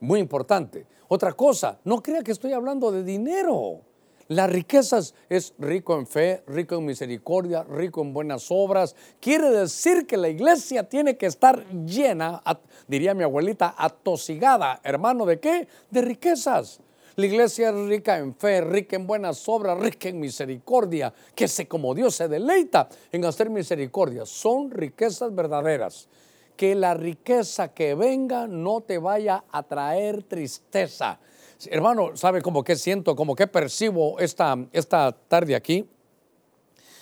Muy 0.00 0.20
importante. 0.20 0.86
Otra 1.08 1.32
cosa, 1.32 1.78
no 1.84 2.02
crea 2.02 2.22
que 2.22 2.32
estoy 2.32 2.52
hablando 2.52 2.92
de 2.92 3.02
dinero. 3.02 3.80
Las 4.28 4.50
riquezas 4.50 5.14
es 5.30 5.54
rico 5.58 5.98
en 5.98 6.06
fe, 6.06 6.42
rico 6.46 6.74
en 6.74 6.84
misericordia, 6.84 7.62
rico 7.64 8.02
en 8.02 8.12
buenas 8.12 8.48
obras. 8.50 8.94
Quiere 9.20 9.50
decir 9.50 10.06
que 10.06 10.18
la 10.18 10.28
iglesia 10.28 10.86
tiene 10.86 11.16
que 11.16 11.24
estar 11.24 11.66
llena, 11.86 12.42
diría 12.86 13.14
mi 13.14 13.24
abuelita, 13.24 13.74
atosigada, 13.78 14.80
hermano, 14.84 15.24
¿de 15.24 15.40
qué? 15.40 15.66
De 15.90 16.02
riquezas. 16.02 16.80
La 17.18 17.26
iglesia 17.26 17.70
es 17.70 17.74
rica 17.74 18.18
en 18.18 18.34
fe, 18.34 18.60
rica 18.60 18.96
en 18.96 19.06
buenas 19.06 19.48
obras, 19.48 19.78
rica 19.78 20.08
en 20.08 20.20
misericordia, 20.20 21.12
que 21.34 21.48
se 21.48 21.66
como 21.66 21.94
Dios 21.94 22.14
se 22.14 22.28
deleita 22.28 22.88
en 23.12 23.24
hacer 23.24 23.50
misericordia. 23.50 24.24
Son 24.24 24.70
riquezas 24.70 25.34
verdaderas. 25.34 26.08
Que 26.56 26.74
la 26.74 26.94
riqueza 26.94 27.74
que 27.74 27.94
venga 27.94 28.46
no 28.46 28.80
te 28.80 28.98
vaya 28.98 29.44
a 29.52 29.62
traer 29.62 30.24
tristeza 30.24 31.20
Hermano, 31.66 32.16
¿sabe 32.16 32.40
cómo 32.40 32.62
que 32.62 32.76
siento, 32.76 33.16
como 33.16 33.34
que 33.34 33.48
percibo 33.48 34.20
esta, 34.20 34.56
esta 34.72 35.10
tarde 35.10 35.56
aquí? 35.56 35.88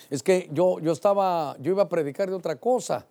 Es 0.09 0.23
que 0.23 0.49
yo, 0.51 0.79
yo 0.81 0.93
estaba, 0.93 1.57
yo 1.61 1.73
iba 1.73 1.83
a 1.83 1.89
predicar 1.91 2.31
de 2.31 2.37
otra 2.37 2.57
cosa, 2.57 3.07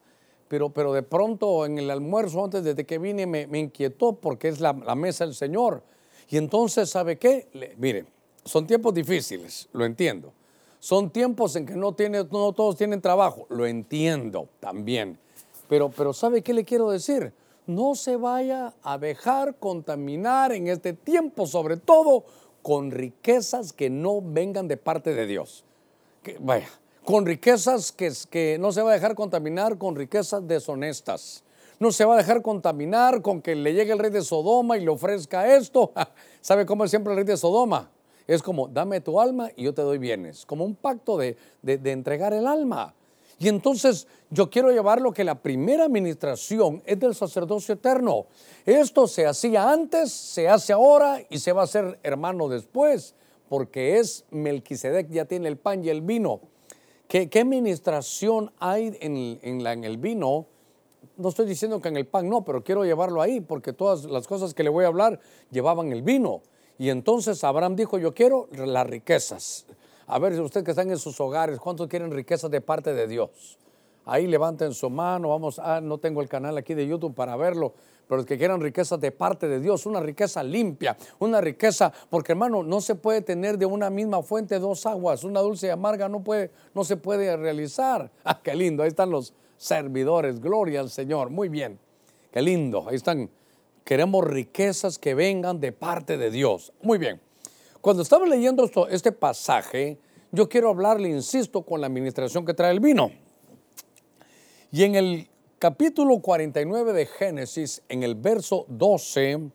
pero, 0.47 0.71
pero 0.71 0.91
de 0.91 1.03
pronto 1.03 1.67
en 1.67 1.77
el 1.77 1.91
almuerzo, 1.91 2.43
antes 2.43 2.63
de 2.63 2.83
que 2.83 2.97
vine, 2.97 3.27
me, 3.27 3.59
inquietó 3.59 4.13
porque 4.13 4.47
es 4.47 4.59
la, 4.59 4.73
mesa 4.73 5.25
del 5.25 5.35
Señor. 5.35 5.83
Y 6.29 6.37
entonces, 6.37 6.89
¿sabe 6.89 7.17
qué? 7.17 7.47
mire, 7.77 8.05
son 8.43 8.67
tiempos 8.67 8.93
difíciles, 8.93 9.67
lo 9.73 9.85
entiendo. 9.85 10.33
Son 10.79 11.09
tiempos 11.09 11.55
en 11.55 11.65
que 11.65 11.75
no, 11.75 11.93
tiene, 11.93 12.23
no 12.31 12.53
todos 12.53 12.77
tienen 12.77 13.01
trabajo, 13.01 13.47
lo 13.49 13.65
entiendo 13.65 14.47
también. 14.59 15.17
Pero, 15.67 15.89
pero 15.89 16.13
¿sabe 16.13 16.43
qué 16.43 16.53
le 16.53 16.63
quiero 16.63 16.91
decir? 16.91 17.33
no 17.67 17.95
se 17.95 18.15
vaya 18.15 18.73
a 18.83 18.97
dejar 18.97 19.55
contaminar 19.55 20.51
en 20.51 20.67
este 20.67 20.93
tiempo, 20.93 21.47
sobre 21.47 21.77
todo 21.77 22.25
con 22.61 22.91
riquezas 22.91 23.73
que 23.73 23.89
no 23.89 24.21
vengan 24.21 24.67
de 24.67 24.77
parte 24.77 25.13
de 25.13 25.27
Dios. 25.27 25.63
Vaya, 26.39 26.67
con 27.03 27.25
riquezas 27.25 27.91
que, 27.91 28.11
que 28.29 28.57
no 28.59 28.71
se 28.71 28.81
va 28.81 28.91
a 28.91 28.93
dejar 28.93 29.15
contaminar 29.15 29.77
con 29.77 29.95
riquezas 29.95 30.47
deshonestas. 30.47 31.43
No 31.79 31.91
se 31.91 32.05
va 32.05 32.15
a 32.15 32.17
dejar 32.17 32.41
contaminar 32.41 33.21
con 33.21 33.41
que 33.41 33.55
le 33.55 33.73
llegue 33.73 33.91
el 33.91 33.99
rey 33.99 34.11
de 34.11 34.21
Sodoma 34.21 34.77
y 34.77 34.81
le 34.81 34.89
ofrezca 34.89 35.55
esto. 35.55 35.91
¿Sabe 36.41 36.65
cómo 36.65 36.85
es 36.85 36.89
siempre 36.89 37.13
el 37.13 37.17
rey 37.17 37.25
de 37.25 37.37
Sodoma? 37.37 37.89
Es 38.27 38.41
como, 38.41 38.67
dame 38.67 39.01
tu 39.01 39.19
alma 39.19 39.49
y 39.55 39.63
yo 39.63 39.73
te 39.73 39.81
doy 39.81 39.97
bienes. 39.97 40.45
Como 40.45 40.65
un 40.65 40.75
pacto 40.75 41.17
de, 41.17 41.37
de 41.61 41.91
entregar 41.91 42.33
el 42.33 42.47
alma. 42.47 42.93
Y 43.37 43.49
entonces 43.49 44.07
yo 44.29 44.49
quiero 44.49 44.71
llevar 44.71 45.01
lo 45.01 45.11
que 45.11 45.23
la 45.23 45.35
primera 45.35 45.85
administración 45.85 46.81
es 46.85 46.99
del 46.99 47.13
sacerdocio 47.13 47.73
eterno. 47.73 48.27
Esto 48.65 49.07
se 49.07 49.25
hacía 49.25 49.69
antes, 49.69 50.11
se 50.11 50.47
hace 50.47 50.71
ahora 50.71 51.21
y 51.29 51.39
se 51.39 51.51
va 51.51 51.61
a 51.61 51.65
hacer 51.65 51.99
hermano 52.03 52.47
después, 52.47 53.13
porque 53.49 53.99
es 53.99 54.25
Melquisedec, 54.31 55.09
ya 55.09 55.25
tiene 55.25 55.49
el 55.49 55.57
pan 55.57 55.83
y 55.83 55.89
el 55.89 56.01
vino. 56.01 56.39
¿Qué, 57.07 57.29
qué 57.29 57.41
administración 57.41 58.51
hay 58.59 58.97
en, 59.01 59.39
en, 59.41 59.63
la, 59.63 59.73
en 59.73 59.83
el 59.83 59.97
vino? 59.97 60.47
No 61.17 61.29
estoy 61.29 61.45
diciendo 61.45 61.79
que 61.81 61.89
en 61.89 61.97
el 61.97 62.05
pan 62.05 62.29
no, 62.29 62.43
pero 62.43 62.63
quiero 62.63 62.83
llevarlo 62.83 63.21
ahí, 63.21 63.39
porque 63.39 63.73
todas 63.73 64.05
las 64.05 64.27
cosas 64.27 64.53
que 64.53 64.63
le 64.63 64.69
voy 64.69 64.85
a 64.85 64.87
hablar 64.87 65.19
llevaban 65.49 65.91
el 65.91 66.01
vino. 66.01 66.41
Y 66.77 66.89
entonces 66.89 67.43
Abraham 67.43 67.75
dijo, 67.75 67.97
yo 67.97 68.13
quiero 68.13 68.49
las 68.51 68.85
riquezas. 68.85 69.65
A 70.07 70.19
ver, 70.19 70.39
ustedes 70.41 70.63
que 70.65 70.71
están 70.71 70.89
en 70.91 70.97
sus 70.97 71.19
hogares, 71.19 71.59
¿cuántos 71.59 71.87
quieren 71.87 72.11
riquezas 72.11 72.51
de 72.51 72.61
parte 72.61 72.93
de 72.93 73.07
Dios? 73.07 73.57
Ahí 74.05 74.27
levanten 74.27 74.73
su 74.73 74.89
mano, 74.89 75.29
vamos, 75.29 75.57
ah, 75.57 75.81
no 75.81 75.97
tengo 75.97 76.21
el 76.21 76.29
canal 76.29 76.57
aquí 76.57 76.75
de 76.75 76.85
YouTube 76.85 77.15
para 77.15 77.35
verlo, 77.35 77.73
pero 78.07 78.17
los 78.17 78.25
que 78.27 78.37
quieran 78.37 78.61
riquezas 78.61 78.99
de 78.99 79.11
parte 79.11 79.47
de 79.47 79.59
Dios, 79.59 79.87
una 79.87 79.99
riqueza 79.99 80.43
limpia, 80.43 80.95
una 81.17 81.41
riqueza, 81.41 81.91
porque 82.11 82.33
hermano, 82.33 82.61
no 82.61 82.81
se 82.81 82.93
puede 82.93 83.21
tener 83.21 83.57
de 83.57 83.65
una 83.65 83.89
misma 83.89 84.21
fuente 84.21 84.59
dos 84.59 84.85
aguas, 84.85 85.23
una 85.23 85.39
dulce 85.39 85.67
y 85.67 85.69
amarga 85.71 86.07
no, 86.07 86.23
puede, 86.23 86.51
no 86.75 86.83
se 86.83 86.97
puede 86.97 87.35
realizar. 87.35 88.11
Ah, 88.27 88.39
qué 88.43 88.55
lindo, 88.55 88.81
ahí 88.81 88.89
están 88.89 89.11
los 89.11 89.33
servidores, 89.57 90.39
gloria 90.39 90.79
al 90.79 90.89
Señor, 90.89 91.29
muy 91.29 91.49
bien, 91.49 91.79
qué 92.31 92.41
lindo, 92.41 92.85
ahí 92.87 92.95
están. 92.95 93.29
Queremos 93.83 94.25
riquezas 94.25 94.97
que 94.97 95.13
vengan 95.13 95.59
de 95.59 95.71
parte 95.71 96.17
de 96.17 96.31
Dios. 96.31 96.73
Muy 96.81 96.97
bien. 96.97 97.21
Cuando 97.81 98.01
estaba 98.01 98.25
leyendo 98.25 98.65
esto, 98.65 98.87
este 98.87 99.11
pasaje, 99.11 99.99
yo 100.31 100.49
quiero 100.49 100.71
hablarle, 100.71 101.07
insisto, 101.07 101.61
con 101.61 101.81
la 101.81 101.87
administración 101.87 102.45
que 102.45 102.55
trae 102.55 102.71
el 102.71 102.79
vino. 102.79 103.11
Y 104.71 104.83
en 104.83 104.95
el 104.95 105.29
capítulo 105.59 106.19
49 106.19 106.93
de 106.93 107.05
Génesis, 107.05 107.83
en 107.87 108.01
el 108.01 108.15
verso 108.15 108.65
12, 108.69 109.51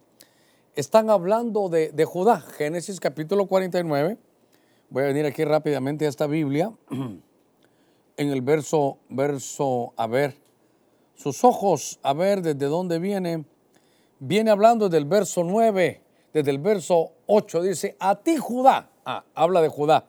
están 0.77 1.11
hablando 1.11 1.69
de, 1.69 2.05
Judá. 2.05 2.41
Génesis 2.41 3.01
capítulo 3.01 3.47
49. 3.47 4.17
Voy 4.91 5.03
a 5.03 5.07
venir 5.07 5.27
aquí 5.27 5.45
rápidamente 5.45 6.07
a 6.07 6.09
esta 6.09 6.27
Biblia. 6.27 6.73
En 8.21 8.29
el 8.29 8.43
verso, 8.43 8.99
verso, 9.09 9.95
a 9.97 10.07
ver, 10.07 10.37
sus 11.15 11.43
ojos, 11.43 11.99
a 12.03 12.13
ver 12.13 12.43
desde 12.43 12.67
dónde 12.67 12.99
viene. 12.99 13.47
Viene 14.19 14.51
hablando 14.51 14.91
del 14.91 15.07
verso 15.07 15.43
9 15.43 16.03
desde 16.31 16.51
el 16.51 16.59
verso 16.59 17.13
8 17.29 17.63
dice, 17.63 17.97
a 17.99 18.17
ti 18.17 18.37
Judá, 18.37 18.91
ah, 19.07 19.25
habla 19.35 19.63
de 19.63 19.69
Judá. 19.69 20.05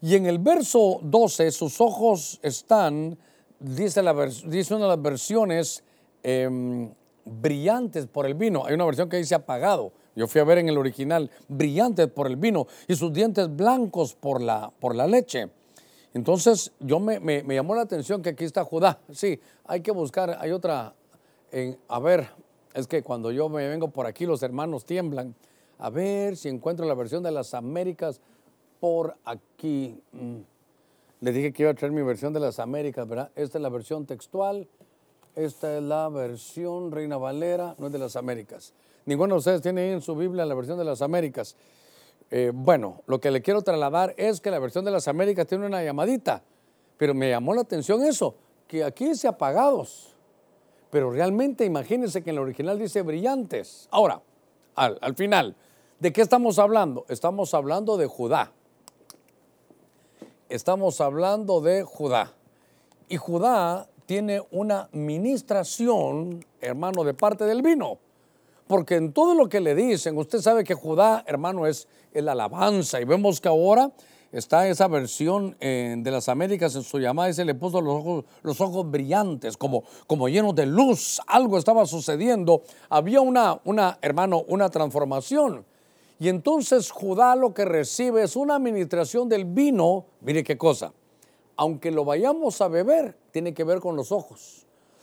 Y 0.00 0.16
en 0.16 0.26
el 0.26 0.40
verso 0.40 0.98
12, 1.00 1.52
sus 1.52 1.80
ojos 1.80 2.40
están, 2.42 3.16
dice, 3.60 4.02
la, 4.02 4.14
dice 4.46 4.74
una 4.74 4.86
de 4.86 4.96
las 4.96 5.02
versiones, 5.02 5.84
em, 6.24 6.92
brillantes 7.24 8.08
por 8.08 8.26
el 8.26 8.34
vino. 8.34 8.66
Hay 8.66 8.74
una 8.74 8.84
versión 8.84 9.08
que 9.08 9.16
dice 9.16 9.36
apagado. 9.36 9.92
Yo 10.16 10.26
fui 10.26 10.40
a 10.40 10.44
ver 10.44 10.58
en 10.58 10.70
el 10.70 10.76
original, 10.76 11.30
brillantes 11.46 12.08
por 12.08 12.26
el 12.26 12.34
vino 12.34 12.66
y 12.88 12.96
sus 12.96 13.12
dientes 13.12 13.54
blancos 13.54 14.16
por 14.16 14.42
la, 14.42 14.72
por 14.80 14.96
la 14.96 15.06
leche. 15.06 15.50
Entonces 16.18 16.72
yo 16.80 16.98
me, 16.98 17.20
me, 17.20 17.44
me, 17.44 17.54
llamó 17.54 17.76
la 17.76 17.82
atención 17.82 18.22
que 18.22 18.30
aquí 18.30 18.44
está 18.44 18.64
Judá. 18.64 18.98
Sí, 19.12 19.40
hay 19.64 19.82
que 19.82 19.92
buscar, 19.92 20.36
hay 20.40 20.50
otra, 20.50 20.92
en, 21.52 21.78
a 21.86 22.00
ver, 22.00 22.28
es 22.74 22.88
que 22.88 23.04
cuando 23.04 23.30
yo 23.30 23.48
me 23.48 23.68
vengo 23.68 23.88
por 23.88 24.04
aquí 24.04 24.26
los 24.26 24.42
hermanos 24.42 24.84
tiemblan. 24.84 25.36
A 25.78 25.90
ver 25.90 26.36
si 26.36 26.48
encuentro 26.48 26.86
la 26.86 26.94
versión 26.94 27.22
de 27.22 27.30
las 27.30 27.54
Américas 27.54 28.20
por 28.80 29.16
aquí. 29.24 30.02
Mm. 30.10 30.38
Le 31.20 31.32
dije 31.32 31.52
que 31.52 31.62
iba 31.62 31.70
a 31.70 31.74
traer 31.74 31.92
mi 31.92 32.02
versión 32.02 32.32
de 32.32 32.40
las 32.40 32.58
Américas, 32.58 33.06
¿verdad? 33.06 33.30
Esta 33.36 33.58
es 33.58 33.62
la 33.62 33.68
versión 33.68 34.04
textual. 34.04 34.66
Esta 35.36 35.76
es 35.76 35.84
la 35.84 36.08
versión 36.08 36.90
Reina 36.90 37.16
Valera, 37.16 37.76
no 37.78 37.86
es 37.86 37.92
de 37.92 38.00
las 38.00 38.16
Américas. 38.16 38.74
Ninguno 39.06 39.36
de 39.36 39.38
ustedes 39.38 39.62
tiene 39.62 39.82
ahí 39.82 39.90
en 39.90 40.00
su 40.00 40.16
Biblia 40.16 40.44
la 40.44 40.56
versión 40.56 40.78
de 40.78 40.84
las 40.84 41.00
Américas. 41.00 41.54
Eh, 42.30 42.52
bueno, 42.54 43.02
lo 43.06 43.20
que 43.20 43.30
le 43.30 43.40
quiero 43.40 43.62
trasladar 43.62 44.14
es 44.18 44.40
que 44.40 44.50
la 44.50 44.58
versión 44.58 44.84
de 44.84 44.90
las 44.90 45.08
Américas 45.08 45.46
tiene 45.46 45.66
una 45.66 45.82
llamadita, 45.82 46.42
pero 46.96 47.14
me 47.14 47.30
llamó 47.30 47.54
la 47.54 47.62
atención 47.62 48.04
eso, 48.04 48.34
que 48.66 48.84
aquí 48.84 49.06
dice 49.06 49.28
apagados, 49.28 50.14
pero 50.90 51.10
realmente 51.10 51.64
imagínense 51.64 52.22
que 52.22 52.30
en 52.30 52.36
el 52.36 52.42
original 52.42 52.78
dice 52.78 53.02
brillantes. 53.02 53.88
Ahora, 53.90 54.20
al, 54.74 54.98
al 55.00 55.14
final, 55.14 55.56
¿de 55.98 56.12
qué 56.12 56.20
estamos 56.20 56.58
hablando? 56.58 57.06
Estamos 57.08 57.54
hablando 57.54 57.96
de 57.96 58.06
Judá. 58.06 58.52
Estamos 60.48 61.00
hablando 61.00 61.60
de 61.60 61.82
Judá. 61.82 62.32
Y 63.08 63.16
Judá 63.16 63.88
tiene 64.06 64.42
una 64.50 64.88
ministración, 64.92 66.44
hermano, 66.60 67.04
de 67.04 67.12
parte 67.12 67.44
del 67.44 67.60
vino. 67.62 67.98
Porque 68.68 68.96
en 68.96 69.12
todo 69.12 69.34
lo 69.34 69.48
que 69.48 69.60
le 69.60 69.74
dicen, 69.74 70.16
usted 70.18 70.40
sabe 70.40 70.62
que 70.62 70.74
Judá, 70.74 71.24
hermano, 71.26 71.66
es 71.66 71.88
la 72.12 72.32
alabanza. 72.32 73.00
Y 73.00 73.04
vemos 73.04 73.40
que 73.40 73.48
ahora 73.48 73.90
está 74.30 74.68
esa 74.68 74.88
versión 74.88 75.56
eh, 75.60 75.94
de 75.98 76.10
las 76.10 76.28
Américas 76.28 76.74
en 76.76 76.82
su 76.82 76.98
llamada 76.98 77.30
y 77.30 77.34
se 77.34 77.46
le 77.46 77.54
puso 77.54 77.80
los 77.80 77.94
ojos, 77.94 78.24
los 78.42 78.60
ojos 78.60 78.90
brillantes, 78.90 79.56
como, 79.56 79.84
como 80.06 80.28
llenos 80.28 80.54
de 80.54 80.66
luz. 80.66 81.20
Algo 81.26 81.58
estaba 81.58 81.86
sucediendo. 81.86 82.62
Había 82.90 83.22
una, 83.22 83.58
una, 83.64 83.98
hermano, 84.02 84.44
una 84.48 84.68
transformación. 84.68 85.64
Y 86.20 86.28
entonces 86.28 86.90
Judá 86.90 87.36
lo 87.36 87.54
que 87.54 87.64
recibe 87.64 88.22
es 88.22 88.36
una 88.36 88.56
administración 88.56 89.28
del 89.28 89.44
vino. 89.44 90.04
Mire 90.20 90.44
qué 90.44 90.58
cosa. 90.58 90.92
Aunque 91.56 91.90
lo 91.90 92.04
vayamos 92.04 92.60
a 92.60 92.68
beber, 92.68 93.16
tiene 93.30 93.54
que 93.54 93.64
ver 93.64 93.80
con 93.80 93.96
los 93.96 94.12
ojos. 94.12 94.57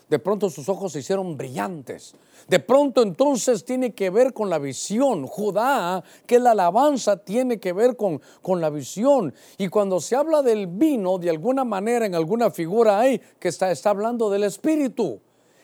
De 0.09 0.19
pronto 0.19 0.49
sus 0.49 0.69
ojos 0.69 0.91
se 0.91 0.99
hicieron 0.99 1.35
brillantes. 1.35 2.13
De 2.47 2.59
pronto 2.59 3.01
entonces 3.01 3.65
tiene 3.65 3.93
que 3.93 4.11
ver 4.11 4.33
con 4.33 4.49
la 4.49 4.59
visión. 4.59 5.25
Judá, 5.25 6.03
que 6.27 6.39
la 6.39 6.51
alabanza 6.51 7.17
tiene 7.17 7.59
que 7.59 7.73
ver 7.73 7.95
con, 7.95 8.21
con 8.41 8.61
la 8.61 8.69
visión. 8.69 9.33
Y 9.57 9.67
cuando 9.69 9.99
se 9.99 10.15
habla 10.15 10.43
del 10.43 10.67
vino, 10.67 11.17
de 11.17 11.31
alguna 11.31 11.63
manera, 11.63 12.05
en 12.05 12.13
alguna 12.13 12.51
figura 12.51 12.99
hay 12.99 13.19
que 13.39 13.47
está, 13.47 13.71
está 13.71 13.89
hablando 13.89 14.29
del 14.29 14.43
espíritu. 14.43 15.19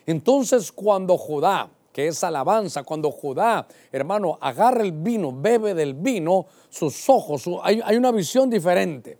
Entonces 0.08 0.71
cuando 0.71 1.17
Judá, 1.17 1.69
que 1.93 2.08
es 2.08 2.23
alabanza, 2.23 2.84
cuando 2.84 3.12
Judá, 3.12 3.67
hermano, 3.91 4.39
agarra 4.41 4.82
el 4.82 4.91
vino, 4.91 5.32
bebe 5.32 5.75
del 5.75 5.93
vino, 5.93 6.47
sus 6.69 7.08
ojos, 7.10 7.47
hay, 7.62 7.80
hay 7.84 7.95
una 7.95 8.12
visión 8.12 8.49
diferente. 8.49 9.19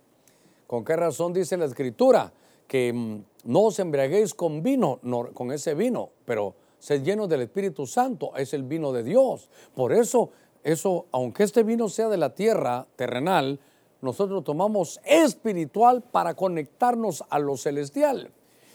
¿Con 0.66 0.84
qué 0.84 0.96
razón 0.96 1.32
dice 1.32 1.56
la 1.56 1.66
escritura? 1.66 2.32
Que 2.72 2.90
mm, 2.90 3.52
no 3.52 3.68
os 3.68 3.78
embriaguéis 3.78 4.32
con 4.32 4.62
vino, 4.62 4.98
no, 5.02 5.28
con 5.34 5.52
ese 5.52 5.74
vino, 5.74 6.08
pero 6.24 6.54
sed 6.78 7.02
llenos 7.02 7.28
del 7.28 7.42
Espíritu 7.42 7.86
Santo, 7.86 8.34
es 8.34 8.54
el 8.54 8.62
vino 8.62 8.92
de 8.92 9.02
Dios. 9.02 9.50
Por 9.74 9.92
eso, 9.92 10.30
eso, 10.64 11.04
aunque 11.12 11.42
este 11.42 11.64
vino 11.64 11.90
sea 11.90 12.08
de 12.08 12.16
la 12.16 12.34
tierra 12.34 12.86
terrenal, 12.96 13.60
nosotros 14.00 14.42
tomamos 14.42 15.00
espiritual 15.04 16.00
para 16.00 16.32
conectarnos 16.32 17.22
a 17.28 17.38
lo 17.38 17.58
celestial. 17.58 18.30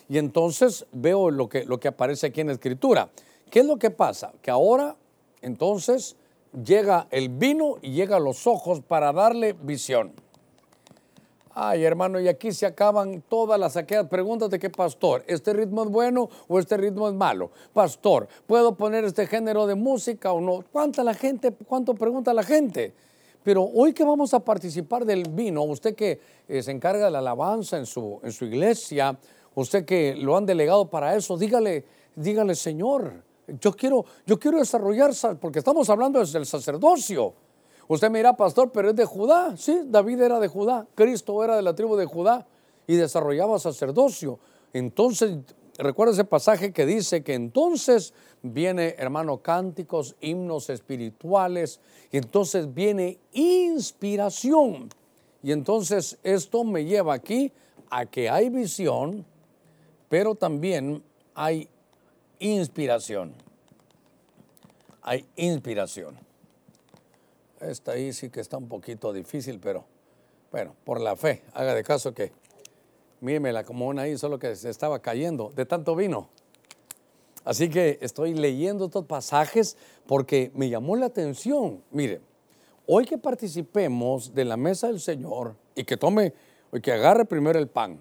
Y 0.07 0.19
entonces 0.19 0.85
veo 0.91 1.31
lo 1.31 1.49
que, 1.49 1.65
lo 1.65 1.79
que 1.79 1.87
aparece 1.87 2.27
aquí 2.27 2.41
en 2.41 2.47
la 2.47 2.53
escritura. 2.53 3.09
¿Qué 3.49 3.61
es 3.61 3.65
lo 3.65 3.77
que 3.77 3.89
pasa? 3.89 4.31
Que 4.43 4.51
ahora, 4.51 4.95
entonces, 5.41 6.17
llega 6.63 7.07
el 7.09 7.29
vino 7.29 7.77
y 7.81 7.93
llega 7.93 8.17
a 8.17 8.19
los 8.19 8.45
ojos 8.45 8.81
para 8.81 9.11
darle 9.11 9.53
visión. 9.53 10.13
Ay, 11.59 11.85
hermano, 11.85 12.19
y 12.19 12.27
aquí 12.27 12.51
se 12.51 12.67
acaban 12.67 13.23
todas 13.27 13.59
las 13.59 13.77
aquellas 13.77 14.05
preguntas 14.05 14.47
de 14.51 14.59
qué 14.59 14.69
pastor, 14.69 15.23
¿este 15.25 15.53
ritmo 15.53 15.85
es 15.85 15.89
bueno 15.89 16.29
o 16.47 16.59
este 16.59 16.77
ritmo 16.77 17.07
es 17.07 17.15
malo? 17.15 17.49
Pastor, 17.73 18.27
¿puedo 18.45 18.75
poner 18.75 19.05
este 19.05 19.25
género 19.25 19.65
de 19.65 19.73
música 19.73 20.33
o 20.33 20.39
no? 20.39 20.63
¿Cuánta 20.71 21.03
la 21.03 21.15
gente, 21.15 21.51
cuánto 21.51 21.95
pregunta 21.95 22.31
la 22.31 22.43
gente? 22.43 22.93
Pero 23.41 23.63
hoy 23.63 23.91
que 23.91 24.03
vamos 24.03 24.35
a 24.35 24.39
participar 24.39 25.03
del 25.03 25.23
vino, 25.31 25.63
usted 25.63 25.95
que 25.95 26.19
eh, 26.47 26.61
se 26.61 26.69
encarga 26.69 27.05
de 27.05 27.11
la 27.11 27.17
alabanza 27.17 27.79
en 27.79 27.87
su, 27.87 28.19
en 28.21 28.31
su 28.31 28.45
iglesia, 28.45 29.17
usted 29.55 29.83
que 29.83 30.13
lo 30.15 30.37
han 30.37 30.45
delegado 30.45 30.87
para 30.91 31.15
eso, 31.15 31.39
dígale, 31.39 31.85
dígale, 32.15 32.53
Señor, 32.53 33.23
yo 33.59 33.73
quiero, 33.73 34.05
yo 34.27 34.37
quiero 34.37 34.59
desarrollar, 34.59 35.11
porque 35.41 35.57
estamos 35.57 35.89
hablando 35.89 36.19
desde 36.19 36.37
el 36.37 36.45
sacerdocio. 36.45 37.46
Usted 37.87 38.09
me 38.09 38.19
dirá, 38.19 38.35
pastor, 38.35 38.71
pero 38.71 38.89
es 38.89 38.95
de 38.95 39.05
Judá. 39.05 39.55
Sí, 39.55 39.81
David 39.85 40.21
era 40.21 40.39
de 40.39 40.47
Judá, 40.47 40.85
Cristo 40.93 41.43
era 41.43 41.55
de 41.55 41.61
la 41.61 41.73
tribu 41.73 41.95
de 41.95 42.05
Judá 42.05 42.45
y 42.85 42.95
desarrollaba 42.95 43.59
sacerdocio. 43.59 44.39
Entonces, 44.73 45.37
recuerda 45.77 46.13
ese 46.13 46.25
pasaje 46.25 46.73
que 46.73 46.85
dice 46.85 47.23
que 47.23 47.33
entonces 47.33 48.13
viene, 48.41 48.95
hermano, 48.97 49.37
cánticos, 49.37 50.15
himnos 50.19 50.69
espirituales, 50.69 51.79
y 52.11 52.17
entonces 52.17 52.73
viene 52.73 53.19
inspiración. 53.33 54.89
Y 55.41 55.51
entonces 55.51 56.17
esto 56.23 56.63
me 56.63 56.83
lleva 56.83 57.13
aquí 57.13 57.51
a 57.89 58.05
que 58.05 58.29
hay 58.29 58.49
visión, 58.49 59.25
pero 60.09 60.35
también 60.35 61.03
hay 61.35 61.69
inspiración. 62.39 63.33
Hay 65.01 65.25
inspiración. 65.37 66.26
Esta 67.61 67.93
ahí 67.93 68.13
sí 68.13 68.29
que 68.29 68.39
está 68.39 68.57
un 68.57 68.67
poquito 68.67 69.11
difícil, 69.11 69.59
pero 69.59 69.85
bueno, 70.51 70.75
por 70.83 71.01
la 71.01 71.15
fe, 71.15 71.43
haga 71.53 71.73
de 71.73 71.83
caso 71.83 72.13
que 72.13 72.31
míremela 73.21 73.63
como 73.63 73.87
una 73.87 74.03
ahí, 74.03 74.17
solo 74.17 74.39
que 74.39 74.55
se 74.55 74.69
estaba 74.69 74.99
cayendo 74.99 75.51
de 75.55 75.65
tanto 75.65 75.95
vino. 75.95 76.29
Así 77.43 77.69
que 77.69 77.97
estoy 78.01 78.33
leyendo 78.33 78.85
estos 78.85 79.05
pasajes 79.05 79.77
porque 80.05 80.51
me 80.53 80.69
llamó 80.69 80.95
la 80.95 81.07
atención. 81.07 81.81
Mire, 81.91 82.21
hoy 82.85 83.05
que 83.05 83.17
participemos 83.17 84.33
de 84.33 84.45
la 84.45 84.57
mesa 84.57 84.87
del 84.87 84.99
Señor 84.99 85.55
y 85.73 85.83
que 85.83 85.97
tome, 85.97 86.33
y 86.73 86.81
que 86.81 86.91
agarre 86.91 87.25
primero 87.25 87.57
el 87.57 87.67
pan 87.67 87.99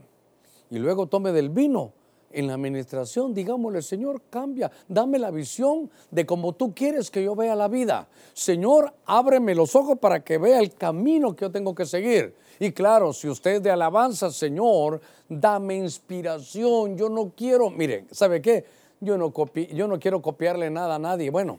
y 0.71 0.79
luego 0.79 1.07
tome 1.07 1.33
del 1.33 1.51
vino, 1.51 1.93
en 2.37 2.47
la 2.49 2.55
administración, 2.55 3.33
digámosle, 3.33 3.81
Señor, 3.81 4.21
cambia, 4.29 4.71
dame 4.89 5.19
la 5.19 5.31
visión 5.31 5.91
de 6.11 6.27
cómo 6.27 6.53
tú 6.53 6.75
quieres 6.75 7.11
que 7.11 7.25
yo 7.25 7.35
vea 7.35 7.57
la 7.57 7.67
vida. 7.67 8.09
Señor, 8.35 8.93
ábreme 9.07 9.55
los 9.55 9.75
ojos 9.75 9.99
para 9.99 10.23
que 10.23 10.37
vea 10.37 10.61
el 10.61 10.75
camino 10.75 11.35
que 11.35 11.47
yo 11.47 11.51
tengo 11.51 11.75
que 11.75 11.87
seguir. 11.87 12.35
Y 12.61 12.73
claro, 12.73 13.15
si 13.15 13.27
usted 13.27 13.53
es 13.53 13.63
de 13.63 13.71
alabanza, 13.71 14.31
Señor, 14.31 15.01
dame 15.31 15.77
inspiración. 15.77 16.99
Yo 16.99 17.09
no 17.09 17.33
quiero, 17.35 17.71
mire, 17.71 18.05
¿sabe 18.11 18.43
qué? 18.43 18.67
Yo 19.01 19.17
no, 19.17 19.33
yo 19.73 19.89
no 19.89 19.99
quiero 19.99 20.21
copiarle 20.21 20.69
nada 20.69 20.97
a 20.97 20.99
nadie. 20.99 21.31
Bueno, 21.31 21.59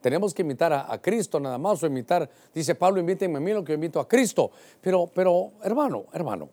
tenemos 0.00 0.34
que 0.34 0.42
imitar 0.42 0.72
a, 0.72 1.00
Cristo 1.00 1.38
nada 1.38 1.56
más 1.56 1.80
o 1.84 1.86
imitar, 1.86 2.28
dice 2.52 2.74
Pablo, 2.74 2.98
invítenme 2.98 3.38
a 3.38 3.40
mí 3.40 3.52
lo 3.52 3.62
que 3.62 3.70
yo 3.70 3.74
invito 3.74 4.00
a 4.00 4.08
Cristo. 4.08 4.50
Pero, 4.80 5.08
pero, 5.14 5.52
hermano, 5.62 6.06
hermano, 6.12 6.48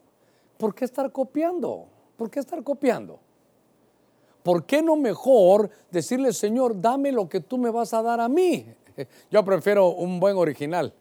¿por 0.60 0.76
qué 0.76 0.86
estar 0.86 1.12
copiando? 1.12 1.88
¿Por 2.16 2.30
qué 2.30 2.40
estar 2.40 2.62
copiando? 2.62 3.20
¿Por 4.48 4.64
qué 4.64 4.82
no 4.82 4.96
mejor 4.96 5.70
decirle, 5.92 6.32
Señor, 6.32 6.80
dame 6.80 7.12
lo 7.12 7.28
que 7.28 7.42
tú 7.42 7.58
me 7.58 7.70
vas 7.70 7.94
a 7.94 8.02
dar 8.02 8.22
a 8.22 8.30
mí? 8.30 8.66
Yo 9.30 9.44
prefiero 9.44 9.90
un 9.90 10.22
buen 10.22 10.38
original, 10.38 10.94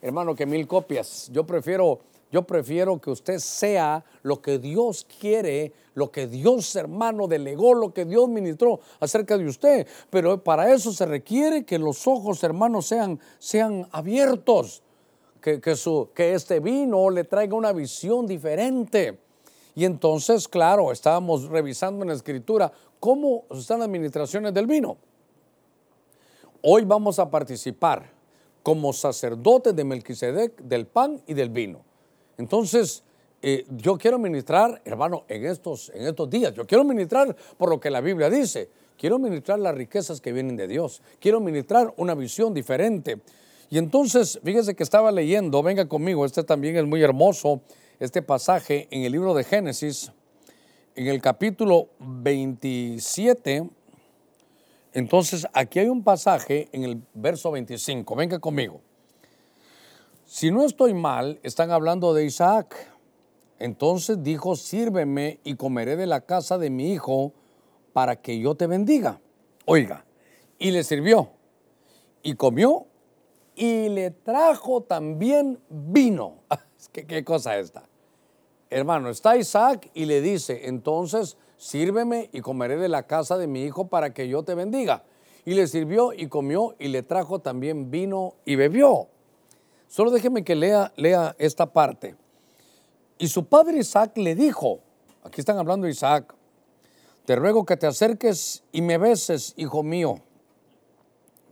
hermano, 0.00 0.34
que 0.34 0.46
mil 0.46 0.66
copias. 0.66 1.28
Yo 1.30 1.44
prefiero, 1.44 1.98
yo 2.30 2.44
prefiero 2.44 2.98
que 2.98 3.10
usted 3.10 3.40
sea 3.40 4.02
lo 4.22 4.40
que 4.40 4.58
Dios 4.58 5.06
quiere, 5.20 5.74
lo 5.92 6.10
que 6.10 6.26
Dios, 6.26 6.74
hermano, 6.76 7.28
delegó, 7.28 7.74
lo 7.74 7.92
que 7.92 8.06
Dios 8.06 8.26
ministró 8.30 8.80
acerca 9.00 9.36
de 9.36 9.48
usted. 9.48 9.86
Pero 10.08 10.42
para 10.42 10.72
eso 10.72 10.90
se 10.90 11.04
requiere 11.04 11.66
que 11.66 11.78
los 11.78 12.06
ojos, 12.06 12.42
hermanos, 12.42 12.86
sean, 12.86 13.20
sean 13.38 13.86
abiertos. 13.92 14.82
Que, 15.42 15.60
que, 15.60 15.76
su, 15.76 16.08
que 16.14 16.32
este 16.32 16.58
vino 16.58 17.10
le 17.10 17.24
traiga 17.24 17.54
una 17.54 17.74
visión 17.74 18.26
diferente. 18.26 19.18
Y 19.74 19.84
entonces, 19.84 20.46
claro, 20.46 20.92
estábamos 20.92 21.48
revisando 21.48 22.04
en 22.04 22.08
la 22.08 22.14
escritura 22.14 22.72
cómo 23.04 23.44
están 23.50 23.80
las 23.80 23.88
administraciones 23.88 24.54
del 24.54 24.66
vino. 24.66 24.96
Hoy 26.62 26.86
vamos 26.86 27.18
a 27.18 27.30
participar 27.30 28.10
como 28.62 28.94
sacerdotes 28.94 29.76
de 29.76 29.84
Melquisedec 29.84 30.62
del 30.62 30.86
pan 30.86 31.20
y 31.26 31.34
del 31.34 31.50
vino. 31.50 31.84
Entonces, 32.38 33.04
eh, 33.42 33.66
yo 33.76 33.98
quiero 33.98 34.18
ministrar, 34.18 34.80
hermano, 34.86 35.24
en 35.28 35.44
estos, 35.44 35.90
en 35.90 36.06
estos 36.06 36.30
días, 36.30 36.54
yo 36.54 36.66
quiero 36.66 36.82
ministrar 36.82 37.36
por 37.58 37.68
lo 37.68 37.78
que 37.78 37.90
la 37.90 38.00
Biblia 38.00 38.30
dice. 38.30 38.70
Quiero 38.96 39.18
ministrar 39.18 39.58
las 39.58 39.74
riquezas 39.74 40.22
que 40.22 40.32
vienen 40.32 40.56
de 40.56 40.66
Dios. 40.66 41.02
Quiero 41.20 41.40
ministrar 41.40 41.92
una 41.98 42.14
visión 42.14 42.54
diferente. 42.54 43.20
Y 43.68 43.76
entonces, 43.76 44.40
fíjese 44.42 44.74
que 44.74 44.82
estaba 44.82 45.12
leyendo, 45.12 45.62
venga 45.62 45.86
conmigo, 45.86 46.24
este 46.24 46.42
también 46.42 46.78
es 46.78 46.86
muy 46.86 47.02
hermoso, 47.02 47.60
este 48.00 48.22
pasaje 48.22 48.88
en 48.90 49.02
el 49.02 49.12
libro 49.12 49.34
de 49.34 49.44
Génesis, 49.44 50.10
en 50.96 51.08
el 51.08 51.20
capítulo 51.20 51.88
27, 51.98 53.68
entonces 54.92 55.46
aquí 55.52 55.80
hay 55.80 55.88
un 55.88 56.04
pasaje 56.04 56.68
en 56.72 56.84
el 56.84 57.02
verso 57.14 57.50
25, 57.50 58.14
venga 58.14 58.38
conmigo. 58.38 58.80
Si 60.24 60.50
no 60.50 60.64
estoy 60.64 60.94
mal, 60.94 61.40
están 61.42 61.70
hablando 61.70 62.14
de 62.14 62.24
Isaac. 62.24 62.92
Entonces 63.58 64.22
dijo, 64.22 64.56
sírveme 64.56 65.40
y 65.44 65.56
comeré 65.56 65.96
de 65.96 66.06
la 66.06 66.20
casa 66.20 66.58
de 66.58 66.70
mi 66.70 66.92
hijo, 66.92 67.32
para 67.92 68.16
que 68.16 68.38
yo 68.38 68.54
te 68.54 68.66
bendiga. 68.66 69.20
Oiga, 69.66 70.04
y 70.58 70.70
le 70.70 70.82
sirvió, 70.84 71.30
y 72.22 72.34
comió, 72.34 72.86
y 73.54 73.88
le 73.88 74.10
trajo 74.10 74.82
también 74.82 75.60
vino. 75.68 76.42
¿Qué, 76.92 77.06
qué 77.06 77.24
cosa 77.24 77.58
esta? 77.58 77.88
Hermano, 78.74 79.08
está 79.08 79.36
Isaac 79.36 79.88
y 79.94 80.04
le 80.04 80.20
dice, 80.20 80.62
entonces 80.66 81.36
sírveme 81.56 82.28
y 82.32 82.40
comeré 82.40 82.76
de 82.76 82.88
la 82.88 83.04
casa 83.04 83.38
de 83.38 83.46
mi 83.46 83.62
hijo 83.62 83.86
para 83.86 84.12
que 84.12 84.26
yo 84.26 84.42
te 84.42 84.56
bendiga. 84.56 85.04
Y 85.44 85.54
le 85.54 85.68
sirvió 85.68 86.12
y 86.12 86.26
comió 86.26 86.74
y 86.80 86.88
le 86.88 87.04
trajo 87.04 87.38
también 87.38 87.92
vino 87.92 88.34
y 88.44 88.56
bebió. 88.56 89.06
Solo 89.86 90.10
déjeme 90.10 90.42
que 90.42 90.56
lea, 90.56 90.92
lea 90.96 91.36
esta 91.38 91.72
parte. 91.72 92.16
Y 93.16 93.28
su 93.28 93.46
padre 93.46 93.78
Isaac 93.78 94.16
le 94.16 94.34
dijo, 94.34 94.80
aquí 95.22 95.40
están 95.40 95.58
hablando 95.58 95.86
Isaac, 95.86 96.34
te 97.26 97.36
ruego 97.36 97.64
que 97.64 97.76
te 97.76 97.86
acerques 97.86 98.64
y 98.72 98.82
me 98.82 98.98
beses, 98.98 99.54
hijo 99.56 99.84
mío. 99.84 100.16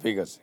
Fíjese. 0.00 0.40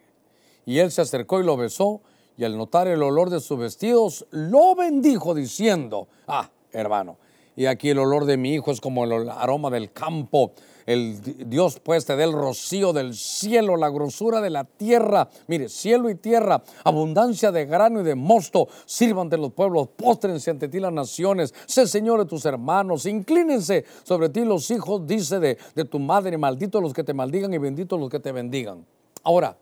Y 0.65 0.79
él 0.79 0.93
se 0.93 1.01
acercó 1.01 1.41
y 1.41 1.43
lo 1.43 1.57
besó, 1.57 1.99
y 2.37 2.45
al 2.45 2.57
notar 2.57 2.87
el 2.87 3.03
olor 3.03 3.29
de 3.29 3.41
sus 3.41 3.59
vestidos, 3.59 4.25
lo 4.31 4.75
bendijo 4.75 5.33
diciendo, 5.33 6.07
ah, 6.25 6.49
hermano, 6.71 7.17
y 7.59 7.65
aquí 7.65 7.89
el 7.89 7.99
olor 7.99 8.23
de 8.23 8.37
mi 8.37 8.53
hijo 8.53 8.71
es 8.71 8.79
como 8.79 9.03
el 9.03 9.29
aroma 9.29 9.69
del 9.69 9.91
campo. 9.91 10.53
El 10.85 11.19
Dios 11.49 11.81
pues 11.83 12.05
te 12.05 12.15
dé 12.15 12.23
el 12.23 12.31
rocío 12.31 12.93
del 12.93 13.13
cielo, 13.13 13.75
la 13.75 13.89
grosura 13.89 14.39
de 14.39 14.49
la 14.49 14.63
tierra. 14.63 15.27
Mire, 15.47 15.67
cielo 15.67 16.09
y 16.09 16.15
tierra, 16.15 16.63
abundancia 16.85 17.51
de 17.51 17.65
grano 17.65 17.99
y 17.99 18.03
de 18.05 18.15
mosto. 18.15 18.69
Sirvan 18.85 19.27
de 19.27 19.37
los 19.37 19.51
pueblos, 19.51 19.89
póstrense 19.89 20.51
ante 20.51 20.69
ti 20.69 20.79
las 20.79 20.93
naciones. 20.93 21.53
Sé 21.65 21.85
Señor 21.85 22.19
de 22.19 22.25
tus 22.25 22.45
hermanos, 22.45 23.05
inclínense 23.05 23.83
sobre 24.03 24.29
ti 24.29 24.45
los 24.45 24.71
hijos, 24.71 25.05
dice 25.05 25.39
de, 25.39 25.57
de 25.75 25.83
tu 25.83 25.99
madre. 25.99 26.37
Malditos 26.37 26.81
los 26.81 26.93
que 26.93 27.03
te 27.03 27.13
maldigan 27.13 27.53
y 27.53 27.57
benditos 27.57 27.99
los 27.99 28.09
que 28.09 28.21
te 28.21 28.31
bendigan. 28.31 28.85
Ahora, 29.23 29.57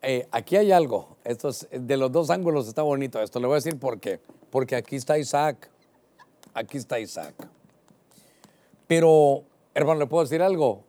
eh, 0.00 0.26
aquí 0.30 0.56
hay 0.56 0.72
algo. 0.72 1.18
Esto 1.22 1.50
de 1.70 1.96
los 1.98 2.10
dos 2.10 2.30
ángulos 2.30 2.66
está 2.66 2.80
bonito. 2.80 3.20
Esto 3.20 3.40
le 3.40 3.46
voy 3.46 3.54
a 3.54 3.56
decir 3.56 3.78
por 3.78 4.00
qué. 4.00 4.20
Porque 4.50 4.74
aquí 4.74 4.96
está 4.96 5.18
Isaac 5.18 5.70
aquí 6.54 6.78
está 6.78 6.98
Isaac. 6.98 7.34
Pero, 8.86 9.44
hermano, 9.74 10.00
¿le 10.00 10.06
puedo 10.06 10.24
decir 10.24 10.42
algo? 10.42 10.82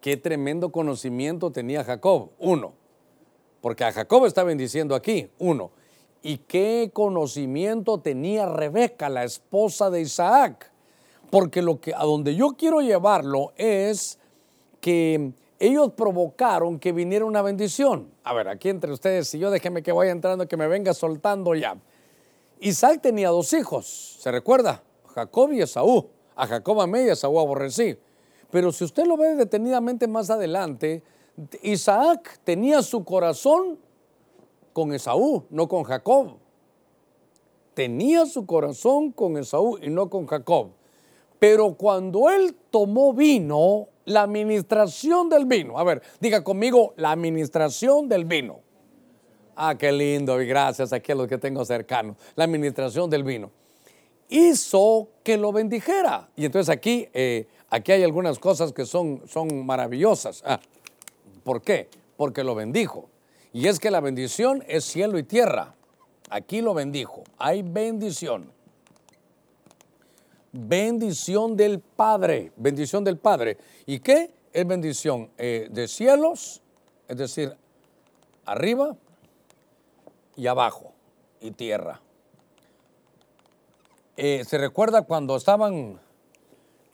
Qué 0.00 0.16
tremendo 0.16 0.72
conocimiento 0.72 1.50
tenía 1.50 1.84
Jacob, 1.84 2.30
uno. 2.38 2.72
Porque 3.60 3.84
a 3.84 3.92
Jacob 3.92 4.26
está 4.26 4.42
bendiciendo 4.42 4.94
aquí, 4.94 5.28
uno. 5.38 5.70
Y 6.22 6.38
qué 6.38 6.90
conocimiento 6.92 7.98
tenía 7.98 8.46
Rebeca, 8.46 9.08
la 9.08 9.24
esposa 9.24 9.90
de 9.90 10.00
Isaac. 10.00 10.70
Porque 11.30 11.62
lo 11.62 11.80
que 11.80 11.94
a 11.94 12.04
donde 12.04 12.34
yo 12.34 12.50
quiero 12.58 12.80
llevarlo 12.80 13.52
es 13.56 14.18
que 14.80 15.32
ellos 15.58 15.92
provocaron 15.92 16.80
que 16.80 16.90
viniera 16.92 17.24
una 17.24 17.40
bendición. 17.40 18.10
A 18.24 18.34
ver, 18.34 18.48
aquí 18.48 18.68
entre 18.68 18.92
ustedes 18.92 19.32
y 19.34 19.38
yo, 19.38 19.50
déjeme 19.50 19.82
que 19.82 19.92
vaya 19.92 20.10
entrando, 20.10 20.48
que 20.48 20.56
me 20.56 20.66
venga 20.66 20.92
soltando 20.92 21.54
ya. 21.54 21.76
Isaac 22.62 23.00
tenía 23.02 23.28
dos 23.30 23.52
hijos, 23.54 24.18
¿se 24.20 24.30
recuerda? 24.30 24.84
Jacob 25.06 25.52
y 25.52 25.62
Esaú. 25.62 26.06
A 26.36 26.46
Jacob 26.46 26.80
amé 26.80 27.04
y 27.04 27.08
a 27.08 27.14
Esaú 27.14 27.40
aborrecí. 27.40 27.98
Pero 28.52 28.70
si 28.70 28.84
usted 28.84 29.04
lo 29.04 29.16
ve 29.16 29.34
detenidamente 29.34 30.06
más 30.06 30.30
adelante, 30.30 31.02
Isaac 31.62 32.38
tenía 32.44 32.82
su 32.82 33.04
corazón 33.04 33.80
con 34.72 34.94
Esaú, 34.94 35.44
no 35.50 35.66
con 35.66 35.82
Jacob. 35.82 36.36
Tenía 37.74 38.26
su 38.26 38.46
corazón 38.46 39.10
con 39.10 39.36
Esaú 39.36 39.78
y 39.82 39.90
no 39.90 40.08
con 40.08 40.26
Jacob. 40.26 40.70
Pero 41.40 41.74
cuando 41.74 42.30
él 42.30 42.54
tomó 42.70 43.12
vino, 43.12 43.88
la 44.04 44.22
administración 44.22 45.28
del 45.28 45.46
vino, 45.46 45.80
a 45.80 45.84
ver, 45.84 46.00
diga 46.20 46.44
conmigo, 46.44 46.94
la 46.96 47.10
administración 47.10 48.08
del 48.08 48.24
vino 48.24 48.60
Ah, 49.54 49.76
qué 49.76 49.92
lindo 49.92 50.40
y 50.40 50.46
gracias 50.46 50.92
aquí 50.92 51.12
a 51.12 51.14
los 51.14 51.28
que 51.28 51.38
tengo 51.38 51.64
cercanos. 51.64 52.16
La 52.36 52.44
administración 52.44 53.10
del 53.10 53.24
vino. 53.24 53.50
Hizo 54.28 55.08
que 55.22 55.36
lo 55.36 55.52
bendijera. 55.52 56.30
Y 56.36 56.46
entonces 56.46 56.74
aquí, 56.74 57.08
eh, 57.12 57.46
aquí 57.68 57.92
hay 57.92 58.02
algunas 58.02 58.38
cosas 58.38 58.72
que 58.72 58.86
son, 58.86 59.22
son 59.26 59.66
maravillosas. 59.66 60.42
Ah, 60.46 60.60
¿Por 61.44 61.60
qué? 61.62 61.88
Porque 62.16 62.42
lo 62.42 62.54
bendijo. 62.54 63.08
Y 63.52 63.68
es 63.68 63.78
que 63.78 63.90
la 63.90 64.00
bendición 64.00 64.64
es 64.66 64.84
cielo 64.84 65.18
y 65.18 65.22
tierra. 65.22 65.74
Aquí 66.30 66.62
lo 66.62 66.72
bendijo. 66.72 67.22
Hay 67.36 67.62
bendición. 67.62 68.50
Bendición 70.52 71.56
del 71.56 71.80
Padre. 71.80 72.52
Bendición 72.56 73.04
del 73.04 73.18
Padre. 73.18 73.58
¿Y 73.84 74.00
qué? 74.00 74.30
Es 74.52 74.66
bendición 74.66 75.30
eh, 75.38 75.68
de 75.70 75.88
cielos, 75.88 76.60
es 77.08 77.16
decir, 77.16 77.56
arriba, 78.44 78.96
y 80.36 80.46
abajo 80.46 80.92
y 81.40 81.50
tierra. 81.50 82.00
Eh, 84.16 84.44
se 84.46 84.58
recuerda 84.58 85.02
cuando 85.02 85.36
estaban, 85.36 85.98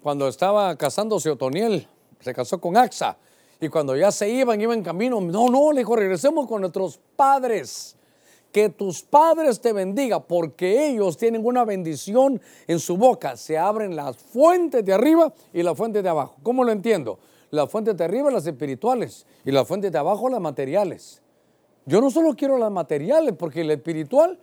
cuando 0.03 0.29
estaba 0.29 0.77
casándose 0.77 1.31
Otoniel, 1.31 1.89
se 2.21 2.33
casó 2.33 2.61
con 2.61 2.77
Axa, 2.77 3.17
y 3.61 3.69
cuando 3.69 3.97
ya 3.97 4.13
se 4.13 4.29
iban, 4.29 4.61
iban 4.61 4.79
en 4.79 4.85
camino, 4.85 5.21
no, 5.21 5.49
no, 5.49 5.73
le 5.73 5.81
dijo, 5.81 5.97
regresemos 5.97 6.47
con 6.47 6.61
nuestros 6.61 7.01
padres. 7.17 7.97
Que 8.53 8.71
tus 8.71 9.03
padres 9.03 9.61
te 9.61 9.73
bendiga, 9.73 10.21
porque 10.21 10.89
ellos 10.89 11.17
tienen 11.17 11.45
una 11.45 11.65
bendición 11.65 12.41
en 12.67 12.79
su 12.79 12.97
boca. 12.97 13.37
Se 13.37 13.59
abren 13.59 13.95
las 13.95 14.17
fuentes 14.17 14.85
de 14.85 14.95
arriba 14.95 15.33
y 15.53 15.63
las 15.63 15.77
fuentes 15.77 16.03
de 16.03 16.09
abajo. 16.09 16.37
¿Cómo 16.43 16.65
lo 16.65 16.73
entiendo? 16.73 17.19
Las 17.51 17.71
fuentes 17.71 17.97
de 17.97 18.05
arriba, 18.05 18.31
las 18.31 18.47
espirituales, 18.47 19.27
y 19.45 19.51
las 19.51 19.67
fuentes 19.67 19.93
de 19.93 19.99
abajo, 19.99 20.31
las 20.31 20.41
materiales. 20.41 21.21
Yo 21.89 22.03
no 22.03 22.11
solo 22.11 22.35
quiero 22.37 22.59
las 22.59 22.71
materiales, 22.71 23.35
porque 23.35 23.63
el 23.63 23.71
espiritual, 23.71 24.39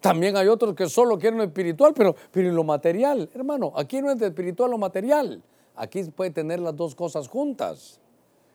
también 0.00 0.36
hay 0.36 0.46
otros 0.46 0.76
que 0.76 0.88
solo 0.88 1.18
quieren 1.18 1.38
lo 1.38 1.44
espiritual, 1.44 1.92
pero, 1.92 2.14
pero 2.30 2.52
lo 2.52 2.62
material, 2.62 3.28
hermano, 3.34 3.72
aquí 3.74 4.00
no 4.00 4.12
es 4.12 4.18
de 4.20 4.26
espiritual 4.26 4.70
lo 4.70 4.78
material. 4.78 5.42
Aquí 5.74 6.04
puede 6.04 6.30
tener 6.30 6.60
las 6.60 6.76
dos 6.76 6.94
cosas 6.94 7.26
juntas. 7.26 7.98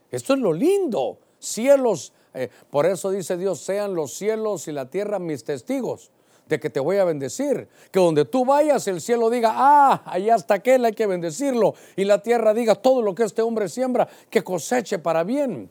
Esto 0.10 0.36
es 0.36 0.40
lo 0.40 0.54
lindo. 0.54 1.18
Cielos, 1.38 2.14
eh, 2.34 2.50
por 2.70 2.86
eso 2.86 3.12
dice 3.12 3.36
Dios, 3.36 3.60
sean 3.60 3.94
los 3.94 4.14
cielos 4.14 4.70
y 4.70 4.72
la 4.72 4.90
tierra 4.90 5.20
mis 5.20 5.44
testigos 5.44 6.10
de 6.48 6.62
que 6.62 6.70
te 6.70 6.80
voy 6.80 6.96
a 6.96 7.04
bendecir. 7.04 7.68
Que 7.92 8.00
donde 8.00 8.24
tú 8.24 8.46
vayas 8.46 8.88
el 8.88 9.02
cielo 9.02 9.30
diga, 9.30 9.52
ah, 9.54 10.02
allá 10.06 10.36
está 10.36 10.54
aquel, 10.54 10.86
hay 10.86 10.94
que 10.94 11.08
bendecirlo. 11.08 11.74
Y 11.98 12.06
la 12.06 12.22
tierra 12.22 12.54
diga, 12.54 12.76
todo 12.76 13.02
lo 13.02 13.14
que 13.14 13.24
este 13.24 13.42
hombre 13.42 13.68
siembra, 13.68 14.08
que 14.30 14.46
coseche 14.46 14.98
para 14.98 15.26
bien. 15.26 15.70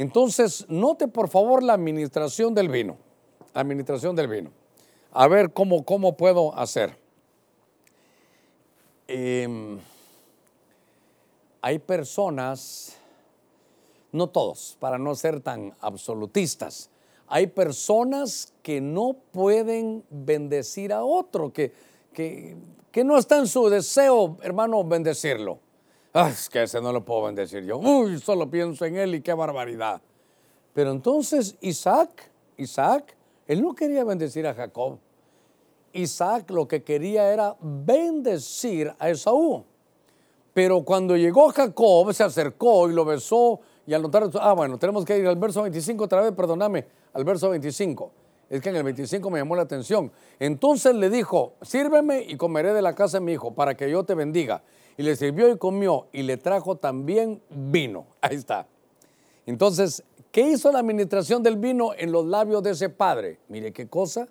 Entonces, 0.00 0.64
note 0.70 1.08
por 1.08 1.28
favor 1.28 1.62
la 1.62 1.74
administración 1.74 2.54
del 2.54 2.70
vino. 2.70 2.96
administración 3.52 4.16
del 4.16 4.28
vino. 4.28 4.50
A 5.12 5.28
ver 5.28 5.52
cómo, 5.52 5.84
cómo 5.84 6.16
puedo 6.16 6.56
hacer. 6.56 6.96
Em, 9.06 9.78
hay 11.60 11.78
personas, 11.80 12.96
no 14.10 14.26
todos, 14.26 14.78
para 14.80 14.96
no 14.96 15.14
ser 15.14 15.42
tan 15.42 15.74
absolutistas, 15.82 16.88
hay 17.26 17.48
personas 17.48 18.54
que 18.62 18.80
no 18.80 19.18
pueden 19.32 20.02
bendecir 20.08 20.94
a 20.94 21.04
otro, 21.04 21.52
que, 21.52 21.74
que, 22.14 22.56
que 22.90 23.04
no 23.04 23.18
está 23.18 23.36
en 23.36 23.46
su 23.46 23.68
deseo, 23.68 24.38
hermano, 24.40 24.82
bendecirlo. 24.82 25.58
Ah, 26.12 26.28
es 26.28 26.48
que 26.48 26.64
ese 26.64 26.80
no 26.80 26.92
lo 26.92 27.04
puedo 27.04 27.22
bendecir 27.22 27.64
yo. 27.64 27.78
Uy, 27.78 28.18
solo 28.18 28.50
pienso 28.50 28.84
en 28.84 28.96
él 28.96 29.14
y 29.14 29.20
qué 29.20 29.32
barbaridad. 29.32 30.02
Pero 30.72 30.90
entonces 30.90 31.56
Isaac, 31.60 32.32
Isaac, 32.56 33.16
él 33.46 33.62
no 33.62 33.74
quería 33.74 34.02
bendecir 34.02 34.46
a 34.46 34.54
Jacob. 34.54 34.98
Isaac 35.92 36.50
lo 36.50 36.66
que 36.66 36.82
quería 36.82 37.32
era 37.32 37.56
bendecir 37.60 38.92
a 38.98 39.08
Esaú. 39.08 39.64
Pero 40.52 40.82
cuando 40.84 41.16
llegó 41.16 41.48
Jacob, 41.50 42.12
se 42.12 42.24
acercó 42.24 42.90
y 42.90 42.92
lo 42.92 43.04
besó 43.04 43.60
y 43.86 43.94
al 43.94 44.02
notar, 44.02 44.28
ah, 44.40 44.52
bueno, 44.52 44.78
tenemos 44.78 45.04
que 45.04 45.16
ir 45.16 45.26
al 45.28 45.36
verso 45.36 45.62
25 45.62 46.04
otra 46.04 46.22
vez, 46.22 46.32
perdóname, 46.32 46.86
al 47.12 47.24
verso 47.24 47.50
25. 47.50 48.12
Es 48.48 48.60
que 48.60 48.70
en 48.70 48.76
el 48.76 48.82
25 48.82 49.30
me 49.30 49.38
llamó 49.38 49.54
la 49.54 49.62
atención. 49.62 50.10
Entonces 50.40 50.92
le 50.96 51.08
dijo, 51.08 51.54
sírveme 51.62 52.22
y 52.22 52.36
comeré 52.36 52.72
de 52.72 52.82
la 52.82 52.96
casa 52.96 53.18
de 53.18 53.24
mi 53.24 53.32
hijo 53.32 53.54
para 53.54 53.76
que 53.76 53.88
yo 53.88 54.02
te 54.02 54.14
bendiga 54.14 54.62
y 55.00 55.02
le 55.02 55.16
sirvió 55.16 55.50
y 55.50 55.56
comió 55.56 56.08
y 56.12 56.22
le 56.24 56.36
trajo 56.36 56.76
también 56.76 57.40
vino. 57.48 58.04
Ahí 58.20 58.36
está. 58.36 58.66
Entonces, 59.46 60.04
¿qué 60.30 60.42
hizo 60.42 60.70
la 60.70 60.80
administración 60.80 61.42
del 61.42 61.56
vino 61.56 61.94
en 61.96 62.12
los 62.12 62.26
labios 62.26 62.62
de 62.62 62.72
ese 62.72 62.90
padre? 62.90 63.38
Mire 63.48 63.72
qué 63.72 63.88
cosa. 63.88 64.28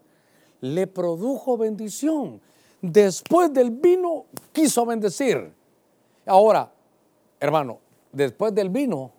Le 0.61 0.85
produjo 0.85 1.57
bendición. 1.57 2.39
Después 2.83 3.51
del 3.51 3.71
vino 3.71 4.25
quiso 4.51 4.85
bendecir. 4.85 5.51
Ahora, 6.27 6.71
hermano, 7.39 7.79
después 8.11 8.53
del 8.53 8.69
vino 8.69 9.11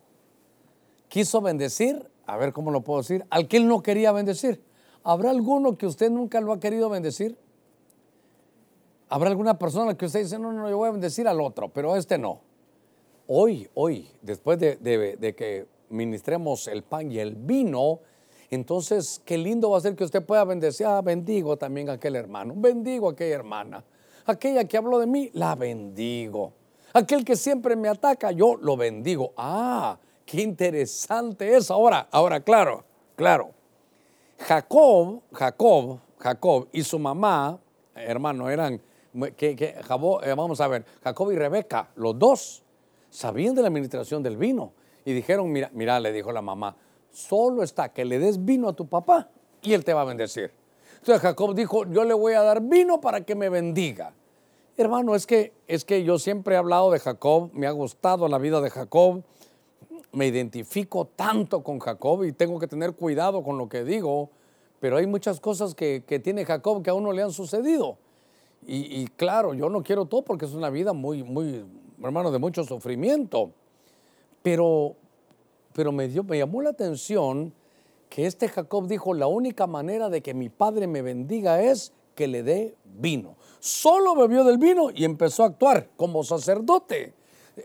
quiso 1.09 1.41
bendecir, 1.41 2.09
a 2.27 2.37
ver 2.37 2.53
cómo 2.53 2.71
lo 2.71 2.83
puedo 2.83 3.01
decir, 3.01 3.27
al 3.29 3.49
que 3.49 3.57
él 3.57 3.67
no 3.67 3.83
quería 3.83 4.13
bendecir. 4.13 4.63
¿Habrá 5.03 5.31
alguno 5.31 5.77
que 5.77 5.89
usted 5.89 6.13
nunca 6.13 6.41
lo 6.41 6.53
ha 6.53 6.61
querido 6.61 6.89
bendecir? 6.89 7.37
¿Habrá 9.11 9.29
alguna 9.29 9.59
persona 9.59 9.95
que 9.95 10.07
usted 10.07 10.21
dice, 10.21 10.39
no, 10.39 10.53
no, 10.53 10.71
yo 10.71 10.79
voy 10.79 10.89
a 10.89 10.93
bendecir 10.93 11.29
al 11.29 11.41
otro, 11.41 11.69
pero 11.69 11.93
a 11.93 11.99
este 11.99 12.17
no? 12.17 12.41
hoy, 13.33 13.69
hoy, 13.75 14.09
después 14.23 14.59
de, 14.59 14.77
de 14.77 15.35
que 15.37 15.67
ministremos 15.89 16.67
el 16.67 16.83
pan 16.83 17.13
y 17.13 17.21
el 17.21 17.37
vino, 17.37 18.01
entonces 18.51 19.23
qué 19.25 19.39
lindo 19.39 19.71
va 19.71 19.79
a 19.79 19.81
ser 19.81 19.95
que 19.95 20.03
usted 20.03 20.25
pueda 20.25 20.45
bendecir. 20.45 20.87
Ah, 20.87 21.01
bendigo 21.01 21.57
también 21.57 21.89
a 21.91 21.93
aquel 21.93 22.17
hermano, 22.17 22.55
bendigo 22.57 23.09
a 23.09 23.13
aquella 23.13 23.37
hermana. 23.37 23.85
Aquella 24.27 24.65
que 24.65 24.77
habló 24.77 24.99
de 24.99 25.07
mí, 25.07 25.31
la 25.33 25.55
bendigo. 25.55 26.53
Aquel 26.93 27.25
que 27.25 27.37
siempre 27.37 27.77
me 27.77 27.89
ataca, 27.89 28.33
yo 28.33 28.57
lo 28.57 28.77
bendigo. 28.77 29.33
Ah, 29.37 29.97
qué 30.27 30.43
interesante 30.43 31.57
es. 31.57 31.71
Ahora, 31.71 32.09
ahora, 32.11 32.41
claro, 32.41 32.85
claro. 33.15 33.53
Jacob, 34.39 35.23
Jacob, 35.33 36.01
Jacob 36.19 36.69
y 36.73 36.83
su 36.83 36.99
mamá, 36.99 37.61
hermano, 37.95 38.51
eran, 38.51 38.81
que, 39.37 39.57
que 39.57 39.65
eh, 39.65 40.35
vamos 40.35 40.61
a 40.61 40.69
ver, 40.69 40.85
Jacob 41.03 41.31
y 41.33 41.37
Rebeca, 41.37 41.91
los 41.97 42.19
dos, 42.19 42.63
sabían 43.09 43.55
de 43.55 43.63
la 43.63 43.69
administración 43.69 44.23
del 44.23 44.37
vino. 44.37 44.73
Y 45.05 45.13
dijeron, 45.13 45.51
mira, 45.51 45.71
mira, 45.73 45.99
le 45.99 46.13
dijo 46.13 46.33
la 46.33 46.43
mamá, 46.43 46.77
solo 47.11 47.63
está 47.63 47.89
que 47.91 48.05
le 48.05 48.19
des 48.19 48.45
vino 48.45 48.69
a 48.69 48.73
tu 48.73 48.87
papá 48.87 49.31
y 49.63 49.73
él 49.73 49.85
te 49.85 49.95
va 49.95 50.03
a 50.03 50.05
bendecir. 50.05 50.53
Entonces 50.99 51.23
Jacob 51.23 51.55
dijo, 51.55 51.91
yo 51.91 52.05
le 52.05 52.15
voy 52.15 52.35
a 52.35 52.43
dar 52.43 52.61
vino 52.61 53.01
para 53.01 53.23
que 53.23 53.35
me 53.35 53.49
bendiga. 53.49 54.13
Hermano, 54.77 55.15
es 55.15 55.27
que, 55.27 55.53
es 55.67 55.85
que 55.85 56.05
yo 56.05 56.19
siempre 56.19 56.55
he 56.55 56.59
hablado 56.59 56.91
de 56.91 56.99
Jacob, 56.99 57.51
me 57.53 57.67
ha 57.67 57.71
gustado 57.71 58.29
la 58.29 58.39
vida 58.39 58.61
de 58.61 58.71
Jacob, 58.71 59.23
me 60.13 60.27
identifico 60.27 61.07
tanto 61.07 61.63
con 61.63 61.79
Jacob 61.79 62.25
y 62.25 62.33
tengo 62.33 62.59
que 62.59 62.67
tener 62.67 62.95
cuidado 62.95 63.43
con 63.43 63.59
lo 63.59 63.69
que 63.69 63.85
digo, 63.85 64.31
pero 64.81 64.97
hay 64.97 65.07
muchas 65.07 65.41
cosas 65.41 65.75
que, 65.75 66.01
tiene 66.23 66.45
Jacob 66.45 66.83
que 66.83 66.91
a 66.91 66.95
uno 66.95 67.13
le 67.13 67.23
han 67.23 67.33
sucedido. 67.33 67.99
Y, 68.67 69.07
claro, 69.17 69.55
yo 69.55 69.69
no 69.69 69.83
quiero 69.83 70.05
todo 70.05 70.23
porque 70.23 70.45
es 70.45 70.53
una 70.53 70.71
vida 70.71 70.93
muy, 70.93 71.25
muy, 71.25 71.65
hermano, 72.03 72.31
de 72.31 72.39
mucho 72.39 72.63
sufrimiento. 72.63 73.51
Pero, 74.43 74.95
pero 75.73 75.93
me, 75.93 76.09
dio, 76.09 76.23
me 76.23 76.39
llamó 76.39 76.63
la 76.63 76.71
atención 76.71 77.53
que 78.09 78.27
este 78.27 78.49
Jacob 78.49 78.87
dijo, 78.87 79.15
la 79.15 79.27
única 79.27 79.67
manera 79.67 80.09
de 80.09 80.21
que 80.21 80.35
mi 80.35 80.49
padre 80.49 80.87
me 80.87 81.03
bendiga 81.03 81.63
es 81.63 81.93
que 82.15 82.27
le 82.27 82.43
dé 82.43 82.75
vino. 82.85 83.37
Solo 83.61 84.15
bebió 84.15 84.45
del 84.45 84.59
vino 84.59 84.91
y 84.95 85.05
empezó 85.05 85.45
a 85.45 85.47
actuar 85.47 85.89
como 85.97 86.23
sacerdote. 86.23 87.15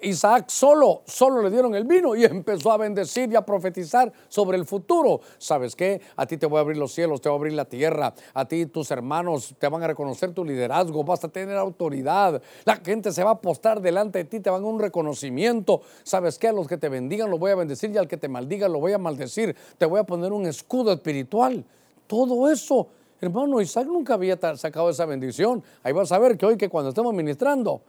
Isaac 0.03 0.49
solo, 0.49 1.03
solo 1.05 1.41
le 1.41 1.49
dieron 1.49 1.75
el 1.75 1.85
vino 1.85 2.15
y 2.15 2.25
empezó 2.25 2.71
a 2.71 2.77
bendecir 2.77 3.31
y 3.31 3.35
a 3.35 3.45
profetizar 3.45 4.11
sobre 4.27 4.57
el 4.57 4.65
futuro. 4.65 5.21
¿Sabes 5.37 5.75
qué? 5.75 6.01
A 6.15 6.25
ti 6.25 6.37
te 6.37 6.45
voy 6.45 6.57
a 6.57 6.61
abrir 6.61 6.77
los 6.77 6.93
cielos, 6.93 7.21
te 7.21 7.29
voy 7.29 7.35
a 7.35 7.39
abrir 7.39 7.53
la 7.53 7.65
tierra, 7.65 8.13
a 8.33 8.45
ti 8.45 8.65
tus 8.65 8.91
hermanos 8.91 9.55
te 9.59 9.67
van 9.67 9.83
a 9.83 9.87
reconocer 9.87 10.33
tu 10.33 10.43
liderazgo, 10.43 11.03
vas 11.03 11.23
a 11.23 11.29
tener 11.29 11.57
autoridad, 11.57 12.41
la 12.65 12.75
gente 12.77 13.11
se 13.11 13.23
va 13.23 13.31
a 13.31 13.41
postar 13.41 13.81
delante 13.81 14.19
de 14.19 14.25
ti, 14.25 14.39
te 14.39 14.49
van 14.49 14.63
a 14.63 14.67
un 14.67 14.79
reconocimiento. 14.79 15.81
¿Sabes 16.03 16.37
qué? 16.37 16.49
A 16.49 16.53
los 16.53 16.67
que 16.67 16.77
te 16.77 16.89
bendigan 16.89 17.29
los 17.29 17.39
voy 17.39 17.51
a 17.51 17.55
bendecir 17.55 17.91
y 17.91 17.97
al 17.97 18.07
que 18.07 18.17
te 18.17 18.27
maldiga 18.27 18.67
lo 18.67 18.79
voy 18.79 18.93
a 18.93 18.97
maldecir, 18.97 19.55
te 19.77 19.85
voy 19.85 19.99
a 19.99 20.03
poner 20.03 20.31
un 20.31 20.45
escudo 20.45 20.93
espiritual. 20.93 21.65
Todo 22.07 22.49
eso 22.49 22.87
Hermano, 23.21 23.61
Isaac 23.61 23.87
nunca 23.87 24.15
había 24.15 24.37
sacado 24.57 24.89
esa 24.89 25.05
bendición. 25.05 25.63
Ahí 25.83 25.93
vas 25.93 26.11
a 26.11 26.19
ver 26.19 26.37
que 26.37 26.45
hoy 26.45 26.57
que 26.57 26.69
cuando 26.69 26.89
estemos 26.89 27.13
ministrando, 27.13 27.81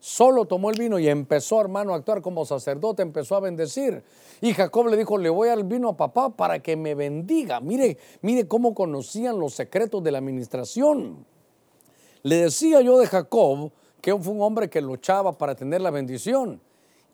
Solo 0.00 0.44
tomó 0.44 0.70
el 0.70 0.78
vino 0.78 0.98
y 0.98 1.08
empezó, 1.08 1.60
hermano, 1.60 1.92
a 1.92 1.96
actuar 1.96 2.22
como 2.22 2.44
sacerdote, 2.44 3.02
empezó 3.02 3.34
a 3.34 3.40
bendecir. 3.40 4.04
Y 4.40 4.54
Jacob 4.54 4.86
le 4.86 4.96
dijo, 4.96 5.18
le 5.18 5.28
voy 5.28 5.48
al 5.48 5.64
vino 5.64 5.88
a 5.88 5.96
papá 5.96 6.30
para 6.30 6.60
que 6.60 6.76
me 6.76 6.94
bendiga. 6.94 7.60
Mire, 7.60 7.98
mire 8.22 8.46
cómo 8.46 8.74
conocían 8.74 9.38
los 9.40 9.54
secretos 9.54 10.02
de 10.04 10.12
la 10.12 10.18
administración. 10.18 11.26
Le 12.22 12.36
decía 12.36 12.80
yo 12.80 12.98
de 12.98 13.06
Jacob 13.06 13.72
que 14.00 14.16
fue 14.16 14.32
un 14.32 14.42
hombre 14.42 14.70
que 14.70 14.80
luchaba 14.80 15.36
para 15.36 15.56
tener 15.56 15.80
la 15.80 15.90
bendición 15.90 16.60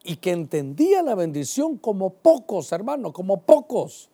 y 0.02 0.16
que 0.16 0.32
entendía 0.32 1.02
la 1.02 1.14
bendición 1.14 1.78
como 1.78 2.10
pocos, 2.10 2.70
hermano, 2.72 3.12
como 3.12 3.40
pocos. 3.40 4.10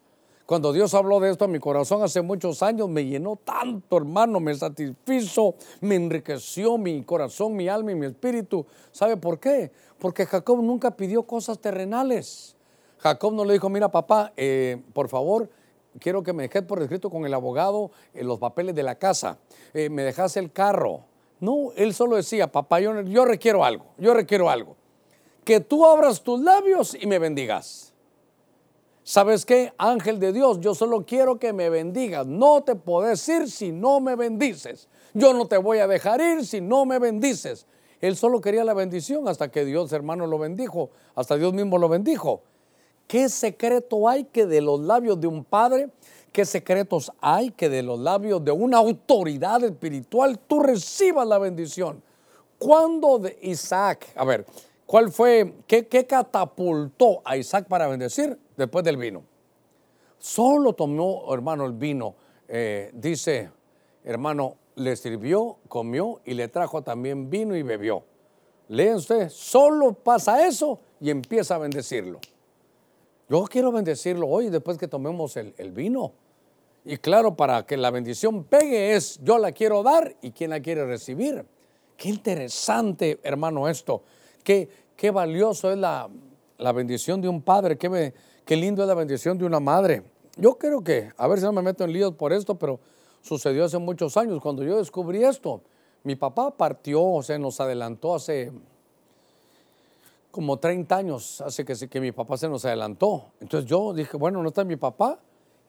Cuando 0.51 0.73
Dios 0.73 0.95
habló 0.95 1.21
de 1.21 1.31
esto 1.31 1.45
a 1.45 1.47
mi 1.47 1.61
corazón 1.61 2.03
hace 2.03 2.23
muchos 2.23 2.61
años, 2.65 2.89
me 2.89 3.07
llenó 3.07 3.37
tanto, 3.37 3.97
hermano, 3.97 4.41
me 4.41 4.53
satisfizo, 4.53 5.55
me 5.81 5.95
enriqueció 5.95 6.77
mi 6.77 7.05
corazón, 7.05 7.55
mi 7.55 7.69
alma 7.69 7.93
y 7.93 7.95
mi 7.95 8.07
espíritu. 8.07 8.67
¿Sabe 8.91 9.17
por 9.17 9.39
qué? 9.39 9.71
Porque 10.01 10.27
Jacob 10.27 10.61
nunca 10.61 10.91
pidió 10.91 11.23
cosas 11.23 11.61
terrenales. 11.61 12.57
Jacob 12.99 13.33
no 13.33 13.45
le 13.45 13.53
dijo, 13.53 13.69
mira 13.69 13.93
papá, 13.93 14.33
eh, 14.37 14.83
por 14.93 15.09
favor, 15.09 15.49
quiero 16.01 16.25
que 16.25 16.33
me 16.33 16.43
dejes 16.43 16.63
por 16.63 16.83
escrito 16.83 17.11
con 17.11 17.25
el 17.25 17.33
abogado 17.33 17.93
en 18.13 18.27
los 18.27 18.41
papeles 18.41 18.75
de 18.75 18.83
la 18.83 18.97
casa, 18.97 19.39
eh, 19.73 19.89
me 19.89 20.03
dejas 20.03 20.37
el 20.37 20.51
carro. 20.51 21.05
No, 21.39 21.71
él 21.77 21.95
solo 21.95 22.17
decía, 22.17 22.51
papá, 22.51 22.81
yo, 22.81 23.01
yo 23.03 23.25
requiero 23.25 23.65
algo, 23.65 23.85
yo 23.99 24.15
requiero 24.15 24.51
algo. 24.51 24.75
Que 25.45 25.61
tú 25.61 25.87
abras 25.87 26.25
tus 26.25 26.41
labios 26.41 26.97
y 27.01 27.07
me 27.07 27.21
bendigas. 27.21 27.90
¿Sabes 29.03 29.47
qué? 29.47 29.73
Ángel 29.79 30.21
de 30.21 30.33
Dios, 30.33 30.61
yo 30.61 30.75
solo 30.75 31.05
quiero 31.05 31.39
que 31.39 31.53
me 31.53 31.71
bendigas. 31.71 32.27
No 32.27 32.63
te 32.63 32.75
puedes 32.77 33.27
ir 33.29 33.51
si 33.51 33.73
no 33.73 34.01
me 34.01 34.15
bendices. 34.15 34.89
Yo 35.15 35.33
no 35.33 35.47
te 35.47 35.57
voy 35.57 35.79
a 35.79 35.87
dejar 35.87 36.21
ir 36.21 36.47
si 36.47 36.61
no 36.61 36.85
me 36.85 36.99
bendices. 36.99 37.67
Él 38.01 38.17
solo 38.17 38.41
quería 38.41 38.65
la 38.65 38.75
bendición 38.75 39.29
hasta 39.29 39.51
que 39.51 39.65
Dios, 39.65 39.93
hermano, 39.93 40.27
lo 40.27 40.39
bendijo. 40.39 40.91
Hasta 41.15 41.37
Dios 41.37 41.53
mismo 41.53 41.79
lo 41.79 41.89
bendijo. 41.89 42.43
¿Qué 43.07 43.29
secreto 43.29 44.09
hay 44.09 44.25
que 44.25 44.47
de 44.47 44.61
los 44.61 44.81
labios 44.81 45.21
de 45.21 45.27
un 45.27 45.45
padre? 45.45 45.91
¿Qué 46.33 46.45
secretos 46.45 47.11
hay 47.21 47.51
que 47.51 47.69
de 47.69 47.83
los 47.83 47.99
labios 47.99 48.45
de 48.45 48.53
una 48.53 48.79
autoridad 48.79 49.65
espiritual 49.65 50.39
tú 50.39 50.61
recibas 50.63 51.27
la 51.27 51.39
bendición? 51.39 52.03
Cuando 52.57 53.19
de 53.19 53.37
Isaac, 53.43 54.07
a 54.15 54.25
ver, 54.25 54.47
¿cuál 54.91 55.13
fue, 55.13 55.55
qué, 55.69 55.87
qué 55.87 56.07
catapultó 56.07 57.23
a 57.25 57.37
Isaac 57.37 57.69
para 57.69 57.87
bendecir? 57.87 58.37
después 58.61 58.85
del 58.85 58.99
vino. 58.99 59.25
Solo 60.19 60.75
tomó, 60.75 61.33
hermano, 61.33 61.65
el 61.65 61.73
vino. 61.73 62.15
Eh, 62.47 62.91
dice, 62.93 63.51
hermano, 64.05 64.57
le 64.75 64.97
sirvió, 64.97 65.57
comió 65.67 66.21
y 66.25 66.35
le 66.35 66.49
trajo 66.49 66.83
también 66.83 67.31
vino 67.31 67.57
y 67.57 67.63
bebió. 67.63 68.05
Leen 68.69 68.97
usted, 68.97 69.31
solo 69.31 69.95
pasa 69.95 70.47
eso 70.47 70.79
y 71.01 71.11
empieza 71.11 71.55
a 71.55 71.59
bendecirlo. 71.59 72.21
Yo 73.29 73.45
quiero 73.45 73.73
bendecirlo 73.73 74.29
hoy 74.29 74.51
después 74.51 74.77
que 74.77 74.89
tomemos 74.89 75.37
el, 75.37 75.73
vino. 75.73 76.13
Y 76.85 76.99
claro, 76.99 77.35
para 77.35 77.65
que 77.65 77.77
la 77.77 77.91
bendición 77.91 78.45
pegue 78.45 78.95
es 78.95 79.19
yo 79.23 79.39
la 79.39 79.53
quiero 79.53 79.83
dar 79.83 80.17
y 80.21 80.33
quien 80.33 80.51
la 80.51 80.61
quiere 80.61 80.85
recibir. 80.85 81.47
Qué 81.97 82.09
interesante, 82.11 83.21
hermano, 83.23 83.69
esto. 83.69 84.03
Qué, 84.45 84.69
qué 85.01 85.11
valioso 85.11 85.73
es 85.73 85.79
la, 85.79 86.11
la 86.59 86.73
bendición 86.73 87.23
de 87.23 87.29
un 87.29 87.41
padre. 87.41 87.79
Qué, 87.79 88.13
Qué 88.45 88.55
lindo 88.55 88.83
es 88.83 88.89
la 88.89 88.95
bendición 88.95 89.39
de 89.39 89.47
una 89.47 89.59
madre. 89.59 90.03
Yo 90.37 90.59
creo 90.59 90.85
que, 90.85 91.11
a 91.17 91.27
ver 91.27 91.39
si 91.39 91.45
no 91.47 91.53
me 91.53 91.63
meto 91.63 91.85
en 91.85 91.93
líos 91.95 92.15
por 92.17 92.35
esto, 92.35 92.57
pero 92.57 92.79
sucedió 93.23 93.65
hace 93.65 93.79
muchos 93.79 94.19
años. 94.19 94.43
Cuando 94.43 94.63
yo 94.63 94.77
descubrí 94.77 95.25
esto, 95.25 95.63
mi 96.05 96.17
papá 96.17 96.51
partió, 96.51 97.03
o 97.03 97.23
sea, 97.23 97.39
nos 97.39 97.59
adelantó 97.61 98.15
hace 98.15 98.53
como 100.31 100.59
30 100.59 100.95
años, 100.95 101.41
hace 101.41 101.65
que, 101.65 101.75
que 101.89 102.01
mi 102.01 102.13
papá 102.13 102.37
se 102.37 102.51
nos 102.51 102.67
adelantó. 102.67 103.31
Entonces 103.41 103.71
yo 103.71 103.95
dije, 103.95 104.19
bueno, 104.19 104.43
no 104.43 104.49
está 104.49 104.65
mi 104.65 104.77
papá, 104.77 105.19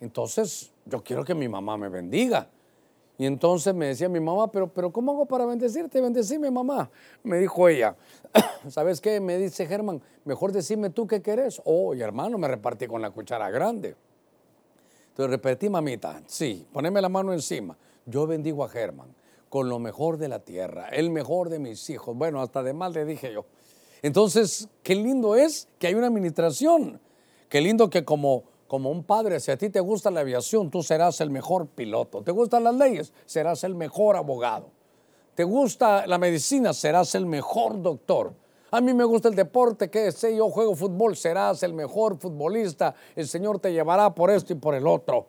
entonces 0.01 0.71
yo 0.85 1.01
quiero 1.01 1.23
que 1.23 1.35
mi 1.35 1.47
mamá 1.47 1.77
me 1.77 1.87
bendiga. 1.87 2.49
Y 3.21 3.27
entonces 3.27 3.75
me 3.75 3.85
decía 3.85 4.09
mi 4.09 4.19
mamá, 4.19 4.51
pero, 4.51 4.73
pero 4.73 4.91
¿cómo 4.91 5.11
hago 5.11 5.27
para 5.27 5.45
bendecirte? 5.45 6.01
Bendecime, 6.01 6.49
mamá. 6.49 6.89
Me 7.21 7.37
dijo 7.37 7.69
ella, 7.69 7.95
¿sabes 8.67 8.99
qué? 8.99 9.19
Me 9.19 9.37
dice 9.37 9.67
Germán, 9.67 10.01
mejor 10.25 10.51
decime 10.51 10.89
tú 10.89 11.05
qué 11.05 11.21
querés. 11.21 11.61
Oh, 11.63 11.93
y 11.93 12.01
hermano, 12.01 12.39
me 12.39 12.47
repartí 12.47 12.87
con 12.87 12.99
la 12.99 13.11
cuchara 13.11 13.51
grande. 13.51 13.95
Entonces 15.09 15.29
repetí, 15.29 15.69
mamita, 15.69 16.23
sí, 16.25 16.65
poneme 16.73 16.99
la 16.99 17.09
mano 17.09 17.31
encima. 17.31 17.77
Yo 18.07 18.25
bendigo 18.25 18.63
a 18.63 18.69
Germán 18.69 19.13
con 19.49 19.69
lo 19.69 19.77
mejor 19.77 20.17
de 20.17 20.27
la 20.27 20.39
tierra, 20.39 20.89
el 20.89 21.11
mejor 21.11 21.49
de 21.49 21.59
mis 21.59 21.91
hijos. 21.91 22.17
Bueno, 22.17 22.41
hasta 22.41 22.63
de 22.63 22.73
mal 22.73 22.91
le 22.91 23.05
dije 23.05 23.31
yo. 23.31 23.45
Entonces, 24.01 24.67
qué 24.81 24.95
lindo 24.95 25.35
es 25.35 25.67
que 25.77 25.85
hay 25.85 25.93
una 25.93 26.07
administración. 26.07 26.99
Qué 27.49 27.61
lindo 27.61 27.91
que 27.91 28.03
como 28.03 28.45
como 28.71 28.89
un 28.89 29.03
padre, 29.03 29.41
si 29.41 29.51
a 29.51 29.57
ti 29.57 29.69
te 29.69 29.81
gusta 29.81 30.09
la 30.09 30.21
aviación, 30.21 30.71
tú 30.71 30.81
serás 30.81 31.19
el 31.19 31.29
mejor 31.29 31.67
piloto. 31.67 32.21
¿Te 32.21 32.31
gustan 32.31 32.63
las 32.63 32.73
leyes? 32.73 33.11
Serás 33.25 33.65
el 33.65 33.75
mejor 33.75 34.15
abogado. 34.15 34.69
¿Te 35.35 35.43
gusta 35.43 36.07
la 36.07 36.17
medicina? 36.17 36.71
Serás 36.71 37.13
el 37.15 37.25
mejor 37.25 37.81
doctor. 37.81 38.33
A 38.71 38.79
mí 38.79 38.93
me 38.93 39.03
gusta 39.03 39.27
el 39.27 39.35
deporte, 39.35 39.89
que 39.89 40.09
sé 40.13 40.37
yo 40.37 40.49
juego 40.49 40.73
fútbol, 40.73 41.17
serás 41.17 41.63
el 41.63 41.73
mejor 41.73 42.17
futbolista. 42.17 42.95
El 43.13 43.27
Señor 43.27 43.59
te 43.59 43.73
llevará 43.73 44.15
por 44.15 44.31
esto 44.31 44.53
y 44.53 44.55
por 44.55 44.73
el 44.73 44.87
otro. 44.87 45.25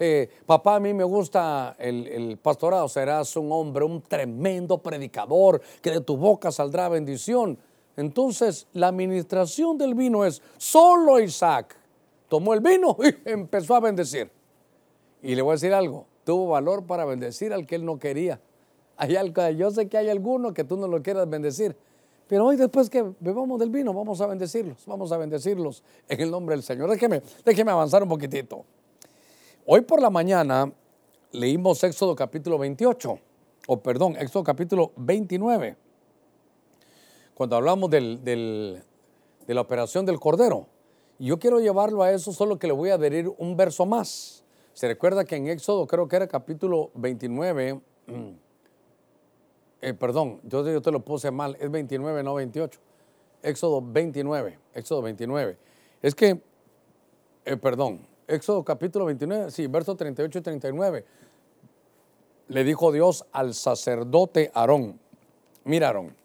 Eh, 0.00 0.28
papá, 0.44 0.74
a 0.74 0.80
mí 0.80 0.92
me 0.92 1.04
gusta 1.04 1.76
el, 1.78 2.08
el, 2.08 2.36
pastorado, 2.38 2.88
serás 2.88 3.36
un 3.36 3.52
hombre, 3.52 3.84
un 3.84 4.02
tremendo 4.02 4.78
predicador, 4.78 5.62
que 5.80 5.92
de 5.92 6.00
tu 6.00 6.16
boca 6.16 6.50
saldrá 6.50 6.88
bendición. 6.88 7.56
Entonces, 7.96 8.66
la 8.72 8.88
administración 8.88 9.78
del 9.78 9.94
vino 9.94 10.24
es 10.24 10.42
solo 10.58 11.20
Isaac 11.20 11.76
tomó 12.32 12.54
el 12.54 12.60
vino 12.60 12.96
y 13.04 13.30
empezó 13.30 13.74
a 13.74 13.80
bendecir. 13.80 14.30
Y 15.22 15.34
le 15.34 15.42
voy 15.42 15.50
a 15.50 15.54
decir 15.56 15.74
algo, 15.74 16.06
tuvo 16.24 16.48
valor 16.48 16.86
para 16.86 17.04
bendecir 17.04 17.52
al 17.52 17.66
que 17.66 17.74
él 17.74 17.84
no 17.84 17.98
quería. 17.98 18.40
Hay 18.96 19.16
algo, 19.16 19.50
yo 19.50 19.70
sé 19.70 19.86
que 19.86 19.98
hay 19.98 20.08
alguno 20.08 20.54
que 20.54 20.64
tú 20.64 20.78
no 20.78 20.88
lo 20.88 21.02
quieras 21.02 21.28
bendecir, 21.28 21.76
Pero 22.28 22.46
hoy 22.46 22.56
después 22.56 22.88
que 22.88 23.04
bebamos 23.20 23.60
del 23.60 23.68
vino, 23.68 23.92
vamos 23.92 24.22
a 24.22 24.26
bendecirlos, 24.26 24.86
vamos 24.86 25.12
a 25.12 25.18
bendecirlos 25.18 25.82
en 26.08 26.20
el 26.22 26.30
nombre 26.30 26.54
del 26.54 26.62
Señor. 26.62 26.88
Déjeme, 26.88 27.20
déjeme 27.44 27.70
avanzar 27.70 28.02
un 28.02 28.08
poquitito. 28.08 28.64
Hoy 29.66 29.82
por 29.82 30.00
la 30.00 30.08
mañana 30.08 30.72
leímos 31.32 31.84
Éxodo 31.84 32.16
capítulo 32.16 32.56
28, 32.56 33.18
o 33.66 33.76
perdón, 33.82 34.16
Éxodo 34.18 34.42
capítulo 34.42 34.92
29, 34.96 35.76
cuando 37.34 37.56
hablamos 37.56 37.90
del, 37.90 38.24
de 38.24 39.54
la 39.54 39.60
operación 39.60 40.06
del 40.06 40.18
Cordero. 40.18 40.71
Yo 41.24 41.38
quiero 41.38 41.60
llevarlo 41.60 42.02
a 42.02 42.10
eso, 42.10 42.32
solo 42.32 42.58
que 42.58 42.66
le 42.66 42.72
voy 42.72 42.90
a 42.90 42.94
adherir 42.94 43.32
un 43.38 43.56
verso 43.56 43.86
más. 43.86 44.42
Se 44.72 44.88
recuerda 44.88 45.24
que 45.24 45.36
en 45.36 45.46
Éxodo, 45.46 45.86
creo 45.86 46.08
que 46.08 46.16
era 46.16 46.26
capítulo 46.26 46.90
29, 46.94 47.80
eh, 49.82 49.94
perdón, 49.94 50.40
yo, 50.42 50.68
yo, 50.68 50.82
te 50.82 50.90
lo 50.90 50.98
puse 50.98 51.30
mal, 51.30 51.56
es 51.60 51.70
29, 51.70 52.24
no 52.24 52.34
28. 52.34 52.80
Éxodo 53.40 53.80
29, 53.80 54.58
Éxodo 54.74 55.00
29. 55.02 55.56
Es 56.02 56.16
que, 56.16 56.42
eh, 57.44 57.56
perdón, 57.56 58.00
Éxodo 58.26 58.64
capítulo 58.64 59.04
29, 59.04 59.52
sí, 59.52 59.68
verso 59.68 59.94
38 59.94 60.40
y 60.40 60.42
39. 60.42 61.04
Le 62.48 62.64
dijo 62.64 62.90
Dios 62.90 63.24
al 63.30 63.54
sacerdote 63.54 64.50
Aarón, 64.54 64.98
mira 65.62 65.86
Aarón, 65.86 66.16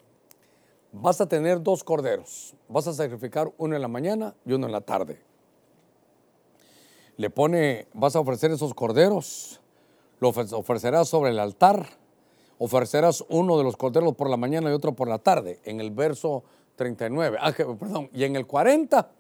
vas 0.91 1.21
a 1.21 1.27
tener 1.27 1.61
dos 1.61 1.83
corderos, 1.83 2.55
vas 2.67 2.87
a 2.87 2.93
sacrificar 2.93 3.51
uno 3.57 3.75
en 3.75 3.81
la 3.81 3.87
mañana 3.87 4.35
y 4.45 4.53
uno 4.53 4.67
en 4.67 4.71
la 4.71 4.81
tarde. 4.81 5.21
Le 7.17 7.29
pone, 7.29 7.87
vas 7.93 8.15
a 8.15 8.19
ofrecer 8.19 8.51
esos 8.51 8.73
corderos, 8.73 9.59
lo 10.19 10.29
ofrecerás 10.29 11.09
sobre 11.09 11.31
el 11.31 11.39
altar, 11.39 11.87
ofrecerás 12.59 13.23
uno 13.29 13.57
de 13.57 13.63
los 13.63 13.75
corderos 13.75 14.15
por 14.15 14.29
la 14.29 14.37
mañana 14.37 14.69
y 14.69 14.73
otro 14.73 14.93
por 14.93 15.07
la 15.07 15.19
tarde, 15.19 15.59
en 15.63 15.79
el 15.79 15.91
verso 15.91 16.43
39, 16.75 17.37
ah, 17.41 17.51
perdón, 17.79 18.09
y 18.13 18.23
en 18.23 18.35
el 18.35 18.45
40, 18.45 19.11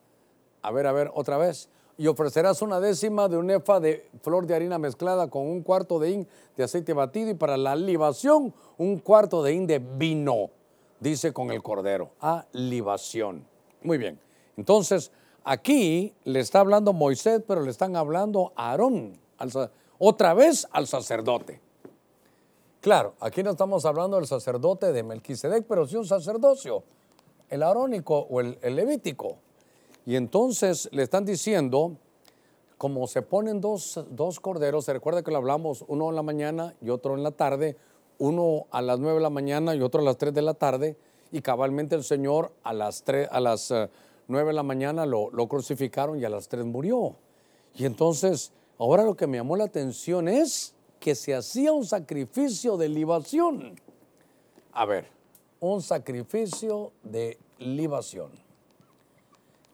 a 0.61 0.71
ver, 0.71 0.87
a 0.87 0.91
ver, 0.91 1.11
otra 1.13 1.37
vez, 1.37 1.69
y 1.97 2.05
ofrecerás 2.05 2.61
una 2.61 2.79
décima 2.79 3.27
de 3.27 3.37
un 3.37 3.49
efa 3.49 3.79
de 3.79 4.07
flor 4.21 4.45
de 4.45 4.55
harina 4.55 4.77
mezclada 4.77 5.29
con 5.29 5.47
un 5.47 5.63
cuarto 5.63 5.97
de 5.97 6.11
hin 6.11 6.27
de 6.55 6.63
aceite 6.63 6.93
batido 6.93 7.31
y 7.31 7.33
para 7.33 7.57
la 7.57 7.75
libación 7.75 8.53
un 8.77 8.99
cuarto 8.99 9.41
de 9.41 9.53
hin 9.53 9.65
de 9.65 9.79
vino 9.79 10.51
dice 10.99 11.33
con 11.33 11.51
el 11.51 11.61
cordero, 11.61 12.11
a 12.19 12.45
libación. 12.53 13.45
Muy 13.83 13.97
bien. 13.97 14.19
Entonces, 14.55 15.11
aquí 15.43 16.13
le 16.23 16.39
está 16.39 16.59
hablando 16.59 16.93
Moisés, 16.93 17.41
pero 17.47 17.61
le 17.61 17.71
están 17.71 17.95
hablando 17.95 18.53
a 18.55 18.71
Aarón, 18.71 19.19
otra 19.99 20.33
vez 20.33 20.67
al 20.71 20.87
sacerdote. 20.87 21.61
Claro, 22.81 23.15
aquí 23.19 23.43
no 23.43 23.51
estamos 23.51 23.85
hablando 23.85 24.17
del 24.17 24.27
sacerdote 24.27 24.93
de 24.93 25.03
Melquisedec, 25.03 25.65
pero 25.65 25.85
sí 25.87 25.95
un 25.95 26.05
sacerdocio, 26.05 26.83
el 27.49 27.63
arónico 27.63 28.27
o 28.29 28.39
el, 28.39 28.57
levítico. 28.61 29.37
Y 30.05 30.15
entonces 30.15 30.87
le 30.91 31.03
están 31.03 31.25
diciendo, 31.25 31.97
como 32.77 33.07
se 33.07 33.23
ponen 33.23 33.59
dos, 33.59 34.05
dos 34.11 34.39
corderos, 34.39 34.85
se 34.85 34.93
recuerda 34.93 35.23
que 35.23 35.31
lo 35.31 35.37
hablamos, 35.37 35.83
uno 35.87 36.09
en 36.09 36.15
la 36.15 36.21
mañana 36.21 36.75
y 36.81 36.89
otro 36.89 37.15
en 37.15 37.23
la 37.23 37.31
tarde, 37.31 37.75
uno 38.19 38.67
a 38.71 38.81
las 38.81 38.99
9 38.99 39.15
de 39.15 39.23
la 39.23 39.29
mañana 39.29 39.75
y 39.75 39.81
otro 39.81 40.01
a 40.01 40.03
las 40.03 40.17
3 40.17 40.33
de 40.33 40.41
la 40.41 40.53
tarde, 40.53 40.97
y 41.31 41.41
cabalmente 41.41 41.95
el 41.95 42.03
Señor 42.03 42.51
a 42.63 42.73
las, 42.73 43.03
3, 43.03 43.29
a 43.31 43.39
las 43.39 43.71
9 43.71 43.89
eh, 44.29 44.45
de 44.45 44.53
la 44.53 44.63
mañana 44.63 45.05
lo, 45.05 45.29
crucificaron 45.47 46.19
y 46.19 46.25
a 46.25 46.29
las 46.29 46.47
3 46.47 46.65
murió. 46.65 47.15
Y 47.75 47.85
entonces, 47.85 48.51
ahora 48.79 49.03
lo 49.03 49.15
que 49.15 49.27
me 49.27 49.37
llamó 49.37 49.55
la 49.55 49.65
atención 49.65 50.27
es 50.27 50.73
que 50.99 51.15
se 51.15 51.35
hacía 51.35 51.73
un 51.73 51.85
sacrificio 51.85 52.77
de 52.77 52.89
libación. 52.89 53.79
A 54.71 54.85
ver, 54.85 55.07
un 55.59 55.81
sacrificio 55.81 56.91
de 57.03 57.37
libación. 57.59 58.31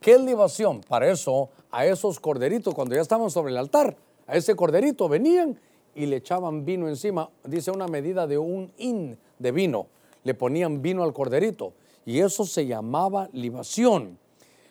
¿Qué 0.01 0.13
es 0.13 0.21
libación? 0.21 0.81
Para 0.81 1.09
eso, 1.09 1.49
a 1.71 1.85
esos 1.85 2.19
corderitos, 2.19 2.73
cuando 2.73 2.95
ya 2.95 3.01
estaban 3.01 3.29
sobre 3.29 3.51
el 3.51 3.57
altar, 3.57 3.95
a 4.27 4.35
ese 4.35 4.55
corderito 4.55 5.07
venían 5.07 5.57
y 5.95 6.05
le 6.05 6.17
echaban 6.17 6.65
vino 6.65 6.87
encima, 6.87 7.29
dice 7.43 7.71
una 7.71 7.87
medida 7.87 8.27
de 8.27 8.37
un 8.37 8.71
in 8.77 9.17
de 9.39 9.51
vino, 9.51 9.87
le 10.23 10.33
ponían 10.33 10.81
vino 10.81 11.03
al 11.03 11.13
corderito 11.13 11.73
y 12.05 12.19
eso 12.19 12.45
se 12.45 12.65
llamaba 12.65 13.29
libación. 13.33 14.17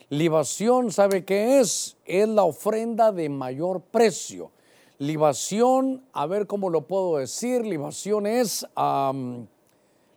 Libación, 0.09 0.93
¿sabe 0.93 1.25
qué 1.25 1.61
es? 1.61 1.97
Es 2.05 2.29
la 2.29 2.45
ofrenda 2.45 3.13
de 3.13 3.29
mayor 3.29 3.81
precio. 3.81 4.51
Libación, 4.99 6.05
a 6.13 6.27
ver 6.27 6.47
cómo 6.47 6.69
lo 6.69 6.83
puedo 6.83 7.17
decir, 7.17 7.65
libación 7.65 8.27
es 8.27 8.67
la 8.77 9.15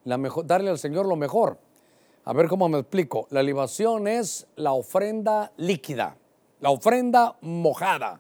mejor, 0.06 0.46
darle 0.46 0.70
al 0.70 0.80
Señor 0.80 1.06
lo 1.06 1.16
mejor. 1.16 1.58
A 2.26 2.34
ver 2.34 2.48
cómo 2.48 2.68
me 2.68 2.80
explico. 2.80 3.28
La 3.30 3.42
libación 3.42 4.08
es 4.08 4.48
la 4.56 4.74
ofrenda 4.74 5.54
líquida, 5.58 6.18
la 6.60 6.72
ofrenda 6.72 7.38
mojada. 7.42 8.20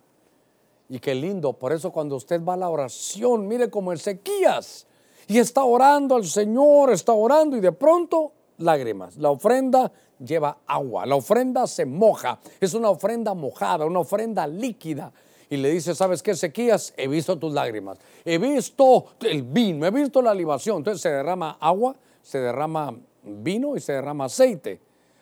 Y 0.89 0.99
qué 0.99 1.15
lindo, 1.15 1.53
por 1.53 1.73
eso 1.73 1.91
cuando 1.91 2.15
usted 2.15 2.43
va 2.43 2.53
a 2.53 2.57
la 2.57 2.69
oración, 2.69 3.47
mire 3.47 3.69
como 3.69 3.91
Ezequías, 3.91 4.85
y 5.27 5.39
está 5.39 5.63
orando 5.63 6.15
al 6.15 6.25
Señor, 6.25 6.91
está 6.91 7.13
orando 7.13 7.57
y 7.57 7.59
de 7.59 7.71
pronto 7.71 8.31
lágrimas. 8.57 9.17
La 9.17 9.31
ofrenda 9.31 9.91
lleva 10.19 10.59
agua, 10.67 11.05
la 11.05 11.15
ofrenda 11.15 11.65
se 11.65 11.85
moja, 11.85 12.39
es 12.59 12.73
una 12.73 12.89
ofrenda 12.89 13.33
mojada, 13.33 13.85
una 13.85 13.99
ofrenda 13.99 14.45
líquida. 14.45 15.11
Y 15.49 15.57
le 15.57 15.69
dice, 15.69 15.93
¿sabes 15.93 16.23
qué, 16.23 16.31
Ezequías? 16.31 16.93
He 16.97 17.07
visto 17.07 17.37
tus 17.37 17.53
lágrimas, 17.53 17.97
he 18.23 18.37
visto 18.37 19.05
el 19.21 19.43
vino, 19.43 19.85
he 19.85 19.91
visto 19.91 20.21
la 20.21 20.33
libación. 20.33 20.77
Entonces 20.77 21.01
se 21.01 21.09
derrama 21.09 21.57
agua, 21.59 21.95
se 22.21 22.39
derrama 22.39 22.95
vino 23.23 23.75
y 23.75 23.79
se 23.79 23.93
derrama 23.93 24.25
aceite. 24.25 24.79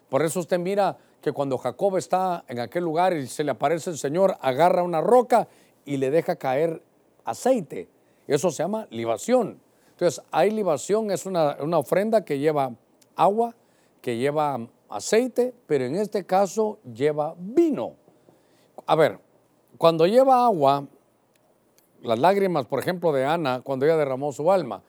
Por 0.09 0.23
eso 0.23 0.41
usted 0.41 0.59
mira 0.59 0.97
que 1.23 1.31
cuando 1.31 1.57
Jacob 1.57 1.95
está 1.95 2.43
en 2.49 2.59
aquel 2.59 2.83
lugar 2.83 3.13
y 3.13 3.27
se 3.27 3.45
le 3.45 3.51
aparece 3.51 3.89
el 3.89 3.97
Señor, 3.97 4.35
agarra 4.41 4.83
una 4.83 4.99
roca 4.99 5.47
y 5.85 5.95
le 5.95 6.11
deja 6.11 6.35
caer 6.35 6.83
aceite. 7.23 7.87
Eso 8.27 8.51
se 8.51 8.61
llama 8.61 8.87
libación. 8.89 9.57
Entonces, 9.91 10.21
hay 10.31 10.51
libación, 10.51 11.11
es 11.11 11.25
una, 11.25 11.55
ofrenda 11.77 12.25
que 12.25 12.39
lleva 12.39 12.73
agua, 13.15 13.55
que 14.01 14.17
lleva 14.17 14.67
aceite, 14.89 15.53
pero 15.65 15.85
en 15.85 15.95
este 15.95 16.25
caso 16.25 16.79
lleva 16.93 17.35
vino. 17.37 17.93
A 18.85 18.97
ver, 18.97 19.17
cuando 19.77 20.05
lleva 20.05 20.45
agua, 20.45 20.85
las 22.01 22.19
lágrimas, 22.19 22.65
por 22.65 22.79
ejemplo, 22.79 23.13
de 23.13 23.23
Ana, 23.23 23.61
cuando 23.63 23.85
ella 23.85 23.95
derramó 23.95 24.33
su 24.33 24.51
alma, 24.51 24.83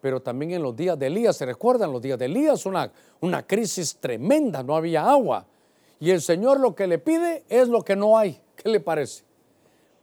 pero 0.00 0.22
también 0.22 0.52
en 0.52 0.62
los 0.62 0.76
días 0.76 0.96
de 0.96 1.08
Elías, 1.08 1.36
¿se 1.36 1.46
recuerdan? 1.46 1.90
Los 1.90 2.00
días 2.00 2.16
de 2.16 2.26
Elías, 2.26 2.64
una, 2.64 2.92
una 3.20 3.44
crisis 3.44 3.96
tremenda, 3.96 4.62
no 4.62 4.76
había 4.76 5.04
agua. 5.10 5.46
Y 6.00 6.10
el 6.10 6.22
Señor 6.22 6.58
lo 6.58 6.74
que 6.74 6.86
le 6.86 6.98
pide 6.98 7.44
es 7.48 7.68
lo 7.68 7.82
que 7.82 7.94
no 7.94 8.18
hay. 8.18 8.40
¿Qué 8.56 8.70
le 8.70 8.80
parece? 8.80 9.24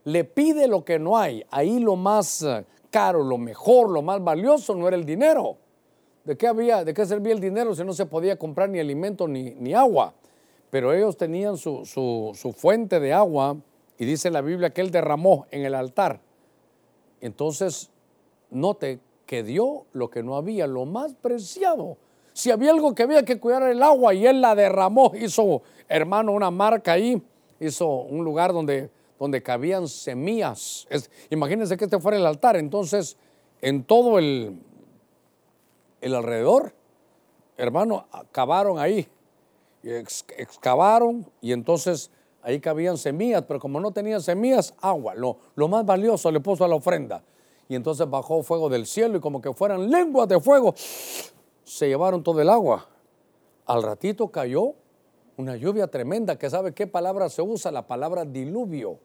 Le 0.04 0.24
pide 0.24 0.68
lo 0.68 0.86
que 0.86 1.00
no 1.00 1.18
hay. 1.18 1.44
Ahí 1.50 1.80
lo 1.80 1.96
más 1.96 2.44
eh, 2.44 2.64
caro, 2.92 3.24
lo 3.24 3.38
mejor, 3.40 3.90
lo 3.90 4.04
más 4.04 4.24
valioso 4.24 4.76
no 4.76 4.88
era 4.88 4.96
el 4.96 5.06
dinero. 5.06 5.58
¿De 6.24 6.38
qué 6.38 6.48
había, 6.48 6.86
de 6.86 6.94
qué 6.94 7.06
servía 7.06 7.34
el 7.34 7.40
dinero 7.40 7.74
si 7.74 7.84
no 7.84 7.94
se 7.94 8.06
podía 8.06 8.38
comprar 8.38 8.70
ni 8.70 8.80
alimento 8.80 9.28
ni, 9.28 9.56
ni 9.56 9.74
agua? 9.74 10.14
Pero 10.70 10.94
ellos 10.94 11.18
tenían 11.18 11.58
su, 11.58 11.84
su 11.86 12.54
fuente 12.54 13.00
de 13.00 13.14
agua 13.14 13.58
y 13.98 14.06
dice 14.06 14.30
la 14.30 14.42
Biblia 14.42 14.70
que 14.70 14.82
él 14.82 14.92
derramó 14.92 15.48
en 15.50 15.66
el 15.66 15.74
altar. 15.74 16.20
Entonces, 17.22 17.90
note 18.52 19.00
que 19.26 19.44
dio 19.44 19.86
lo 19.94 20.10
que 20.10 20.22
no 20.22 20.36
había, 20.36 20.68
lo 20.68 20.86
más 20.86 21.14
preciado. 21.16 21.98
Si 22.34 22.52
había 22.52 22.70
algo 22.72 22.94
que 22.94 23.04
había 23.04 23.26
que 23.26 23.40
cuidar 23.40 23.64
el 23.64 23.82
agua 23.82 24.14
y 24.14 24.28
él 24.28 24.42
la 24.42 24.54
derramó, 24.54 25.12
hizo, 25.20 25.64
hermano, 25.88 26.32
una 26.32 26.52
marca 26.52 26.94
ahí, 26.94 27.22
hizo 27.60 27.88
un 27.88 28.24
lugar 28.24 28.54
donde, 28.54 28.90
donde 29.20 29.42
cabían 29.42 29.88
semillas. 29.88 30.88
imagínense 31.30 31.78
que 31.78 31.86
este 31.86 32.00
fuera 32.00 32.18
el 32.18 32.26
altar, 32.26 32.56
entonces 32.56 33.18
en 33.62 33.84
todo 33.84 34.20
el, 34.20 34.60
el 36.02 36.16
alrededor, 36.16 36.74
hermano, 37.58 38.08
cavaron 38.32 38.80
ahí, 38.80 39.08
excavaron 39.84 41.26
y 41.42 41.52
entonces 41.52 42.12
ahí 42.44 42.60
cabían 42.60 42.98
semillas, 42.98 43.44
pero 43.48 43.60
como 43.60 43.80
no 43.80 43.92
tenían 43.92 44.22
semillas, 44.22 44.74
agua, 44.82 45.16
lo, 45.16 45.38
lo 45.56 45.68
más 45.68 45.86
valioso 45.86 46.32
le 46.32 46.40
puso 46.40 46.64
a 46.64 46.68
la 46.68 46.76
ofrenda. 46.76 47.24
Y 47.70 47.76
entonces 47.76 48.10
bajó 48.10 48.44
fuego 48.44 48.70
del 48.70 48.86
cielo 48.86 49.18
y 49.18 49.20
como 49.20 49.42
que 49.42 49.54
fueran 49.54 49.90
lenguas 49.90 50.30
de 50.30 50.40
fuego, 50.40 50.74
se 51.64 51.88
llevaron 51.88 52.24
todo 52.24 52.40
el 52.42 52.50
agua. 52.50 52.88
Al 53.66 53.84
ratito 53.84 54.30
cayó 54.30 54.76
una 55.38 55.56
lluvia 55.56 55.88
tremenda, 55.88 56.38
que 56.38 56.50
sabe 56.50 56.74
qué 56.74 56.88
palabra 56.88 57.30
se 57.30 57.42
usa, 57.42 57.72
la 57.72 57.88
palabra 57.88 58.26
diluvio. 58.26 59.00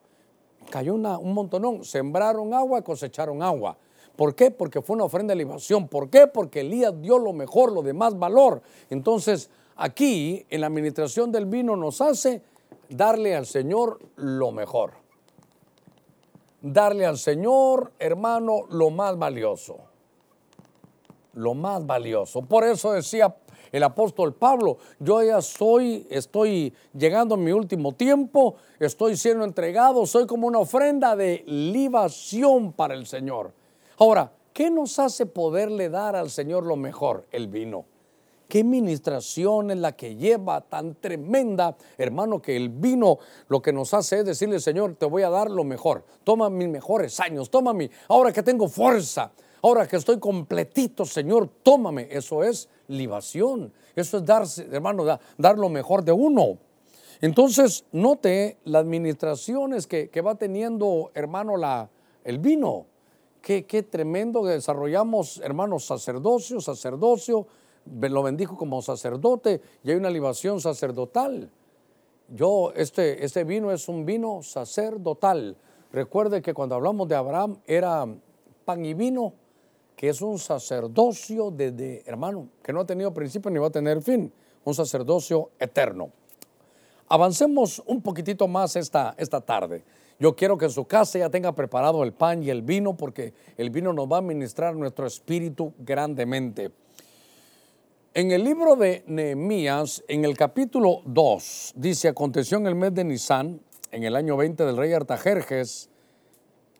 Cayó 0.69 0.95
un 0.95 1.33
montonón, 1.33 1.83
sembraron 1.83 2.53
agua, 2.53 2.81
cosecharon 2.81 3.43
agua. 3.43 3.77
¿Por 4.15 4.35
qué? 4.35 4.51
Porque 4.51 4.81
fue 4.81 4.95
una 4.95 5.05
ofrenda 5.05 5.31
de 5.33 5.37
libación. 5.37 5.87
¿Por 5.87 6.09
qué? 6.09 6.27
Porque 6.27 6.61
Elías 6.61 6.99
dio 7.01 7.19
lo 7.19 7.33
mejor, 7.33 7.71
lo 7.71 7.81
de 7.81 7.93
más 7.93 8.17
valor. 8.17 8.61
Entonces, 8.89 9.49
aquí 9.75 10.45
en 10.49 10.61
la 10.61 10.67
administración 10.67 11.31
del 11.31 11.45
vino 11.45 11.75
nos 11.75 12.01
hace 12.01 12.41
darle 12.89 13.35
al 13.35 13.45
Señor 13.45 13.99
lo 14.15 14.51
mejor. 14.51 14.93
Darle 16.61 17.05
al 17.05 17.17
Señor, 17.17 17.91
hermano, 17.99 18.65
lo 18.69 18.89
más 18.89 19.17
valioso 19.17 19.93
lo 21.33 21.53
más 21.53 21.85
valioso. 21.85 22.41
Por 22.43 22.63
eso 22.63 22.91
decía 22.91 23.35
el 23.73 23.83
apóstol 23.83 24.35
Pablo, 24.35 24.77
yo 24.99 25.21
ya 25.23 25.41
soy, 25.41 26.07
estoy 26.09 26.73
llegando 26.93 27.35
a 27.35 27.37
mi 27.39 27.51
último 27.51 27.91
tiempo, 27.91 28.55
estoy 28.79 29.17
siendo 29.17 29.43
entregado, 29.43 30.05
soy 30.05 30.27
como 30.27 30.47
una 30.47 30.59
ofrenda 30.59 31.15
de 31.15 31.43
libación 31.47 32.71
para 32.71 32.93
el 32.93 33.07
Señor. 33.07 33.51
Ahora, 33.97 34.31
¿qué 34.53 34.69
nos 34.69 34.99
hace 34.99 35.25
poderle 35.25 35.89
dar 35.89 36.15
al 36.15 36.29
Señor 36.29 36.65
lo 36.65 36.75
mejor? 36.75 37.25
El 37.31 37.47
vino. 37.47 37.85
¿Qué 38.47 38.63
ministración 38.63 39.71
es 39.71 39.77
la 39.77 39.93
que 39.93 40.15
lleva 40.15 40.61
tan 40.61 40.93
tremenda, 40.93 41.75
hermano, 41.97 42.39
que 42.39 42.55
el 42.55 42.69
vino 42.69 43.17
lo 43.47 43.59
que 43.59 43.73
nos 43.73 43.95
hace 43.95 44.19
es 44.19 44.25
decirle, 44.25 44.59
Señor, 44.59 44.93
te 44.93 45.07
voy 45.07 45.23
a 45.23 45.31
dar 45.31 45.49
lo 45.49 45.63
mejor. 45.63 46.05
Toma 46.23 46.51
mis 46.51 46.69
mejores 46.69 47.19
años, 47.19 47.49
toma 47.49 47.73
mi, 47.73 47.89
ahora 48.07 48.31
que 48.31 48.43
tengo 48.43 48.67
fuerza, 48.67 49.31
ahora 49.63 49.87
que 49.87 49.95
estoy 49.95 50.19
completito, 50.19 51.05
Señor, 51.05 51.49
tómame. 51.63 52.07
Eso 52.11 52.43
es 52.43 52.69
libación. 52.87 53.73
Eso 53.95 54.17
es 54.17 54.25
dar, 54.25 54.45
hermano, 54.71 55.05
dar, 55.37 55.57
lo 55.57 55.69
mejor 55.69 56.03
de 56.03 56.11
uno. 56.11 56.57
Entonces, 57.21 57.85
note 57.91 58.57
las 58.65 58.81
administraciones 58.81 59.87
que, 59.87 60.21
va 60.21 60.35
teniendo, 60.35 61.11
hermano, 61.15 61.57
la, 61.57 61.89
el 62.23 62.37
vino. 62.37 62.85
Qué, 63.41 63.65
qué 63.65 63.83
tremendo 63.83 64.43
que 64.43 64.49
desarrollamos, 64.49 65.39
hermanos, 65.43 65.85
sacerdocio, 65.85 66.61
sacerdocio, 66.61 67.47
lo 67.85 68.23
bendijo 68.23 68.57
como 68.57 68.81
sacerdote 68.81 69.61
y 69.83 69.91
hay 69.91 69.97
una 69.97 70.09
libación 70.09 70.61
sacerdotal. 70.61 71.49
Yo, 72.29 72.71
este, 72.75 73.23
este 73.23 73.43
vino 73.43 73.71
es 73.71 73.87
un 73.89 74.05
vino 74.05 74.41
sacerdotal. 74.43 75.57
Recuerde 75.91 76.41
que 76.41 76.53
cuando 76.53 76.75
hablamos 76.75 77.07
de 77.07 77.15
Abraham 77.15 77.59
era 77.67 78.07
pan 78.65 78.85
y 78.85 78.93
vino, 78.93 79.33
que 80.03 80.09
es 80.09 80.21
un 80.21 80.37
sacerdocio 80.37 81.49
de, 81.49 82.03
hermano, 82.05 82.49
que 82.61 82.73
no 82.73 82.81
ha 82.81 82.85
tenido 82.85 83.13
principio 83.13 83.49
ni 83.49 83.57
va 83.57 83.67
a 83.67 83.69
tener 83.69 84.01
fin, 84.01 84.33
un 84.65 84.75
sacerdocio 84.75 85.51
eterno. 85.57 86.11
Avancemos 87.07 87.81
un 87.85 88.01
poquitito 88.01 88.45
más 88.49 88.75
esta, 88.75 89.15
esta 89.17 89.39
tarde. 89.39 89.81
Yo 90.19 90.35
quiero 90.35 90.57
que 90.57 90.65
en 90.65 90.71
su 90.71 90.83
casa 90.83 91.19
ya 91.19 91.29
tenga 91.29 91.55
preparado 91.55 92.03
el 92.03 92.11
pan 92.11 92.43
y 92.43 92.49
el 92.49 92.63
vino 92.63 92.97
porque 92.97 93.33
el 93.55 93.69
vino 93.69 93.93
nos 93.93 94.11
va 94.11 94.17
a 94.17 94.21
ministrar 94.21 94.75
nuestro 94.75 95.07
espíritu 95.07 95.73
grandemente. 95.79 96.73
En 98.13 98.31
el 98.31 98.43
libro 98.43 98.75
de 98.75 99.05
Nehemías, 99.07 100.03
en 100.09 100.25
el 100.25 100.35
capítulo 100.35 100.99
2, 101.05 101.75
dice, 101.77 102.09
aconteció 102.09 102.57
en 102.57 102.67
el 102.67 102.75
mes 102.75 102.93
de 102.93 103.05
Nisan, 103.05 103.61
en 103.89 104.03
el 104.03 104.17
año 104.17 104.35
20 104.35 104.65
del 104.65 104.75
rey 104.75 104.91
Artajerjes, 104.91 105.89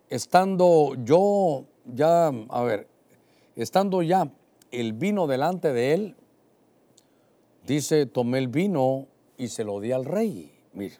estando 0.10 0.96
yo 1.06 1.64
ya, 1.86 2.28
a 2.28 2.64
ver, 2.64 2.93
estando 3.56 4.02
ya 4.02 4.32
el 4.72 4.94
vino 4.94 5.28
delante 5.28 5.74
de 5.74 5.94
él, 5.94 6.16
dice, 7.66 8.06
tomé 8.06 8.40
el 8.40 8.48
vino 8.48 9.08
y 9.38 9.48
se 9.48 9.64
lo 9.64 9.80
di 9.80 9.92
al 9.92 10.06
rey. 10.06 10.52
Mire, 10.74 10.98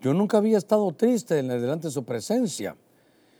yo 0.00 0.14
nunca 0.14 0.38
había 0.38 0.58
estado 0.58 0.92
triste 0.92 1.42
delante 1.42 1.88
de 1.88 1.92
su 1.92 2.04
presencia. 2.04 2.76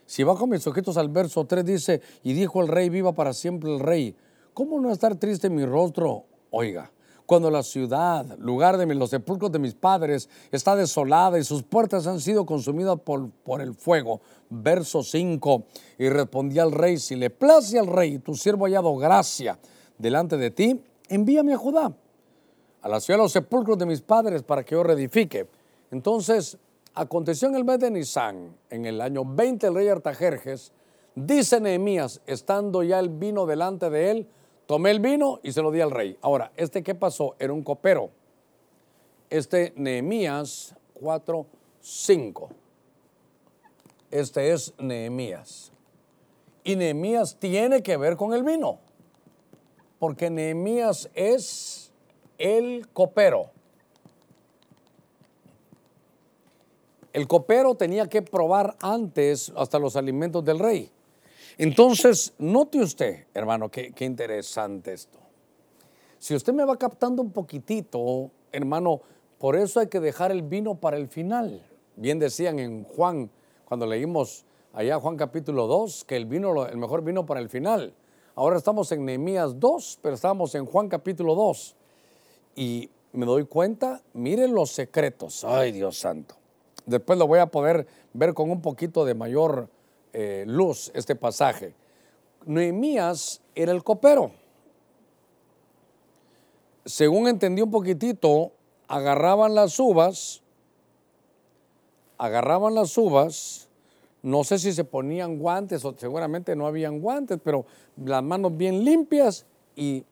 Si 0.06 0.22
bajo 0.22 0.46
mis 0.46 0.66
ojitos 0.66 0.96
al 0.96 1.08
verso 1.08 1.44
3 1.44 1.64
dice, 1.64 2.00
y 2.22 2.32
dijo 2.32 2.62
el 2.62 2.68
rey, 2.68 2.88
viva 2.88 3.12
para 3.12 3.32
siempre 3.32 3.72
el 3.72 3.80
rey 3.80 4.14
¿Cómo 4.56 4.80
no 4.80 4.90
estar 4.90 5.14
triste 5.16 5.48
en 5.48 5.54
mi 5.54 5.66
rostro? 5.66 6.24
Oiga, 6.50 6.90
cuando 7.26 7.50
la 7.50 7.62
ciudad, 7.62 8.38
lugar 8.38 8.78
de 8.78 8.86
los 8.94 9.10
sepulcros 9.10 9.52
de 9.52 9.58
mis 9.58 9.74
padres, 9.74 10.28
está 10.52 10.76
desolada 10.76 11.38
y 11.38 11.44
sus 11.44 11.62
puertas 11.62 12.06
han 12.06 12.20
sido 12.20 12.46
consumidas 12.46 12.98
por, 13.00 13.30
por 13.30 13.60
el 13.60 13.74
fuego. 13.74 14.20
Verso 14.48 15.02
5. 15.02 15.64
Y 15.98 16.08
respondí 16.08 16.58
al 16.58 16.72
rey, 16.72 16.98
si 16.98 17.16
le 17.16 17.30
place 17.30 17.78
al 17.78 17.88
rey, 17.88 18.18
tu 18.20 18.34
siervo 18.34 18.64
ha 18.64 18.68
hallado 18.68 18.96
gracia 18.96 19.58
delante 19.98 20.36
de 20.36 20.50
ti, 20.50 20.80
envíame 21.08 21.54
a 21.54 21.58
Judá, 21.58 21.92
a 22.82 22.88
la 22.88 23.00
ciudad 23.00 23.18
de 23.18 23.24
los 23.24 23.32
sepulcros 23.32 23.78
de 23.78 23.86
mis 23.86 24.00
padres, 24.00 24.42
para 24.42 24.64
que 24.64 24.74
yo 24.74 24.82
reedifique. 24.82 25.48
Entonces, 25.90 26.58
aconteció 26.94 27.48
en 27.48 27.56
el 27.56 27.64
mes 27.64 27.78
de 27.78 27.90
Nisan, 27.90 28.56
en 28.70 28.86
el 28.86 29.00
año 29.00 29.24
20 29.24 29.66
el 29.66 29.74
rey 29.74 29.88
Artajerjes, 29.88 30.72
dice 31.14 31.60
Nehemías, 31.60 32.20
estando 32.26 32.82
ya 32.82 32.98
el 32.98 33.08
vino 33.08 33.46
delante 33.46 33.90
de 33.90 34.10
él, 34.10 34.28
Tomé 34.66 34.90
el 34.90 35.00
vino 35.00 35.38
y 35.42 35.52
se 35.52 35.62
lo 35.62 35.70
di 35.70 35.80
al 35.80 35.92
rey. 35.92 36.18
Ahora, 36.20 36.50
¿este 36.56 36.82
qué 36.82 36.94
pasó? 36.94 37.36
Era 37.38 37.52
un 37.52 37.62
copero. 37.62 38.10
Este 39.30 39.72
Nehemías 39.76 40.74
4, 40.94 41.46
5. 41.80 42.48
Este 44.10 44.52
es 44.52 44.74
Nehemías. 44.78 45.72
Y 46.64 46.74
Nehemías 46.74 47.36
tiene 47.38 47.82
que 47.82 47.96
ver 47.96 48.16
con 48.16 48.34
el 48.34 48.42
vino. 48.42 48.80
Porque 50.00 50.30
Nehemías 50.30 51.08
es 51.14 51.92
el 52.38 52.88
copero. 52.92 53.50
El 57.12 57.28
copero 57.28 57.76
tenía 57.76 58.08
que 58.08 58.20
probar 58.20 58.76
antes 58.80 59.52
hasta 59.56 59.78
los 59.78 59.96
alimentos 59.96 60.44
del 60.44 60.58
rey. 60.58 60.90
Entonces, 61.58 62.34
note 62.38 62.82
usted, 62.82 63.26
hermano, 63.32 63.70
qué, 63.70 63.92
interesante 64.00 64.92
esto. 64.92 65.18
Si 66.18 66.34
usted 66.34 66.52
me 66.52 66.64
va 66.64 66.76
captando 66.76 67.22
un 67.22 67.32
poquitito, 67.32 68.30
hermano, 68.52 69.00
por 69.38 69.56
eso 69.56 69.80
hay 69.80 69.86
que 69.86 70.00
dejar 70.00 70.32
el 70.32 70.42
vino 70.42 70.74
para 70.74 70.98
el 70.98 71.08
final. 71.08 71.62
Bien 71.96 72.18
decían 72.18 72.58
en 72.58 72.84
Juan, 72.84 73.30
cuando 73.64 73.86
leímos 73.86 74.44
allá 74.74 75.00
Juan 75.00 75.16
capítulo 75.16 75.66
2, 75.66 76.04
que 76.04 76.16
el 76.16 76.26
vino, 76.26 76.66
el 76.66 76.76
mejor 76.76 77.02
vino 77.02 77.24
para 77.24 77.40
el 77.40 77.48
final. 77.48 77.94
Ahora 78.34 78.58
estamos 78.58 78.92
en 78.92 79.06
Nehemías 79.06 79.58
2, 79.58 80.00
pero 80.02 80.14
estamos 80.14 80.54
en 80.54 80.66
Juan 80.66 80.88
capítulo 80.90 81.34
2. 81.34 81.74
Y 82.56 82.90
me 83.12 83.24
doy 83.24 83.46
cuenta, 83.46 84.02
miren 84.12 84.54
los 84.54 84.72
secretos. 84.72 85.42
Ay, 85.42 85.72
Dios 85.72 85.98
santo. 85.98 86.34
Después 86.84 87.18
lo 87.18 87.26
voy 87.26 87.38
a 87.38 87.46
poder 87.46 87.86
ver 88.12 88.34
con 88.34 88.50
un 88.50 88.60
poquito 88.60 89.06
de 89.06 89.14
mayor 89.14 89.70
eh, 90.18 90.44
luz 90.46 90.90
este 90.94 91.14
pasaje. 91.14 91.74
Nehemías 92.46 93.42
era 93.54 93.70
el 93.70 93.84
copero. 93.84 94.30
Según 96.86 97.28
entendí 97.28 97.60
un 97.60 97.70
poquitito, 97.70 98.52
agarraban 98.88 99.54
las 99.54 99.78
uvas, 99.78 100.40
agarraban 102.16 102.74
las 102.74 102.96
uvas, 102.96 103.68
no 104.22 104.42
sé 104.42 104.58
si 104.58 104.72
se 104.72 104.84
ponían 104.84 105.38
guantes 105.38 105.84
o 105.84 105.94
seguramente 105.98 106.56
no 106.56 106.66
habían 106.66 107.02
guantes, 107.02 107.38
pero 107.44 107.66
las 108.02 108.22
manos 108.22 108.56
bien 108.56 108.86
limpias 108.86 109.44
y 109.74 110.02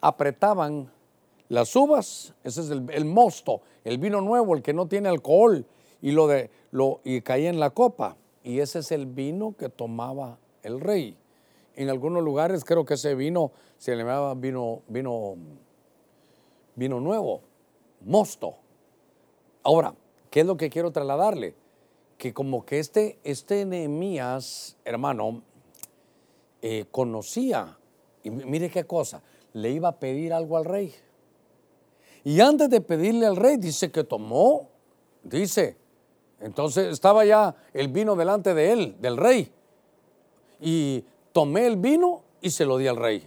apretaban 0.00 0.90
las 1.50 1.76
uvas, 1.76 2.32
ese 2.42 2.62
es 2.62 2.70
el, 2.70 3.04
mosto, 3.04 3.60
el 3.84 3.98
vino 3.98 4.22
nuevo, 4.22 4.54
el 4.54 4.62
que 4.62 4.72
no 4.72 4.86
tiene 4.86 5.10
alcohol, 5.10 5.66
y 6.00 6.12
lo 6.12 6.26
de 6.26 6.48
lo 6.70 7.00
y 7.04 7.20
caía 7.20 7.50
en 7.50 7.60
la 7.60 7.68
copa 7.68 8.16
y 8.46 8.60
ese 8.60 8.78
es 8.78 8.92
el 8.92 9.06
vino 9.06 9.56
que 9.58 9.68
tomaba 9.68 10.38
el 10.62 10.80
rey. 10.80 11.16
En 11.74 11.90
algunos 11.90 12.22
lugares 12.22 12.64
creo 12.64 12.84
que 12.84 12.94
ese 12.94 13.16
vino 13.16 13.50
se 13.76 13.90
le 13.90 14.04
llamaba 14.04 14.34
vino, 14.34 14.82
vino, 14.86 15.34
vino 16.76 17.00
nuevo, 17.00 17.40
mosto. 18.02 18.54
Ahora, 19.64 19.96
¿qué 20.30 20.40
es 20.40 20.46
lo 20.46 20.56
que 20.56 20.70
quiero 20.70 20.92
trasladarle? 20.92 21.56
Que 22.18 22.32
como 22.32 22.64
que 22.64 22.78
este, 22.78 23.18
este 23.24 23.64
Nehemías, 23.64 24.76
hermano, 24.84 25.42
eh, 26.62 26.84
conocía, 26.92 27.76
y 28.22 28.30
mire 28.30 28.70
qué 28.70 28.84
cosa, 28.84 29.24
le 29.54 29.72
iba 29.72 29.88
a 29.88 29.98
pedir 29.98 30.32
algo 30.32 30.56
al 30.56 30.66
rey. 30.66 30.94
Y 32.22 32.38
antes 32.38 32.70
de 32.70 32.80
pedirle 32.80 33.26
al 33.26 33.34
rey, 33.34 33.56
dice 33.56 33.90
que 33.90 34.04
tomó, 34.04 34.68
dice, 35.24 35.76
entonces 36.40 36.92
estaba 36.92 37.24
ya 37.24 37.54
el 37.72 37.88
vino 37.88 38.14
delante 38.16 38.54
de 38.54 38.72
él, 38.72 38.96
del 39.00 39.16
rey. 39.16 39.52
Y 40.60 41.04
tomé 41.32 41.66
el 41.66 41.76
vino 41.76 42.22
y 42.40 42.50
se 42.50 42.64
lo 42.64 42.78
di 42.78 42.86
al 42.86 42.96
rey. 42.96 43.26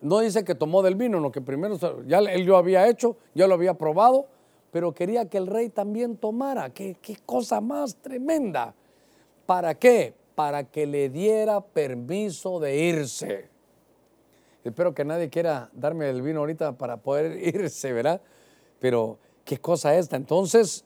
No 0.00 0.20
dice 0.20 0.44
que 0.44 0.54
tomó 0.54 0.82
del 0.82 0.96
vino, 0.96 1.20
no 1.20 1.30
que 1.30 1.40
primero 1.40 1.78
ya 2.06 2.18
él 2.18 2.44
lo 2.44 2.56
había 2.56 2.88
hecho, 2.88 3.16
ya 3.34 3.46
lo 3.46 3.54
había 3.54 3.74
probado, 3.74 4.26
pero 4.70 4.92
quería 4.92 5.28
que 5.28 5.38
el 5.38 5.46
rey 5.46 5.68
también 5.68 6.16
tomara. 6.16 6.70
Qué, 6.70 6.96
qué 7.00 7.16
cosa 7.24 7.60
más 7.60 7.96
tremenda. 7.96 8.74
¿Para 9.46 9.74
qué? 9.74 10.14
Para 10.34 10.64
que 10.64 10.86
le 10.86 11.08
diera 11.08 11.60
permiso 11.60 12.58
de 12.58 12.76
irse. 12.76 13.48
Espero 14.64 14.94
que 14.94 15.04
nadie 15.04 15.28
quiera 15.28 15.70
darme 15.72 16.08
el 16.08 16.22
vino 16.22 16.40
ahorita 16.40 16.72
para 16.78 16.96
poder 16.96 17.36
irse, 17.54 17.92
¿verdad? 17.92 18.20
Pero 18.80 19.18
qué 19.44 19.58
cosa 19.58 19.94
esta. 19.96 20.16
Entonces 20.16 20.84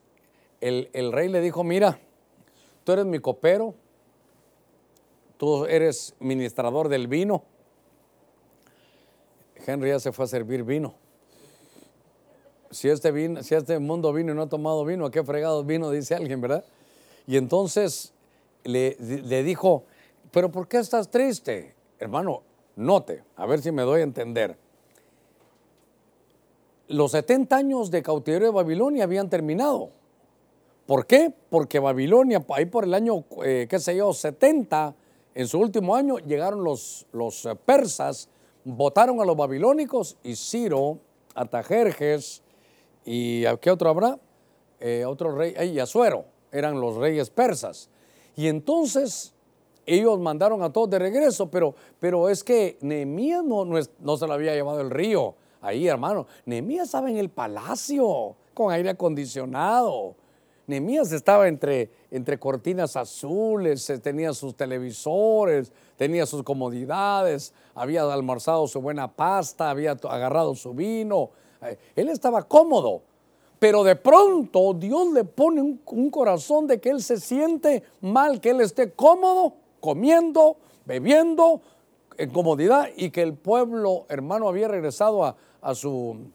el, 0.61 1.13
rey 1.13 1.29
le 1.29 1.41
dijo, 1.41 1.65
mira, 1.65 1.99
tú 2.85 2.93
eres 2.93 3.07
mi 3.07 3.19
copero, 3.19 3.75
tú 5.37 5.67
eres 5.67 6.15
ministrador 6.19 6.89
del 6.89 7.09
vino. 7.09 7.45
Henry 9.67 9.91
ya 9.91 10.01
se 10.01 10.13
fue 10.13 10.25
a 10.25 10.29
servir 10.29 10.63
vino. 10.63 10.95
Si 12.71 12.89
este, 12.89 13.11
vino, 13.11 13.43
si 13.43 13.55
este 13.55 13.79
mundo 13.79 14.13
vino 14.13 14.33
y 14.33 14.35
no 14.35 14.43
ha 14.43 14.49
tomado 14.49 14.85
vino, 14.85 15.07
¿a 15.07 15.11
qué 15.11 15.23
fregado 15.23 15.65
vino? 15.65 15.91
Dice 15.91 16.15
alguien, 16.15 16.41
¿verdad? 16.41 16.65
Y 17.27 17.37
entonces 17.37 18.13
le, 18.65 18.97
le 18.99 19.43
dijo, 19.43 19.85
pero 20.31 20.51
¿por 20.51 20.69
qué 20.69 20.79
estás 20.79 21.11
triste? 21.11 21.75
Hermano, 21.99 22.43
note, 22.77 23.25
a 23.37 23.47
ver 23.47 23.63
si 23.63 23.73
me 23.73 23.83
doy 23.83 24.01
a 24.01 24.05
entender. 24.05 24.57
los 26.89 27.13
70 27.13 27.57
años 27.57 27.91
de 27.91 28.03
cautiverio 28.03 28.49
de 28.49 28.55
Babilonia 28.55 29.05
habían 29.05 29.29
terminado. 29.29 29.91
¿Por 30.87 31.07
qué? 31.07 31.33
Porque 31.51 31.81
Babilonia, 31.81 32.45
ahí 32.51 32.67
por 32.67 32.85
el 32.85 32.95
año, 32.95 33.25
eh, 33.45 33.67
qué 33.69 33.79
sé 33.79 33.97
yo, 33.97 34.13
70, 34.13 34.95
en 35.35 35.49
su 35.49 35.59
último 35.59 35.97
año, 35.97 36.19
llegaron 36.19 36.63
los, 36.63 37.07
los 37.13 37.45
eh, 37.45 37.57
persas, 37.57 38.29
votaron 38.65 39.21
a 39.21 39.25
los 39.25 39.37
babilónicos 39.37 40.17
y 40.23 40.37
Ciro, 40.37 40.99
Atajerjes 41.35 42.43
y 43.05 43.45
¿qué 43.61 43.71
otro 43.71 43.91
habrá? 43.91 44.19
Eh, 44.81 45.05
otro 45.07 45.37
rey, 45.37 45.55
y 45.73 45.79
Azuero, 45.79 46.25
eran 46.53 46.81
los 46.81 46.97
reyes 46.97 47.31
persas. 47.31 47.89
Y 48.37 48.49
entonces 48.49 49.33
ellos 49.87 50.19
mandaron 50.19 50.63
a 50.63 50.73
todos 50.73 50.91
de 50.91 50.99
regreso, 50.99 51.51
pero, 51.51 51.75
pero 52.01 52.29
es 52.29 52.43
que 52.43 52.79
Nehemías 52.81 53.45
no, 53.45 53.65
no, 53.65 54.17
se 54.17 54.27
lo 54.27 54.33
había 54.33 54.55
llevado 54.55 54.81
el 54.81 54.91
río 54.91 55.35
ahí, 55.61 55.87
hermano. 55.87 56.27
Nehemías 56.45 56.87
estaba 56.87 57.11
en 57.11 57.17
el 57.17 57.31
palacio 57.31 58.37
con 58.55 58.73
aire 58.73 58.91
acondicionado. 58.91 60.17
Nehemías 60.67 61.13
estaba 61.13 61.49
entre, 61.49 61.91
entre 62.11 62.39
cortinas 62.39 62.97
azules, 62.97 63.89
eh, 63.91 63.99
tenía 63.99 64.33
sus 64.33 64.57
televisores, 64.57 65.73
tenía 65.97 66.27
sus 66.27 66.43
comodidades, 66.43 67.53
había 67.75 68.03
almorzado 68.13 68.67
su 68.67 68.81
buena 68.81 69.13
pasta, 69.13 69.71
había 69.71 69.93
agarrado 69.93 70.55
su 70.55 70.75
vino. 70.75 71.31
Eh, 71.63 71.79
él 71.95 72.09
estaba 72.09 72.43
cómodo, 72.43 73.03
pero 73.59 73.85
de 73.85 73.97
pronto 73.97 74.75
Dios 74.75 75.13
le 75.13 75.25
pone 75.25 75.63
un, 75.63 75.81
un 75.87 76.11
corazón 76.11 76.67
de 76.67 76.81
que 76.81 76.91
él 76.91 77.03
se 77.03 77.19
siente 77.19 77.83
mal, 78.01 78.41
que 78.41 78.51
él 78.51 78.61
esté 78.61 78.93
cómodo 78.93 79.55
comiendo, 79.81 80.57
bebiendo, 80.85 81.63
en 82.19 82.31
comodidad 82.31 82.89
y 82.97 83.11
que 83.11 83.23
el 83.23 83.35
pueblo 83.35 84.07
hermano 84.09 84.49
había 84.49 84.69
regresado 84.69 85.25
a, 85.25 85.75
su 85.75 86.31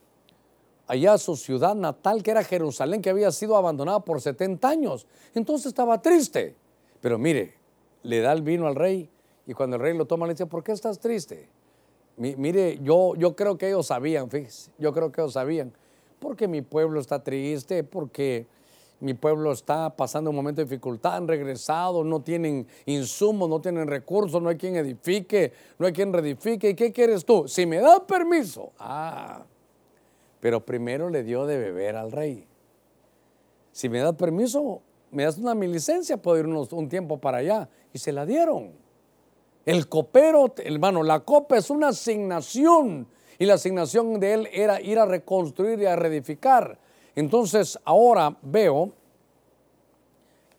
allá 0.92 1.14
a 1.14 1.18
su 1.18 1.36
ciudad 1.36 1.74
natal 1.74 2.22
que 2.22 2.30
era 2.30 2.44
Jerusalén 2.44 3.00
que 3.00 3.08
había 3.08 3.32
sido 3.32 3.56
abandonada 3.56 4.00
por 4.00 4.20
70 4.20 4.68
años. 4.68 5.06
Entonces 5.34 5.68
estaba 5.68 6.02
triste. 6.02 6.54
Pero 7.00 7.18
mire, 7.18 7.54
le 8.02 8.20
da 8.20 8.32
el 8.32 8.42
vino 8.42 8.66
al 8.66 8.74
rey 8.74 9.08
y 9.46 9.54
cuando 9.54 9.76
el 9.76 9.82
rey 9.82 9.96
lo 9.96 10.04
toma 10.04 10.26
le 10.26 10.34
dice, 10.34 10.44
¿por 10.44 10.62
qué 10.62 10.72
estás 10.72 10.98
triste? 10.98 11.48
mire, 12.16 12.78
yo, 12.82 13.14
yo 13.16 13.34
creo 13.34 13.56
que 13.56 13.68
ellos 13.68 13.86
sabían, 13.86 14.28
fíjese, 14.30 14.70
yo 14.78 14.92
creo 14.92 15.10
que 15.10 15.22
ellos 15.22 15.32
sabían, 15.32 15.72
porque 16.20 16.46
mi 16.46 16.60
pueblo 16.60 17.00
está 17.00 17.22
triste, 17.22 17.82
porque 17.84 18.46
mi 19.00 19.14
pueblo 19.14 19.50
está 19.50 19.96
pasando 19.96 20.28
un 20.28 20.36
momento 20.36 20.60
de 20.60 20.66
dificultad, 20.66 21.16
han 21.16 21.26
regresado, 21.26 22.04
no 22.04 22.20
tienen 22.20 22.66
insumos, 22.84 23.48
no 23.48 23.62
tienen 23.62 23.88
recursos, 23.88 24.40
no 24.42 24.50
hay 24.50 24.56
quien 24.56 24.76
edifique, 24.76 25.52
no 25.78 25.86
hay 25.86 25.92
quien 25.94 26.12
reedifique. 26.12 26.68
¿Y 26.68 26.74
qué 26.74 26.92
quieres 26.92 27.24
tú? 27.24 27.48
Si 27.48 27.64
me 27.64 27.78
das 27.78 28.00
permiso. 28.00 28.72
Ah, 28.78 29.42
pero 30.42 30.66
primero 30.66 31.08
le 31.08 31.22
dio 31.22 31.46
de 31.46 31.56
beber 31.56 31.94
al 31.94 32.10
rey. 32.10 32.44
Si 33.70 33.88
me 33.88 34.00
das 34.00 34.16
permiso, 34.16 34.82
me 35.12 35.22
das 35.22 35.38
una 35.38 35.54
mi 35.54 35.68
licencia, 35.68 36.16
puedo 36.16 36.36
ir 36.36 36.46
un 36.46 36.88
tiempo 36.88 37.18
para 37.18 37.38
allá. 37.38 37.68
Y 37.92 38.00
se 38.00 38.10
la 38.10 38.26
dieron. 38.26 38.72
El 39.64 39.88
copero, 39.88 40.52
hermano, 40.56 41.04
la 41.04 41.20
copa 41.20 41.56
es 41.56 41.70
una 41.70 41.90
asignación. 41.90 43.06
Y 43.38 43.46
la 43.46 43.54
asignación 43.54 44.18
de 44.18 44.34
él 44.34 44.48
era 44.52 44.80
ir 44.80 44.98
a 44.98 45.06
reconstruir 45.06 45.78
y 45.78 45.86
a 45.86 45.94
reedificar. 45.94 46.76
Entonces 47.14 47.78
ahora 47.84 48.36
veo 48.42 48.90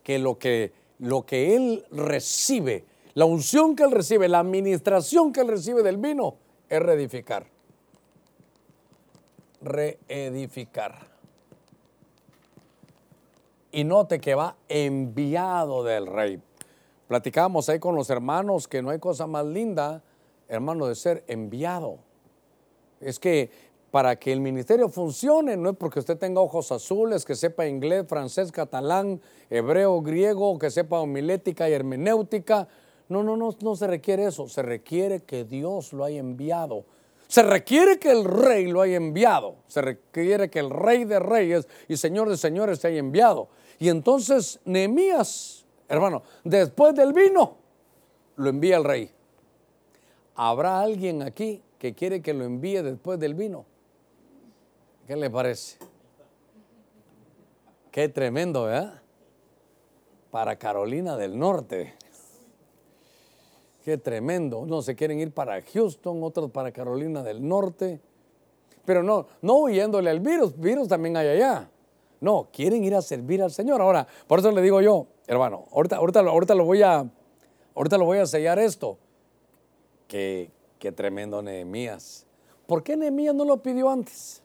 que 0.02 0.18
lo 0.18 0.38
que, 0.38 0.72
lo 0.98 1.26
que 1.26 1.56
él 1.56 1.84
recibe, 1.90 2.86
la 3.12 3.26
unción 3.26 3.76
que 3.76 3.82
él 3.82 3.90
recibe, 3.90 4.28
la 4.28 4.38
administración 4.38 5.30
que 5.30 5.42
él 5.42 5.48
recibe 5.48 5.82
del 5.82 5.98
vino, 5.98 6.36
es 6.70 6.80
reedificar. 6.80 7.52
Reedificar. 9.64 11.08
Y 13.72 13.82
note 13.82 14.20
que 14.20 14.34
va 14.34 14.56
enviado 14.68 15.82
del 15.82 16.06
rey. 16.06 16.40
Platicábamos 17.08 17.68
ahí 17.68 17.78
con 17.78 17.96
los 17.96 18.10
hermanos 18.10 18.68
que 18.68 18.82
no 18.82 18.90
hay 18.90 18.98
cosa 18.98 19.26
más 19.26 19.46
linda, 19.46 20.02
hermano, 20.48 20.86
de 20.86 20.94
ser 20.94 21.24
enviado. 21.26 21.98
Es 23.00 23.18
que 23.18 23.50
para 23.90 24.16
que 24.16 24.32
el 24.32 24.40
ministerio 24.40 24.88
funcione, 24.88 25.56
no 25.56 25.70
es 25.70 25.76
porque 25.76 26.00
usted 26.00 26.18
tenga 26.18 26.40
ojos 26.40 26.72
azules, 26.72 27.24
que 27.24 27.34
sepa 27.34 27.66
inglés, 27.66 28.06
francés, 28.08 28.50
catalán, 28.50 29.20
hebreo, 29.50 30.02
griego, 30.02 30.58
que 30.58 30.70
sepa 30.70 30.98
homilética 30.98 31.68
y 31.68 31.72
hermenéutica. 31.72 32.66
No, 33.08 33.22
no, 33.22 33.36
no, 33.36 33.54
no 33.60 33.76
se 33.76 33.86
requiere 33.86 34.26
eso. 34.26 34.48
Se 34.48 34.62
requiere 34.62 35.20
que 35.20 35.44
Dios 35.44 35.92
lo 35.92 36.04
haya 36.04 36.18
enviado. 36.18 36.84
Se 37.28 37.42
requiere 37.42 37.98
que 37.98 38.10
el 38.10 38.24
rey 38.24 38.66
lo 38.66 38.80
haya 38.80 38.96
enviado. 38.96 39.56
Se 39.66 39.80
requiere 39.80 40.50
que 40.50 40.58
el 40.58 40.70
rey 40.70 41.04
de 41.04 41.18
reyes 41.18 41.68
y 41.88 41.96
señor 41.96 42.28
de 42.28 42.36
señores 42.36 42.80
se 42.80 42.88
haya 42.88 42.98
enviado. 42.98 43.48
Y 43.78 43.88
entonces 43.88 44.60
Nehemías, 44.64 45.64
hermano, 45.88 46.22
después 46.44 46.94
del 46.94 47.12
vino, 47.12 47.56
lo 48.36 48.48
envía 48.48 48.76
el 48.76 48.84
rey. 48.84 49.10
¿Habrá 50.36 50.80
alguien 50.80 51.22
aquí 51.22 51.62
que 51.78 51.94
quiere 51.94 52.20
que 52.22 52.34
lo 52.34 52.44
envíe 52.44 52.82
después 52.82 53.18
del 53.18 53.34
vino? 53.34 53.64
¿Qué 55.06 55.16
le 55.16 55.30
parece? 55.30 55.78
Qué 57.90 58.08
tremendo, 58.08 58.64
¿verdad? 58.64 59.02
Para 60.30 60.56
Carolina 60.56 61.16
del 61.16 61.38
Norte. 61.38 61.94
Qué 63.84 63.98
tremendo. 63.98 64.60
Unos 64.60 64.86
se 64.86 64.96
quieren 64.96 65.20
ir 65.20 65.30
para 65.30 65.60
Houston, 65.60 66.22
otros 66.22 66.50
para 66.50 66.72
Carolina 66.72 67.22
del 67.22 67.46
Norte. 67.46 68.00
Pero 68.86 69.02
no, 69.02 69.26
no 69.42 69.58
huyéndole 69.58 70.08
al 70.08 70.20
virus, 70.20 70.58
virus 70.58 70.88
también 70.88 71.18
hay 71.18 71.28
allá. 71.28 71.68
No, 72.20 72.48
quieren 72.50 72.82
ir 72.82 72.94
a 72.94 73.02
servir 73.02 73.42
al 73.42 73.50
Señor. 73.50 73.82
Ahora, 73.82 74.06
por 74.26 74.38
eso 74.38 74.50
le 74.52 74.62
digo 74.62 74.80
yo, 74.80 75.06
hermano, 75.26 75.66
ahorita, 75.72 75.96
ahorita, 75.96 76.20
ahorita 76.20 76.54
lo 76.54 76.64
voy 76.64 76.82
a, 76.82 77.06
ahorita 77.74 77.98
lo 77.98 78.06
voy 78.06 78.18
a 78.18 78.26
sellar 78.26 78.58
esto. 78.58 78.96
Qué, 80.08 80.50
qué 80.78 80.90
tremendo 80.90 81.42
Nehemías. 81.42 82.26
¿Por 82.66 82.82
qué 82.82 82.96
Nehemías 82.96 83.34
no 83.34 83.44
lo 83.44 83.62
pidió 83.62 83.90
antes? 83.90 84.42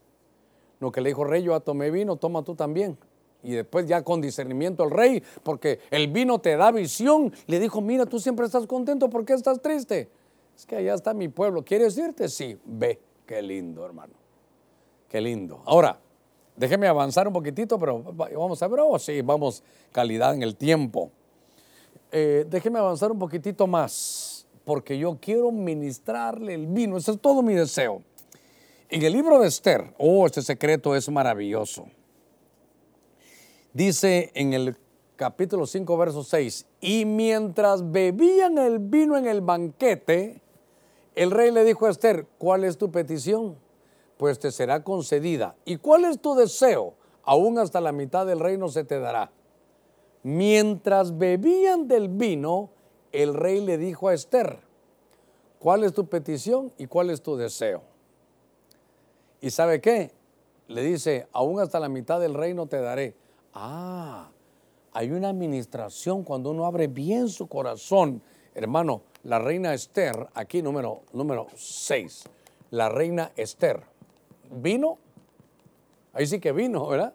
No 0.82 0.92
que 0.92 1.00
le 1.00 1.10
dijo, 1.10 1.24
rey, 1.24 1.44
yo 1.44 1.54
ya 1.54 1.62
tomé 1.62 1.92
vino, 1.92 2.18
toma 2.18 2.44
tú 2.44 2.56
también. 2.56 2.98
Y 3.42 3.52
después 3.52 3.88
ya 3.88 4.04
con 4.04 4.20
discernimiento 4.20 4.84
el 4.84 4.92
rey, 4.92 5.24
porque 5.44 5.80
el 5.92 6.10
vino 6.10 6.40
te 6.40 6.58
da 6.58 6.72
visión, 6.72 7.32
le 7.48 7.60
dijo, 7.60 7.80
mira, 7.82 8.06
tú 8.06 8.20
siempre 8.20 8.46
estás 8.46 8.68
contento, 8.68 9.10
¿por 9.10 9.26
qué 9.26 9.34
estás 9.34 9.62
triste? 9.62 10.10
Es 10.56 10.66
que 10.66 10.76
allá 10.76 10.94
está 10.94 11.14
mi 11.14 11.30
pueblo, 11.30 11.64
¿quieres 11.64 11.98
irte? 11.98 12.28
Sí, 12.28 12.58
ve, 12.66 13.00
qué 13.26 13.42
lindo, 13.42 13.86
hermano. 13.86 14.14
Qué 15.08 15.22
lindo. 15.22 15.62
Ahora, 15.66 16.00
déjeme 16.56 16.88
avanzar 16.88 17.28
un 17.28 17.34
poquitito, 17.34 17.80
pero 17.80 18.04
vamos 18.04 18.62
a 18.62 18.68
ver, 18.68 18.82
oh, 18.82 19.00
sí, 19.00 19.22
vamos, 19.22 19.64
calidad 19.94 20.34
en 20.34 20.44
el 20.44 20.58
tiempo. 20.58 21.12
Eh, 22.12 22.46
déjeme 22.50 22.80
avanzar 22.80 23.12
un 23.12 23.20
poquitito 23.20 23.68
más, 23.68 24.46
porque 24.66 24.98
yo 24.98 25.18
quiero 25.22 25.52
ministrarle 25.52 26.54
el 26.56 26.68
vino, 26.68 26.98
ese 26.98 27.12
es 27.12 27.20
todo 27.22 27.42
mi 27.42 27.54
deseo. 27.54 28.04
En 28.90 29.04
el 29.04 29.14
libro 29.14 29.40
de 29.40 29.48
Esther, 29.48 29.94
oh, 29.98 30.26
este 30.26 30.42
secreto 30.42 30.96
es 30.96 31.08
maravilloso. 31.10 31.88
Dice 33.74 34.32
en 34.34 34.54
el 34.54 34.78
capítulo 35.16 35.68
5, 35.68 35.98
verso 35.98 36.24
6, 36.24 36.66
y 36.82 37.06
mientras 37.06 37.92
bebían 37.92 38.58
el 38.58 38.80
vino 38.80 39.16
en 39.16 39.28
el 39.28 39.42
banquete, 39.42 40.42
el 41.14 41.30
rey 41.30 41.52
le 41.52 41.64
dijo 41.64 41.86
a 41.86 41.92
Esther, 41.92 42.26
¿cuál 42.38 42.64
es 42.64 42.78
tu 42.78 42.92
petición? 42.92 43.58
Pues 44.18 44.40
te 44.40 44.52
será 44.52 44.84
concedida. 44.84 45.56
¿Y 45.66 45.78
cuál 45.78 46.06
es 46.06 46.20
tu 46.20 46.34
deseo? 46.34 46.96
Aún 47.24 47.60
hasta 47.60 47.80
la 47.80 47.92
mitad 47.92 48.26
del 48.26 48.40
reino 48.40 48.70
se 48.70 48.84
te 48.84 49.00
dará. 49.00 49.32
Mientras 50.24 51.18
bebían 51.18 51.88
del 51.88 52.10
vino, 52.10 52.72
el 53.12 53.36
rey 53.36 53.62
le 53.62 53.78
dijo 53.78 54.08
a 54.08 54.14
Esther, 54.14 54.60
¿cuál 55.60 55.84
es 55.84 55.94
tu 55.94 56.08
petición 56.08 56.74
y 56.78 56.88
cuál 56.88 57.12
es 57.12 57.22
tu 57.22 57.36
deseo? 57.38 57.84
¿Y 59.42 59.52
sabe 59.52 59.80
qué? 59.80 60.12
Le 60.68 60.82
dice, 60.82 61.28
aún 61.32 61.60
hasta 61.60 61.80
la 61.80 61.90
mitad 61.90 62.20
del 62.20 62.34
reino 62.34 62.66
te 62.66 62.82
daré. 62.82 63.16
Ah, 63.54 64.30
hay 64.94 65.12
una 65.12 65.30
administración 65.30 66.24
cuando 66.24 66.52
uno 66.52 66.66
abre 66.66 66.88
bien 66.88 67.30
su 67.30 67.48
corazón. 67.48 68.22
Hermano, 68.56 69.04
la 69.24 69.40
reina 69.40 69.74
Esther, 69.74 70.28
aquí 70.34 70.62
número, 70.62 71.04
número 71.14 71.48
6, 71.56 72.24
la 72.72 72.90
reina 72.90 73.32
Esther, 73.36 73.82
vino, 74.50 74.98
ahí 76.14 76.26
sí 76.26 76.40
que 76.40 76.52
vino, 76.52 76.88
¿verdad? 76.88 77.14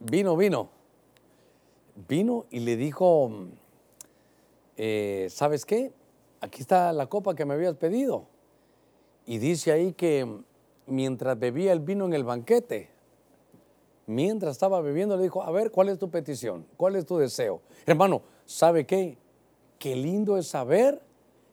Vino, 0.00 0.36
vino. 0.36 0.70
Vino 2.08 2.46
y 2.50 2.60
le 2.60 2.76
dijo, 2.76 3.30
eh, 4.76 5.26
¿sabes 5.30 5.66
qué? 5.66 5.92
Aquí 6.40 6.60
está 6.60 6.92
la 6.92 7.06
copa 7.06 7.34
que 7.34 7.44
me 7.44 7.54
habías 7.54 7.74
pedido. 7.74 8.26
Y 9.26 9.38
dice 9.38 9.72
ahí 9.72 9.92
que 9.92 10.42
mientras 10.86 11.38
bebía 11.38 11.72
el 11.72 11.80
vino 11.80 12.06
en 12.06 12.14
el 12.14 12.24
banquete, 12.24 12.90
mientras 14.08 14.52
estaba 14.52 14.80
bebiendo, 14.80 15.16
le 15.16 15.22
dijo, 15.22 15.42
a 15.42 15.50
ver, 15.50 15.70
¿cuál 15.70 15.90
es 15.90 15.98
tu 15.98 16.10
petición? 16.10 16.66
¿Cuál 16.76 16.96
es 16.96 17.06
tu 17.06 17.18
deseo? 17.18 17.60
Hermano, 17.86 18.22
¿sabe 18.46 18.86
qué? 18.86 19.18
Qué 19.78 19.94
lindo 19.94 20.36
es 20.36 20.48
saber 20.48 21.00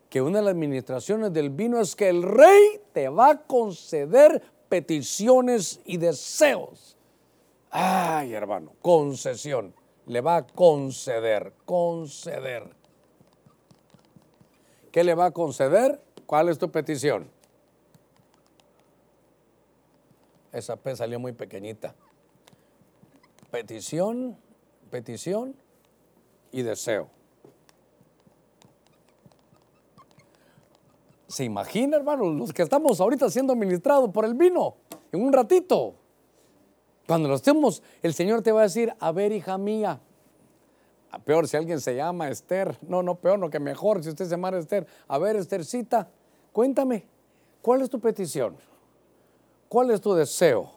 que 0.09 0.21
una 0.21 0.39
de 0.39 0.45
las 0.45 0.53
administraciones 0.53 1.33
del 1.33 1.49
vino 1.49 1.79
es 1.79 1.95
que 1.95 2.09
el 2.09 2.23
rey 2.23 2.79
te 2.93 3.09
va 3.09 3.31
a 3.31 3.41
conceder 3.41 4.41
peticiones 4.69 5.81
y 5.85 5.97
deseos. 5.97 6.97
Ay, 7.69 8.33
hermano, 8.33 8.71
concesión. 8.81 9.73
Le 10.07 10.21
va 10.21 10.37
a 10.37 10.47
conceder, 10.47 11.53
conceder. 11.65 12.69
¿Qué 14.91 15.03
le 15.03 15.13
va 15.13 15.25
a 15.25 15.31
conceder? 15.31 15.99
¿Cuál 16.25 16.47
es 16.47 16.57
tu 16.57 16.71
petición? 16.71 17.29
Esa 20.53 20.77
P 20.77 20.95
salió 20.95 21.19
muy 21.19 21.33
pequeñita. 21.33 21.93
Petición, 23.55 24.35
petición 24.91 25.55
y 26.51 26.61
deseo. 26.61 27.07
¿Se 31.29 31.45
imagina, 31.45 31.95
hermano, 31.95 32.29
los 32.31 32.51
que 32.51 32.63
estamos 32.63 32.99
ahorita 32.99 33.29
siendo 33.29 33.55
ministrados 33.55 34.09
por 34.09 34.25
el 34.25 34.33
vino 34.33 34.75
en 35.09 35.23
un 35.23 35.31
ratito? 35.31 35.95
Cuando 37.07 37.29
lo 37.29 37.35
estemos, 37.35 37.81
el 38.03 38.13
Señor 38.13 38.41
te 38.41 38.51
va 38.51 38.59
a 38.59 38.63
decir, 38.63 38.93
a 38.99 39.13
ver, 39.13 39.31
hija 39.31 39.57
mía, 39.57 40.01
peor 41.23 41.47
si 41.47 41.55
alguien 41.55 41.79
se 41.79 41.95
llama 41.95 42.27
Esther, 42.27 42.77
no, 42.81 43.03
no, 43.03 43.15
peor, 43.15 43.39
no, 43.39 43.49
que 43.49 43.61
mejor 43.61 44.03
si 44.03 44.09
usted 44.09 44.25
se 44.25 44.31
llama 44.31 44.49
Esther, 44.49 44.85
a 45.07 45.17
ver, 45.17 45.37
Esthercita, 45.37 46.09
cuéntame, 46.51 47.05
¿cuál 47.61 47.83
es 47.83 47.89
tu 47.89 48.01
petición? 48.01 48.57
¿Cuál 49.69 49.91
es 49.91 50.01
tu 50.01 50.13
deseo? 50.13 50.74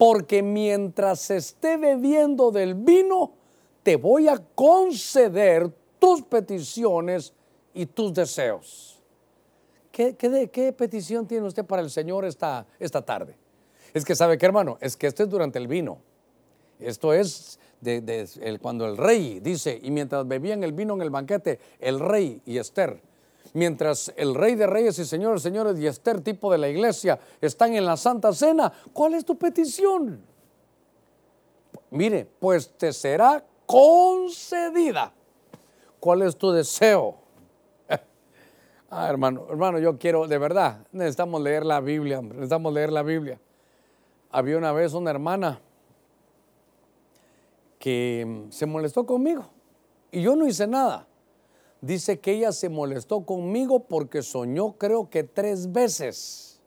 Porque 0.00 0.42
mientras 0.42 1.30
esté 1.30 1.76
bebiendo 1.76 2.50
del 2.50 2.74
vino, 2.74 3.34
te 3.82 3.96
voy 3.96 4.28
a 4.28 4.38
conceder 4.54 5.70
tus 5.98 6.22
peticiones 6.22 7.34
y 7.74 7.84
tus 7.84 8.14
deseos. 8.14 8.98
¿Qué, 9.92 10.16
qué, 10.16 10.72
petición 10.72 11.26
tiene 11.26 11.46
usted 11.46 11.66
para 11.66 11.82
el 11.82 11.90
Señor 11.90 12.24
esta, 12.24 12.66
esta 12.78 13.02
tarde? 13.02 13.36
Es 13.92 14.06
que 14.06 14.16
sabe 14.16 14.38
qué 14.38 14.46
hermano, 14.46 14.78
es 14.80 14.96
que 14.96 15.06
esto 15.06 15.22
es 15.22 15.28
durante 15.28 15.58
el 15.58 15.68
vino. 15.68 15.98
Esto 16.78 17.12
es 17.12 17.58
de, 17.82 18.58
cuando 18.62 18.86
el 18.86 18.96
rey 18.96 19.38
dice, 19.40 19.78
y 19.82 19.90
mientras 19.90 20.26
bebían 20.26 20.64
el 20.64 20.72
vino 20.72 20.94
en 20.94 21.02
el 21.02 21.10
banquete, 21.10 21.60
el 21.78 22.00
rey 22.00 22.40
y 22.46 22.56
Esther, 22.56 23.02
mientras 23.54 24.12
el 24.16 24.34
rey 24.34 24.54
de 24.54 24.66
reyes 24.66 24.98
y 24.98 25.04
señores, 25.04 25.42
señores 25.42 25.78
y 25.78 25.86
Esther, 25.86 26.20
tipo 26.20 26.50
de 26.52 26.58
la 26.58 26.68
iglesia, 26.68 27.18
están 27.40 27.74
en 27.74 27.84
la 27.84 27.96
Santa 27.96 28.32
Cena, 28.32 28.72
¿cuál 28.92 29.14
es 29.14 29.24
tu 29.24 29.36
petición? 29.36 30.20
Mire, 31.90 32.26
pues 32.38 32.70
te 32.76 32.92
será 32.92 33.44
concedida. 33.66 35.12
¿Cuál 35.98 36.22
es 36.22 36.36
tu 36.36 36.50
deseo? 36.50 37.16
ah, 38.90 39.08
hermano, 39.08 39.46
hermano, 39.50 39.78
yo 39.78 39.98
quiero, 39.98 40.26
de 40.26 40.38
verdad, 40.38 40.86
necesitamos 40.92 41.42
leer 41.42 41.66
la 41.66 41.80
Biblia, 41.80 42.22
necesitamos 42.22 42.72
leer 42.72 42.92
la 42.92 43.02
Biblia. 43.02 43.40
Había 44.30 44.56
una 44.56 44.72
vez 44.72 44.94
una 44.94 45.10
hermana 45.10 45.60
que 47.78 48.46
se 48.50 48.66
molestó 48.66 49.04
conmigo 49.04 49.46
y 50.12 50.22
yo 50.22 50.36
no 50.36 50.46
hice 50.46 50.66
nada 50.66 51.06
dice 51.80 52.18
que 52.18 52.32
ella 52.32 52.52
se 52.52 52.68
molestó 52.68 53.22
conmigo 53.22 53.80
porque 53.80 54.22
soñó 54.22 54.72
creo 54.72 55.08
que 55.10 55.24
tres 55.24 55.72
veces. 55.72 56.60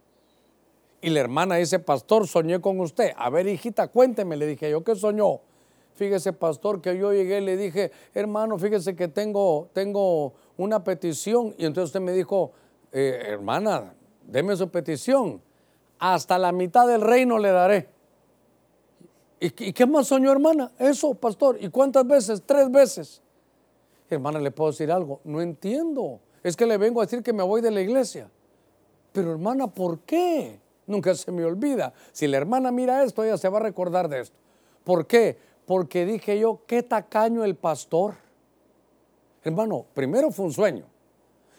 Y 1.02 1.10
la 1.10 1.20
hermana 1.20 1.56
dice, 1.56 1.80
pastor, 1.80 2.28
soñé 2.28 2.62
con 2.62 2.80
usted. 2.80 3.12
A 3.18 3.30
ver, 3.30 3.48
hijita, 3.48 3.90
cuénteme, 3.90 4.38
le 4.38 4.48
dije 4.48 4.72
yo, 4.72 4.84
¿qué 4.84 4.96
soñó? 4.96 5.42
Fíjese, 5.96 6.32
pastor, 6.34 6.82
que 6.82 6.98
yo 6.98 7.12
llegué 7.12 7.40
y 7.40 7.42
le 7.42 7.58
dije, 7.58 7.92
hermano, 8.14 8.58
fíjese 8.58 8.96
que 8.96 9.10
tengo, 9.10 9.68
tengo 9.74 10.34
una 10.58 10.84
petición. 10.84 11.54
Y 11.58 11.66
entonces 11.66 11.90
usted 11.90 12.00
me 12.00 12.14
dijo, 12.14 12.52
eh, 12.94 13.22
hermana, 13.28 13.94
deme 14.26 14.56
su 14.56 14.70
petición. 14.70 15.42
Hasta 16.00 16.40
la 16.40 16.52
mitad 16.52 16.88
del 16.88 17.02
reino 17.02 17.38
le 17.38 17.52
daré. 17.52 17.90
¿Y, 19.40 19.48
¿Y 19.66 19.74
qué 19.74 19.86
más 19.86 20.08
soñó, 20.08 20.32
hermana? 20.32 20.72
Eso, 20.80 21.14
pastor. 21.14 21.58
¿Y 21.60 21.68
cuántas 21.68 22.08
veces? 22.08 22.42
Tres 22.46 22.72
veces. 22.72 23.23
Hermana, 24.10 24.40
le 24.40 24.52
puedo 24.52 24.72
decir 24.72 24.92
algo. 24.92 25.22
No 25.24 25.42
entiendo. 25.42 26.20
Es 26.44 26.56
que 26.56 26.66
le 26.66 26.78
vengo 26.78 27.02
a 27.02 27.06
decir 27.06 27.24
que 27.24 27.34
me 27.34 27.44
voy 27.44 27.62
de 27.62 27.72
la 27.72 27.82
iglesia. 27.82 28.30
Pero 29.12 29.32
hermana, 29.32 29.68
¿por 29.68 30.00
qué? 30.00 30.60
Nunca 30.86 31.16
se 31.16 31.32
me 31.32 31.46
olvida. 31.46 31.94
Si 32.12 32.28
la 32.28 32.38
hermana 32.38 32.72
mira 32.72 33.04
esto, 33.04 33.24
ella 33.24 33.38
se 33.38 33.48
va 33.48 33.60
a 33.60 33.62
recordar 33.62 34.10
de 34.10 34.22
esto. 34.22 34.36
¿Por 34.84 35.08
qué? 35.08 35.38
Porque 35.66 36.06
dije 36.06 36.38
yo, 36.38 36.62
qué 36.68 36.84
tacaño 36.84 37.46
el 37.46 37.56
pastor. 37.56 38.16
Hermano, 39.44 39.86
primero 39.94 40.32
fue 40.32 40.46
un 40.46 40.54
sueño. 40.54 40.86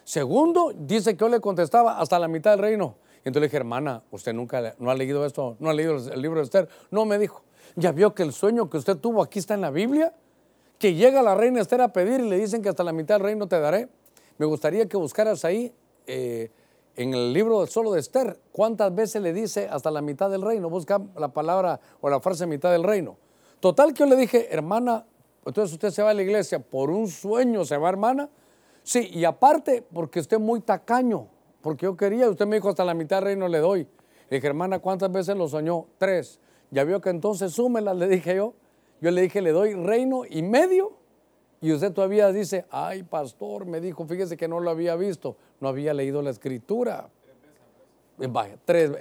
Segundo, 0.05 0.73
dice 0.77 1.17
que 1.17 1.21
yo 1.21 1.29
le 1.29 1.41
contestaba 1.41 1.99
hasta 1.99 2.19
la 2.19 2.29
mitad 2.29 2.51
del 2.51 2.61
reino. 2.61 2.97
Y 3.25 3.29
entonces 3.29 3.41
le 3.41 3.47
dije, 3.47 3.57
hermana, 3.57 4.03
usted 4.11 4.35
nunca 4.35 4.75
no 4.79 4.91
ha 4.91 4.95
leído 4.95 5.25
esto, 5.25 5.57
no 5.59 5.71
ha 5.71 5.73
leído 5.73 5.97
el 5.97 6.21
libro 6.21 6.41
de 6.41 6.45
Esther. 6.45 6.69
No 6.91 7.07
me 7.07 7.19
dijo, 7.19 7.43
ya 7.75 7.93
vio 7.93 8.15
que 8.15 8.23
el 8.23 8.35
sueño 8.35 8.69
que 8.69 8.77
usted 8.77 8.99
tuvo 8.99 9.23
aquí 9.23 9.39
está 9.39 9.55
en 9.55 9.63
la 9.63 9.71
Biblia 9.71 10.13
que 10.79 10.95
llega 10.95 11.23
la 11.23 11.35
reina 11.35 11.61
Esther 11.61 11.81
a 11.81 11.93
pedir 11.93 12.21
y 12.21 12.29
le 12.29 12.39
dicen 12.39 12.63
que 12.63 12.69
hasta 12.69 12.85
la 12.85 12.93
mitad 12.93 13.17
del 13.17 13.25
reino 13.25 13.47
te 13.47 13.59
daré. 13.59 13.89
Me 14.39 14.47
gustaría 14.47 14.87
que 14.87 14.97
buscaras 14.97 15.45
ahí 15.45 15.73
eh, 16.07 16.51
en 16.97 17.15
el 17.15 17.33
libro 17.33 17.67
solo 17.67 17.93
de 17.93 18.01
Esther 18.01 18.39
cuántas 18.53 18.95
veces 18.95 19.23
le 19.23 19.33
dice 19.33 19.69
hasta 19.71 19.91
la 19.91 20.03
mitad 20.03 20.31
del 20.31 20.43
reino. 20.43 20.69
Busca 20.69 21.01
la 21.17 21.29
palabra 21.29 21.81
o 22.01 22.11
la 22.11 22.21
frase 22.21 22.47
mitad 22.47 22.71
del 22.71 22.83
reino. 22.83 23.17
Total 23.61 23.95
que 23.95 24.01
yo 24.01 24.07
le 24.07 24.17
dije, 24.17 24.53
hermana, 24.53 25.07
entonces 25.45 25.73
usted 25.73 25.91
se 25.91 26.03
va 26.03 26.11
a 26.11 26.15
la 26.15 26.23
iglesia 26.23 26.59
por 26.59 26.91
un 26.91 27.09
sueño, 27.09 27.65
se 27.65 27.77
va 27.77 27.89
hermana. 27.89 28.29
Sí, 28.83 29.11
y 29.13 29.25
aparte 29.25 29.83
porque 29.93 30.21
usted 30.21 30.39
muy 30.39 30.61
tacaño, 30.61 31.29
porque 31.63 31.85
yo 31.87 31.97
quería, 31.97 32.29
usted 32.29 32.47
me 32.47 32.57
dijo 32.57 32.69
hasta 32.69 32.85
la 32.85 32.95
mitad 32.95 33.17
del 33.17 33.25
reino 33.25 33.49
le 33.49 33.59
doy. 33.59 33.89
Le 34.29 34.37
dije, 34.37 34.47
hermana, 34.47 34.79
¿cuántas 34.81 35.11
veces 35.11 35.37
lo 35.37 35.49
soñó? 35.49 35.87
Tres. 35.99 36.41
Ya 36.71 36.85
vio 36.85 37.01
que 37.01 37.11
entonces 37.11 37.53
súmela, 37.53 37.95
le 37.95 38.09
dije 38.09 38.37
yo. 38.37 38.55
Yo 39.05 39.11
le 39.11 39.21
dije, 39.21 39.43
le 39.43 39.53
doy 39.53 39.75
reino 39.75 40.23
y 40.27 40.41
medio. 40.41 40.93
Y 41.61 41.73
usted 41.73 41.93
todavía 41.93 42.33
dice, 42.33 42.65
ay, 42.71 43.03
pastor, 43.03 43.67
me 43.67 43.79
dijo, 43.79 44.07
fíjese 44.07 44.39
que 44.39 44.49
no 44.49 44.61
lo 44.61 44.71
había 44.71 44.97
visto, 44.97 45.37
no 45.61 45.69
había 45.69 45.93
leído 45.93 46.23
la 46.23 46.31
escritura. 46.31 47.11
Vaya, 48.17 48.57
tres, 48.65 48.93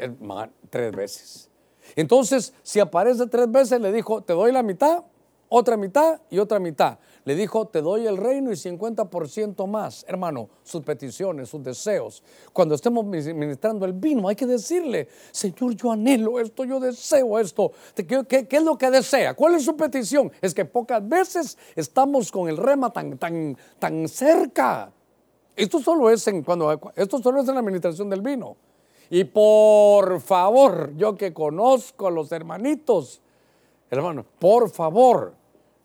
tres 0.69 0.91
veces. 0.93 1.49
Entonces, 1.95 2.53
si 2.63 2.81
aparece 2.81 3.27
tres 3.27 3.49
veces, 3.49 3.79
le 3.79 3.93
dijo, 3.93 4.21
te 4.21 4.33
doy 4.33 4.51
la 4.51 4.61
mitad, 4.61 5.05
otra 5.47 5.77
mitad 5.77 6.19
y 6.29 6.37
otra 6.39 6.59
mitad. 6.59 6.99
Le 7.25 7.35
dijo, 7.35 7.67
te 7.67 7.81
doy 7.81 8.05
el 8.05 8.17
reino 8.17 8.51
y 8.51 8.55
50% 8.55 9.65
más. 9.65 10.05
Hermano, 10.09 10.49
sus 10.63 10.83
peticiones, 10.83 11.47
sus 11.47 11.63
deseos. 11.63 12.21
Cuando 12.51 12.75
estemos 12.75 13.05
ministrando 13.05 13.85
el 13.85 13.93
vino, 13.93 14.27
hay 14.27 14.35
que 14.35 14.45
decirle, 14.45 15.07
Señor, 15.31 15.73
yo 15.75 15.91
anhelo 15.93 16.39
esto, 16.39 16.65
yo 16.65 16.81
deseo 16.81 17.39
esto. 17.39 17.71
¿Qué, 17.95 18.47
es 18.49 18.63
lo 18.63 18.77
que 18.77 18.91
desea? 18.91 19.33
¿Cuál 19.35 19.55
es 19.55 19.63
su 19.63 19.77
petición? 19.77 20.31
Es 20.41 20.53
que 20.53 20.65
pocas 20.65 21.07
veces 21.07 21.57
estamos 21.75 22.29
con 22.29 22.49
el 22.49 22.57
rema 22.57 22.91
tan, 22.91 23.17
tan, 23.17 23.57
tan 23.79 24.07
cerca. 24.09 24.91
Esto 25.55 25.79
solo 25.79 26.09
es 26.09 26.27
en, 26.27 26.43
cuando, 26.43 26.77
esto 26.95 27.19
solo 27.19 27.41
es 27.41 27.47
en 27.47 27.53
la 27.53 27.61
administración 27.61 28.09
del 28.09 28.21
vino. 28.21 28.57
Y 29.09 29.23
por 29.23 30.19
favor, 30.19 30.93
yo 30.97 31.15
que 31.15 31.33
conozco 31.33 32.07
a 32.07 32.11
los 32.11 32.31
hermanitos, 32.33 33.21
hermano, 33.89 34.25
por 34.39 34.69
favor, 34.69 35.35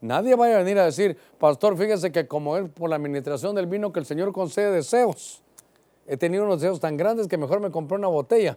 Nadie 0.01 0.37
vaya 0.37 0.57
a 0.57 0.59
venir 0.59 0.79
a 0.79 0.85
decir, 0.85 1.17
pastor, 1.39 1.77
fíjese 1.77 2.13
que 2.13 2.27
como 2.29 2.57
es 2.57 2.69
por 2.71 2.89
la 2.89 2.97
administración 2.97 3.55
del 3.55 3.67
vino 3.67 3.93
que 3.93 3.99
el 3.99 4.07
Señor 4.07 4.33
concede 4.33 4.71
deseos. 4.71 5.43
He 6.07 6.17
tenido 6.17 6.45
unos 6.45 6.61
deseos 6.61 6.81
tan 6.81 6.97
grandes 6.97 7.27
que 7.27 7.37
mejor 7.37 7.61
me 7.61 7.71
compré 7.71 7.97
una 7.97 8.09
botella. 8.09 8.57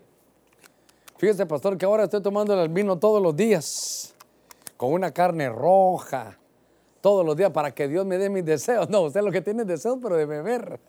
Fíjese, 1.18 1.46
pastor, 1.46 1.78
que 1.78 1.86
ahora 1.86 2.06
estoy 2.06 2.22
tomando 2.22 2.60
el 2.62 2.70
vino 2.70 2.98
todos 2.98 3.22
los 3.22 3.36
días, 3.36 4.16
con 4.78 4.94
una 4.94 5.12
carne 5.12 5.50
roja, 5.50 6.38
todos 7.02 7.26
los 7.26 7.36
días, 7.36 7.52
para 7.52 7.72
que 7.72 7.88
Dios 7.88 8.06
me 8.06 8.18
dé 8.18 8.30
mis 8.30 8.46
deseos. 8.46 8.90
No, 8.90 9.02
usted 9.02 9.22
lo 9.22 9.32
que 9.32 9.42
tiene 9.42 9.64
es 9.64 9.68
deseos, 9.68 9.98
pero 10.02 10.16
de 10.16 10.26
beber. 10.26 10.80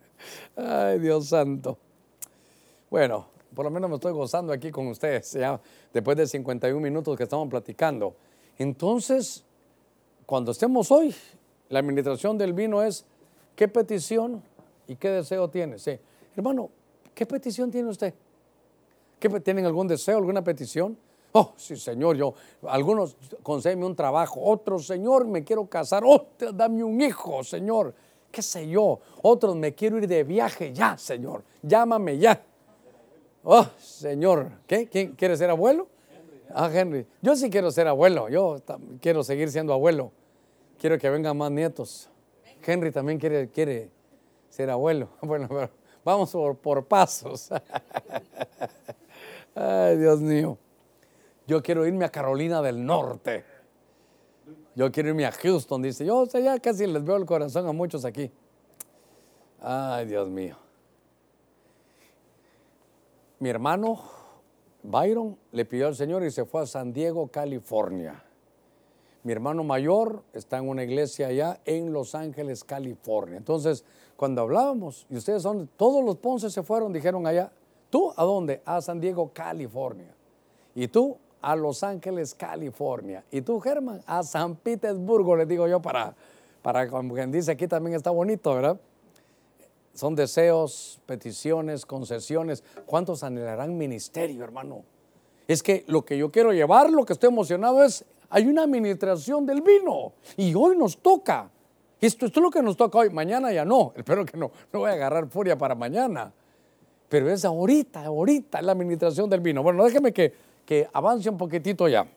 Ay, 0.56 0.98
Dios 0.98 1.28
santo. 1.28 1.78
Bueno, 2.90 3.26
por 3.54 3.64
lo 3.64 3.70
menos 3.70 3.88
me 3.88 3.96
estoy 3.96 4.12
gozando 4.12 4.52
aquí 4.52 4.70
con 4.70 4.86
ustedes, 4.86 5.32
ya 5.32 5.60
después 5.92 6.16
de 6.16 6.26
51 6.26 6.80
minutos 6.80 7.16
que 7.16 7.24
estamos 7.24 7.48
platicando. 7.48 8.14
Entonces, 8.58 9.44
cuando 10.26 10.52
estemos 10.52 10.90
hoy, 10.90 11.14
la 11.68 11.78
administración 11.78 12.38
del 12.38 12.52
vino 12.52 12.82
es 12.82 13.04
qué 13.56 13.68
petición 13.68 14.42
y 14.86 14.96
qué 14.96 15.10
deseo 15.10 15.48
tiene. 15.48 15.78
Sí. 15.78 15.98
Hermano, 16.36 16.70
¿qué 17.14 17.26
petición 17.26 17.70
tiene 17.70 17.88
usted? 17.88 18.14
¿Qué, 19.18 19.28
¿Tienen 19.40 19.64
algún 19.66 19.88
deseo, 19.88 20.18
alguna 20.18 20.42
petición? 20.42 20.96
Oh, 21.32 21.52
sí, 21.56 21.76
Señor, 21.76 22.16
yo, 22.16 22.32
algunos 22.68 23.16
concédeme 23.42 23.84
un 23.84 23.96
trabajo, 23.96 24.40
otro, 24.40 24.78
Señor, 24.78 25.26
me 25.26 25.42
quiero 25.42 25.66
casar, 25.66 26.04
otro, 26.06 26.52
dame 26.52 26.84
un 26.84 27.00
hijo, 27.00 27.42
Señor, 27.42 27.92
qué 28.30 28.40
sé 28.40 28.68
yo, 28.68 29.00
otros, 29.20 29.56
me 29.56 29.74
quiero 29.74 29.98
ir 29.98 30.06
de 30.06 30.22
viaje, 30.22 30.72
ya, 30.72 30.96
Señor, 30.96 31.42
llámame 31.60 32.18
ya. 32.18 32.40
Oh, 33.42 33.66
Señor, 33.78 34.48
¿qué? 34.68 34.88
¿Quién 34.88 35.16
quiere 35.16 35.36
ser 35.36 35.50
abuelo? 35.50 35.88
Ah, 36.52 36.70
Henry. 36.72 37.06
Yo 37.22 37.36
sí 37.36 37.50
quiero 37.50 37.70
ser 37.70 37.88
abuelo. 37.88 38.28
Yo 38.28 38.62
quiero 39.00 39.22
seguir 39.22 39.50
siendo 39.50 39.72
abuelo. 39.72 40.12
Quiero 40.78 40.98
que 40.98 41.08
vengan 41.08 41.36
más 41.36 41.50
nietos. 41.50 42.10
Henry 42.64 42.90
también 42.90 43.18
quiere, 43.18 43.48
quiere 43.48 43.90
ser 44.48 44.70
abuelo. 44.70 45.08
Bueno, 45.22 45.48
vamos 46.04 46.32
por, 46.62 46.86
pasos. 46.86 47.50
Ay, 49.54 49.96
Dios 49.96 50.20
mío. 50.20 50.58
Yo 51.46 51.62
quiero 51.62 51.86
irme 51.86 52.04
a 52.04 52.08
Carolina 52.08 52.62
del 52.62 52.84
Norte. 52.84 53.44
Yo 54.74 54.90
quiero 54.90 55.10
irme 55.10 55.26
a 55.26 55.32
Houston, 55.32 55.82
dice. 55.82 56.04
Yo 56.04 56.26
ya 56.26 56.58
casi 56.58 56.86
les 56.86 57.04
veo 57.04 57.16
el 57.16 57.26
corazón 57.26 57.66
a 57.66 57.72
muchos 57.72 58.04
aquí. 58.04 58.30
Ay, 59.60 60.06
Dios 60.06 60.28
mío. 60.28 60.56
Mi 63.38 63.50
hermano 63.50 64.13
Byron 64.84 65.38
le 65.50 65.64
pidió 65.64 65.86
al 65.86 65.96
Señor 65.96 66.22
y 66.24 66.30
se 66.30 66.44
fue 66.44 66.60
a 66.60 66.66
San 66.66 66.92
Diego, 66.92 67.28
California. 67.28 68.22
Mi 69.22 69.32
hermano 69.32 69.64
mayor 69.64 70.22
está 70.34 70.58
en 70.58 70.68
una 70.68 70.84
iglesia 70.84 71.28
allá 71.28 71.58
en 71.64 71.90
Los 71.90 72.14
Ángeles, 72.14 72.62
California. 72.62 73.38
Entonces, 73.38 73.82
cuando 74.16 74.42
hablábamos, 74.42 75.06
y 75.08 75.16
ustedes 75.16 75.42
son, 75.42 75.70
todos 75.78 76.04
los 76.04 76.16
Ponce 76.16 76.50
se 76.50 76.62
fueron, 76.62 76.92
dijeron 76.92 77.26
allá, 77.26 77.50
¿tú 77.88 78.12
a 78.14 78.24
dónde? 78.24 78.60
A 78.66 78.82
San 78.82 79.00
Diego, 79.00 79.30
California. 79.32 80.14
Y 80.74 80.88
tú 80.88 81.16
a 81.40 81.56
Los 81.56 81.82
Ángeles, 81.82 82.34
California. 82.34 83.24
Y 83.30 83.40
tú, 83.40 83.60
Germán, 83.60 84.02
a 84.06 84.22
San 84.22 84.54
Petersburgo, 84.54 85.34
les 85.34 85.48
digo 85.48 85.66
yo, 85.66 85.80
para, 85.80 86.14
para 86.60 86.88
como 86.90 87.14
quien 87.14 87.32
dice 87.32 87.52
aquí 87.52 87.66
también 87.66 87.96
está 87.96 88.10
bonito, 88.10 88.54
¿verdad? 88.54 88.78
Son 89.94 90.16
deseos, 90.16 91.00
peticiones, 91.06 91.86
concesiones. 91.86 92.64
¿Cuántos 92.84 93.22
anhelarán 93.22 93.78
ministerio, 93.78 94.42
hermano? 94.42 94.82
Es 95.46 95.62
que 95.62 95.84
lo 95.86 96.04
que 96.04 96.18
yo 96.18 96.32
quiero 96.32 96.52
llevar, 96.52 96.90
lo 96.90 97.04
que 97.04 97.12
estoy 97.12 97.28
emocionado 97.28 97.84
es, 97.84 98.04
hay 98.28 98.46
una 98.46 98.64
administración 98.64 99.46
del 99.46 99.62
vino 99.62 100.12
y 100.36 100.52
hoy 100.54 100.76
nos 100.76 100.98
toca. 100.98 101.48
Esto, 102.00 102.26
esto 102.26 102.40
es 102.40 102.42
lo 102.44 102.50
que 102.50 102.60
nos 102.60 102.76
toca 102.76 102.98
hoy, 102.98 103.10
mañana 103.10 103.52
ya 103.52 103.64
no. 103.64 103.92
Espero 103.96 104.26
que 104.26 104.36
no, 104.36 104.50
no 104.72 104.80
voy 104.80 104.90
a 104.90 104.94
agarrar 104.94 105.28
furia 105.28 105.56
para 105.56 105.76
mañana. 105.76 106.32
Pero 107.08 107.30
es 107.30 107.44
ahorita, 107.44 108.04
ahorita 108.04 108.60
la 108.62 108.72
administración 108.72 109.30
del 109.30 109.40
vino. 109.40 109.62
Bueno, 109.62 109.84
déjeme 109.84 110.12
que, 110.12 110.34
que 110.66 110.88
avance 110.92 111.30
un 111.30 111.38
poquitito 111.38 111.86
ya. 111.86 112.08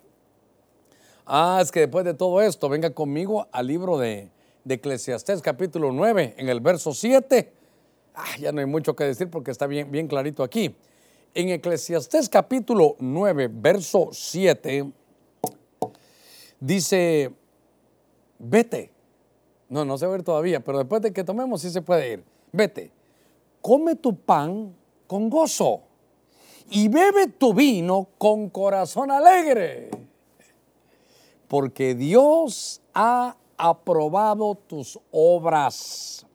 Ah, 1.28 1.60
es 1.62 1.72
que 1.72 1.82
después 1.82 2.06
de 2.06 2.16
todo 2.16 2.42
esto, 2.42 2.70
venga 2.70 2.90
conmigo 2.90 3.48
al 3.52 3.68
libro 3.68 4.00
de, 4.00 4.32
de 4.64 4.76
Eclesiastés 4.76 5.42
capítulo 5.44 5.92
9, 5.92 6.36
en 6.38 6.50
el 6.50 6.60
verso 6.60 6.94
7 6.94 7.57
Ah, 8.20 8.36
ya 8.40 8.52
no 8.52 8.60
hay 8.60 8.66
mucho 8.66 8.96
que 8.96 9.04
decir 9.04 9.30
porque 9.30 9.52
está 9.52 9.68
bien, 9.68 9.92
bien 9.92 10.08
clarito 10.08 10.42
aquí. 10.42 10.76
En 11.36 11.50
Eclesiastés 11.50 12.28
capítulo 12.28 12.96
9, 12.98 13.48
verso 13.54 14.10
7, 14.12 14.92
dice, 16.60 17.32
vete. 18.40 18.92
No, 19.70 19.86
no 19.86 20.00
se 20.00 20.08
va 20.08 20.16
a 20.16 20.18
ir 20.18 20.24
todavía, 20.24 20.60
pero 20.62 20.80
después 20.80 21.00
de 21.04 21.14
que 21.14 21.24
tomemos 21.24 21.62
sí 21.62 21.70
se 21.70 21.84
puede 21.84 22.14
ir. 22.14 22.24
Vete, 22.52 22.92
come 23.62 23.94
tu 23.94 24.16
pan 24.16 24.76
con 25.06 25.30
gozo 25.30 25.84
y 26.72 26.88
bebe 26.88 27.28
tu 27.28 27.54
vino 27.54 28.08
con 28.18 28.50
corazón 28.50 29.12
alegre, 29.12 29.92
porque 31.48 31.94
Dios 31.94 32.82
ha 32.96 33.38
aprobado 33.58 34.56
tus 34.56 35.00
obras 35.12 36.27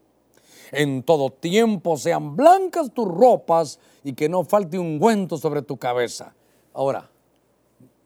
en 0.73 1.03
todo 1.03 1.31
tiempo 1.31 1.97
sean 1.97 2.35
blancas 2.35 2.91
tus 2.93 3.07
ropas 3.07 3.79
y 4.03 4.15
que 4.15 4.29
no 4.29 4.43
falte 4.43 4.79
un 4.79 4.95
ungüento 4.95 5.37
sobre 5.37 5.63
tu 5.63 5.77
cabeza. 5.77 6.35
Ahora, 6.73 7.09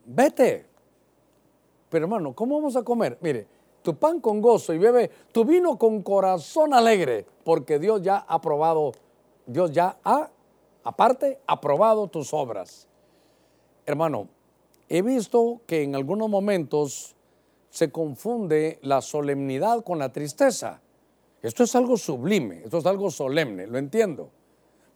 vete. 0.05 0.67
Pero 1.89 2.05
hermano, 2.05 2.35
¿cómo 2.35 2.57
vamos 2.57 2.77
a 2.77 2.83
comer? 2.83 3.17
Mire, 3.21 3.47
tu 3.83 3.95
pan 3.97 4.21
con 4.21 4.43
gozo 4.43 4.75
y 4.75 4.79
bebe 4.79 5.11
tu 5.31 5.45
vino 5.45 5.79
con 5.79 6.03
corazón 6.03 6.75
alegre, 6.75 7.25
porque 7.45 7.79
Dios 7.79 8.03
ya 8.03 8.17
ha 8.17 8.35
aprobado, 8.35 8.93
Dios 9.47 9.71
ya 9.71 9.97
ha, 10.03 10.29
aparte, 10.83 11.39
aprobado 11.47 12.09
tus 12.09 12.35
obras. 12.35 12.89
Hermano, 13.87 14.27
he 14.89 15.03
visto 15.03 15.61
que 15.67 15.85
en 15.85 15.95
algunos 15.95 16.29
momentos 16.29 17.15
se 17.71 17.93
confunde 17.93 18.81
la 18.83 19.03
solemnidad 19.03 19.85
con 19.85 20.01
la 20.01 20.11
tristeza. 20.11 20.81
Esto 21.47 21.63
es 21.63 21.77
algo 21.77 21.97
sublime, 21.97 22.63
esto 22.65 22.79
es 22.79 22.87
algo 22.87 23.09
solemne, 23.09 23.69
lo 23.69 23.79
entiendo. 23.79 24.31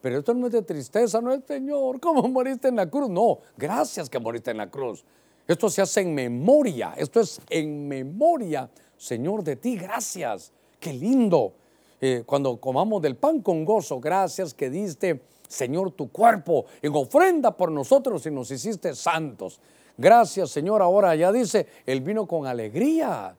Pero 0.00 0.18
esto 0.18 0.34
no 0.34 0.48
es 0.48 0.52
de 0.52 0.62
tristeza, 0.62 1.20
no 1.20 1.32
es, 1.32 1.44
Señor, 1.46 2.00
¿cómo 2.00 2.22
moriste 2.28 2.66
en 2.66 2.74
la 2.74 2.90
cruz? 2.90 3.08
No, 3.08 3.38
gracias 3.56 4.10
que 4.10 4.18
moriste 4.18 4.50
en 4.50 4.56
la 4.56 4.68
cruz. 4.68 5.04
Esto 5.46 5.70
se 5.70 5.80
hace 5.80 6.00
en 6.00 6.12
memoria, 6.12 6.94
esto 6.96 7.20
es 7.20 7.40
en 7.50 7.86
memoria, 7.86 8.68
Señor, 8.96 9.44
de 9.44 9.54
ti, 9.54 9.76
gracias. 9.76 10.52
Qué 10.80 10.92
lindo. 10.92 11.52
Eh, 12.00 12.24
cuando 12.26 12.56
comamos 12.56 13.00
del 13.00 13.14
pan 13.14 13.42
con 13.42 13.64
gozo, 13.64 14.00
gracias 14.00 14.52
que 14.52 14.70
diste, 14.70 15.22
Señor, 15.46 15.92
tu 15.92 16.10
cuerpo 16.10 16.64
en 16.82 16.92
ofrenda 16.96 17.56
por 17.56 17.70
nosotros 17.70 18.26
y 18.26 18.30
nos 18.32 18.50
hiciste 18.50 18.96
santos. 18.96 19.60
Gracias, 19.96 20.50
Señor. 20.50 20.82
Ahora 20.82 21.14
ya 21.14 21.30
dice, 21.30 21.68
el 21.86 22.00
vino 22.00 22.26
con 22.26 22.48
alegría. 22.48 23.36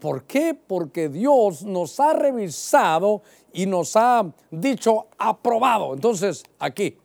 ¿Por 0.00 0.24
qué? 0.24 0.54
Porque 0.54 1.08
Dios 1.08 1.62
nos 1.62 1.98
ha 2.00 2.12
revisado 2.12 3.22
y 3.52 3.66
nos 3.66 3.96
ha 3.96 4.30
dicho 4.50 5.06
aprobado. 5.16 5.94
Entonces, 5.94 6.44
aquí, 6.58 6.98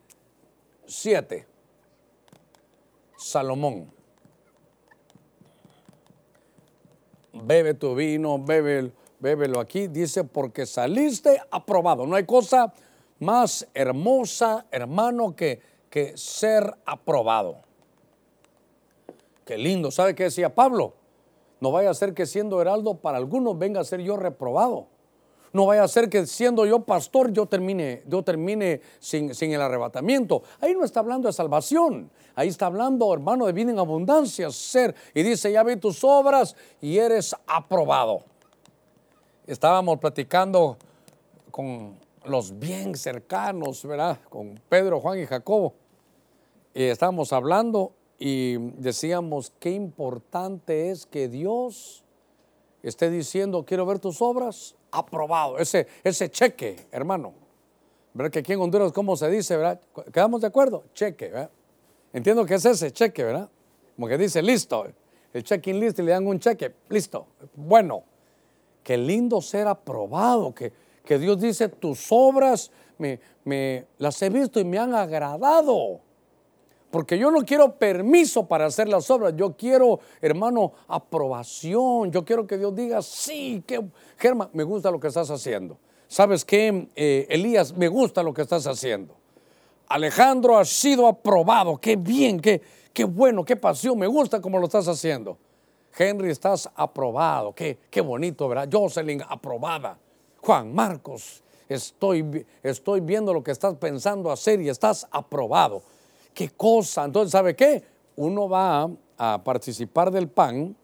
siete. 0.86 1.48
Salomón. 3.18 3.92
Bebe 7.34 7.74
tu 7.76 7.96
vino, 7.96 8.38
bebe, 8.40 8.92
bébelo 9.20 9.62
aquí. 9.62 9.88
Dice, 9.88 10.26
porque 10.26 10.66
saliste 10.66 11.42
aprobado. 11.50 12.06
No 12.06 12.16
hay 12.18 12.26
cosa 12.26 12.74
más 13.20 13.68
hermosa, 13.74 14.66
hermano, 14.70 15.34
que, 15.34 15.62
que 15.90 16.18
ser 16.18 16.76
aprobado. 16.86 17.62
Qué 19.46 19.58
lindo. 19.58 19.92
¿Sabe 19.92 20.14
qué 20.14 20.24
decía 20.24 20.54
Pablo? 20.54 21.01
No 21.62 21.72
vaya 21.72 21.92
a 21.92 21.94
ser 21.94 22.14
que 22.14 22.26
siendo 22.26 22.60
heraldo 22.60 22.96
para 22.96 23.18
algunos 23.18 23.58
venga 23.58 23.80
a 23.80 23.84
ser 23.84 24.02
yo 24.02 24.18
reprobado. 24.18 24.88
No 25.54 25.68
vaya 25.68 25.84
a 25.84 25.88
ser 25.88 26.10
que 26.10 26.26
siendo 26.26 26.66
yo 26.66 26.80
pastor 26.80 27.32
yo 27.32 27.46
termine, 27.46 28.04
yo 28.08 28.24
termine 28.24 28.82
sin, 29.00 29.36
sin, 29.36 29.52
el 29.52 29.62
arrebatamiento. 29.62 30.42
Ahí 30.60 30.74
no 30.74 30.84
está 30.84 31.02
hablando 31.02 31.28
de 31.28 31.34
salvación. 31.34 32.10
Ahí 32.36 32.48
está 32.48 32.66
hablando, 32.66 33.14
hermano, 33.14 33.46
de 33.46 33.54
vida 33.54 33.72
en 33.72 33.78
abundancia, 33.78 34.50
ser. 34.50 34.96
Y 35.14 35.22
dice, 35.22 35.52
ya 35.52 35.64
vi 35.64 35.76
tus 35.76 36.04
obras 36.04 36.56
y 36.82 36.98
eres 36.98 37.36
aprobado. 37.46 38.24
Estábamos 39.46 40.00
platicando 40.00 40.78
con 41.52 41.96
los 42.26 42.58
bien 42.58 42.96
cercanos, 42.96 43.86
¿verdad? 43.86 44.18
Con 44.30 44.60
Pedro, 44.68 45.00
Juan 45.00 45.20
y 45.20 45.26
Jacobo. 45.28 45.76
Y 46.74 46.86
estábamos 46.86 47.34
hablando 47.34 47.92
y 48.24 48.56
decíamos 48.78 49.52
qué 49.60 49.72
importante 49.72 50.92
es 50.92 51.08
que 51.08 51.28
Dios 51.28 52.04
esté 52.84 53.10
diciendo, 53.10 53.66
quiero 53.66 53.84
ver 53.88 53.98
tus 53.98 54.22
obras, 54.22 54.76
aprobado, 54.92 55.58
ese, 55.58 55.88
ese 56.04 56.30
cheque, 56.30 56.86
hermano. 56.92 57.34
¿Verdad 58.14 58.32
que 58.32 58.40
aquí 58.40 58.54
en 58.54 58.60
Honduras, 58.60 58.92
¿cómo 58.92 59.16
se 59.16 59.28
dice, 59.28 59.58
verdad? 59.58 59.82
¿Quedamos 60.14 60.42
de 60.42 60.48
acuerdo? 60.48 60.84
Cheque, 60.94 61.30
¿verdad? 61.30 61.50
Entiendo 62.14 62.46
que 62.46 62.54
es 62.54 62.66
ese 62.66 62.92
cheque, 62.92 63.24
¿verdad? 63.24 63.50
Como 63.96 64.08
que 64.08 64.20
dice, 64.20 64.44
listo, 64.44 64.86
el 65.34 65.44
check-in 65.44 65.80
list 65.80 65.98
y 65.98 66.04
le 66.04 66.12
dan 66.12 66.28
un 66.28 66.40
cheque, 66.40 66.76
listo, 66.90 67.26
bueno. 67.56 68.04
Qué 68.84 68.98
lindo 68.98 69.42
ser 69.42 69.68
aprobado, 69.68 70.54
que, 70.54 70.72
que 71.04 71.18
Dios 71.18 71.42
dice, 71.42 71.70
tus 71.70 72.06
obras 72.12 72.70
me, 73.00 73.20
me, 73.46 73.88
las 73.98 74.22
he 74.22 74.30
visto 74.30 74.60
y 74.60 74.64
me 74.64 74.78
han 74.78 74.94
agradado. 74.94 76.02
Porque 76.92 77.18
yo 77.18 77.32
no 77.32 77.44
quiero 77.46 77.78
permiso 77.78 78.46
para 78.46 78.66
hacer 78.66 78.90
las 78.90 79.10
obras, 79.10 79.34
yo 79.38 79.56
quiero, 79.56 80.02
hermano, 80.20 80.74
aprobación. 80.90 82.12
Yo 82.12 82.26
quiero 82.26 82.46
que 82.46 82.58
Dios 82.58 82.76
diga, 82.76 83.02
sí, 83.02 83.64
que, 83.66 83.82
Germán, 84.18 84.50
me 84.52 84.64
gusta 84.64 84.92
lo 84.92 85.00
que 85.00 85.08
estás 85.08 85.32
haciendo. 85.32 85.78
¿Sabes 86.10 86.44
qué, 86.44 86.90
eh, 86.96 87.26
Elías? 87.30 87.76
Me 87.76 87.88
gusta 87.88 88.22
lo 88.22 88.34
que 88.34 88.42
estás 88.42 88.68
haciendo. 88.68 89.16
Alejandro 89.88 90.58
ha 90.58 90.66
sido 90.66 91.08
aprobado, 91.08 91.78
qué 91.78 91.96
bien, 91.96 92.42
qué, 92.42 92.62
qué 92.94 93.06
bueno, 93.06 93.46
qué 93.46 93.56
pasión, 93.56 93.98
me 93.98 94.08
gusta 94.08 94.42
como 94.42 94.60
lo 94.60 94.66
estás 94.66 94.88
haciendo. 94.90 95.38
Henry, 95.98 96.30
estás 96.30 96.70
aprobado, 96.76 97.54
qué, 97.54 97.78
qué 97.90 98.02
bonito, 98.02 98.48
¿verdad? 98.50 98.70
Jocelyn, 98.72 99.22
aprobada. 99.28 99.98
Juan 100.42 100.74
Marcos, 100.74 101.44
estoy, 101.70 102.46
estoy 102.64 103.00
viendo 103.00 103.34
lo 103.34 103.44
que 103.44 103.52
estás 103.52 103.76
pensando 103.76 104.32
hacer 104.32 104.62
y 104.62 104.70
estás 104.70 105.08
aprobado 105.12 105.84
qué 106.34 106.50
cosa. 106.50 107.06
Entonces, 107.06 107.32
¿sabe 107.32 107.56
qué? 107.56 107.84
Uno 108.16 108.50
va 108.50 108.90
a 109.18 109.44
participar 109.44 110.12
del 110.12 110.30
pan 110.30 110.76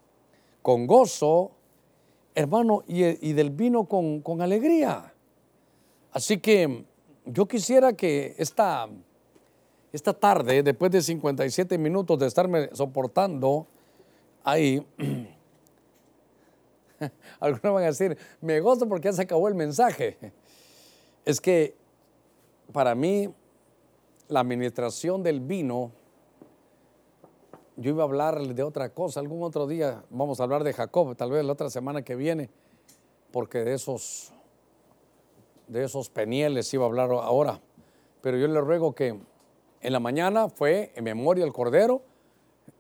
con 0.62 0.86
gozo, 0.86 1.52
hermano, 2.36 2.84
y, 2.88 3.34
del 3.34 3.52
vino 3.52 3.86
con, 3.86 4.42
alegría. 4.42 5.14
Así 6.12 6.40
que 6.40 6.86
yo 7.26 7.48
quisiera 7.48 7.94
que 7.94 8.36
esta, 8.38 8.88
esta 9.92 10.14
tarde, 10.14 10.64
después 10.64 10.92
de 10.92 11.02
57 11.02 11.78
minutos 11.78 12.20
de 12.20 12.28
estarme 12.28 12.70
soportando 12.74 13.68
ahí, 14.44 14.86
algunos 17.40 17.74
van 17.74 17.84
a 17.84 17.88
decir, 17.88 18.18
me 18.42 18.60
gozo 18.60 18.88
porque 18.88 19.06
ya 19.06 19.14
se 19.14 19.24
acabó 19.24 19.48
el 19.48 19.56
mensaje. 19.56 20.18
Es 21.26 21.42
que 21.42 21.76
para 22.72 22.96
mí 22.96 23.30
la 24.28 24.42
administración 24.42 25.24
del 25.24 25.40
vino, 25.40 25.92
yo 27.76 27.92
iba 27.92 28.04
a 28.04 28.06
hablar 28.06 28.42
de 28.42 28.64
otra 28.64 28.90
cosa, 28.90 29.20
algún 29.20 29.44
otro 29.44 29.68
día 29.68 30.04
vamos 30.10 30.40
a 30.40 30.44
hablar 30.44 30.64
de 30.64 30.74
Jacob, 30.74 31.16
tal 31.16 31.32
vez 31.32 31.46
la 31.46 31.54
otra 31.54 31.70
semana 31.70 32.02
que 32.02 32.16
viene, 32.16 32.50
porque 33.32 33.64
de 33.64 33.74
esos, 33.74 34.34
de 35.68 35.84
esos 35.84 36.10
penieles 36.10 36.74
iba 36.74 36.84
a 36.84 36.88
hablar 36.88 37.12
ahora. 37.12 37.62
Pero 38.22 38.38
yo 38.38 38.48
le 38.48 38.60
ruego 38.62 38.94
que 38.94 39.20
en 39.82 39.94
la 39.94 40.00
mañana 40.00 40.50
fue 40.50 40.92
en 40.96 41.04
memoria 41.04 41.46
el 41.46 41.54
Cordero, 41.54 42.02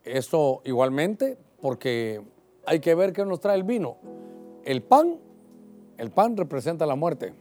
esto 0.03 0.61
igualmente, 0.65 1.37
porque 1.61 2.21
hay 2.65 2.79
que 2.79 2.95
ver 2.95 3.13
qué 3.13 3.23
nos 3.23 3.39
trae 3.39 3.55
el 3.55 3.63
vino. 3.63 3.97
El 4.63 4.81
pan, 4.81 5.17
el 5.97 6.11
pan 6.11 6.35
representa 6.35 6.85
la 6.85 6.95
muerte. 6.95 7.33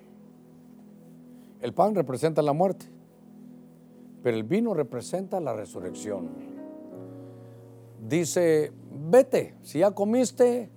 El 1.61 1.73
pan 1.73 1.95
representa 1.95 2.43
la 2.43 2.53
muerte, 2.53 2.87
pero 4.27 4.39
el 4.39 4.43
vino 4.43 4.75
representa 4.75 5.39
la 5.39 5.53
resurrección. 5.53 6.27
Dice, 8.09 8.73
vete, 9.09 9.55
si 9.63 9.79
ya 9.79 9.93
comiste 9.93 10.69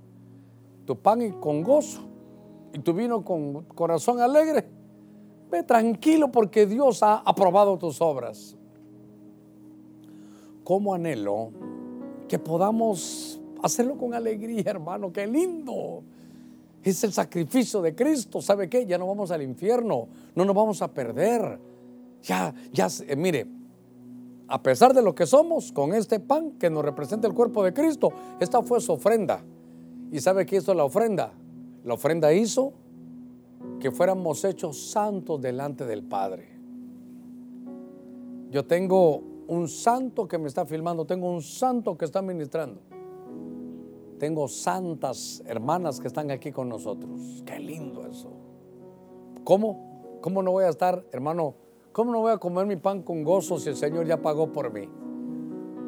tu 0.86 0.96
pan 1.00 1.32
con 1.40 1.64
gozo 1.64 2.02
y 2.76 2.78
tu 2.78 2.94
vino 2.94 3.26
con 3.26 3.64
corazón 3.64 4.20
alegre, 4.20 4.68
ve 5.50 5.64
tranquilo 5.64 6.32
porque 6.32 6.68
Dios 6.68 7.02
ha 7.02 7.24
aprobado 7.26 7.80
tus 7.80 8.00
obras. 8.02 8.56
Como 10.64 10.94
anhelo 10.94 11.50
que 12.28 12.38
podamos 12.38 13.42
hacerlo 13.64 13.98
con 13.98 14.14
alegría, 14.14 14.66
hermano, 14.68 15.12
qué 15.12 15.26
lindo 15.26 16.04
es 16.84 17.04
el 17.04 17.14
sacrificio 17.14 17.82
de 17.82 17.96
Cristo. 17.96 18.44
¿Sabe 18.44 18.70
qué? 18.70 18.86
Ya 18.86 19.00
no 19.00 19.08
vamos 19.08 19.32
al 19.32 19.42
infierno, 19.42 20.08
no 20.36 20.46
nos 20.46 20.56
vamos 20.56 20.84
a 20.84 20.94
perder. 20.94 21.69
Ya, 22.24 22.54
ya, 22.72 22.88
eh, 23.08 23.16
mire, 23.16 23.48
a 24.48 24.62
pesar 24.62 24.94
de 24.94 25.02
lo 25.02 25.14
que 25.14 25.26
somos, 25.26 25.72
con 25.72 25.94
este 25.94 26.20
pan 26.20 26.52
que 26.54 26.70
nos 26.70 26.84
representa 26.84 27.28
el 27.28 27.34
cuerpo 27.34 27.64
de 27.64 27.74
Cristo, 27.74 28.12
esta 28.40 28.62
fue 28.62 28.82
su 28.82 28.94
ofrenda. 28.94 29.44
¿Y 30.12 30.20
sabe 30.20 30.46
qué 30.46 30.58
hizo 30.58 30.74
la 30.74 30.86
ofrenda? 30.86 31.32
La 31.84 31.94
ofrenda 31.94 32.34
hizo 32.34 32.74
que 33.80 33.92
fuéramos 33.92 34.44
hechos 34.44 34.92
santos 34.92 35.40
delante 35.42 35.86
del 35.86 36.04
Padre. 36.04 36.48
Yo 38.50 38.66
tengo 38.66 39.22
un 39.48 39.68
santo 39.68 40.28
que 40.28 40.38
me 40.38 40.48
está 40.48 40.66
filmando, 40.66 41.06
tengo 41.06 41.32
un 41.32 41.42
santo 41.42 41.98
que 41.98 42.06
está 42.06 42.22
ministrando. 42.22 42.82
Tengo 44.18 44.48
santas 44.48 45.42
hermanas 45.46 46.00
que 46.00 46.08
están 46.08 46.30
aquí 46.32 46.52
con 46.52 46.68
nosotros. 46.68 47.44
Qué 47.46 47.60
lindo 47.60 48.06
eso. 48.06 48.32
¿Cómo? 49.44 50.20
¿Cómo 50.22 50.44
no 50.44 50.52
voy 50.52 50.66
a 50.66 50.70
estar, 50.70 51.06
hermano? 51.12 51.56
¿Cómo 51.92 52.12
no 52.12 52.20
voy 52.20 52.32
a 52.32 52.38
comer 52.38 52.66
mi 52.66 52.76
pan 52.76 53.02
con 53.02 53.24
gozo 53.24 53.58
si 53.60 53.70
el 53.70 53.76
Señor 53.76 54.06
ya 54.06 54.22
pagó 54.22 54.52
por 54.52 54.72
mí? 54.72 54.88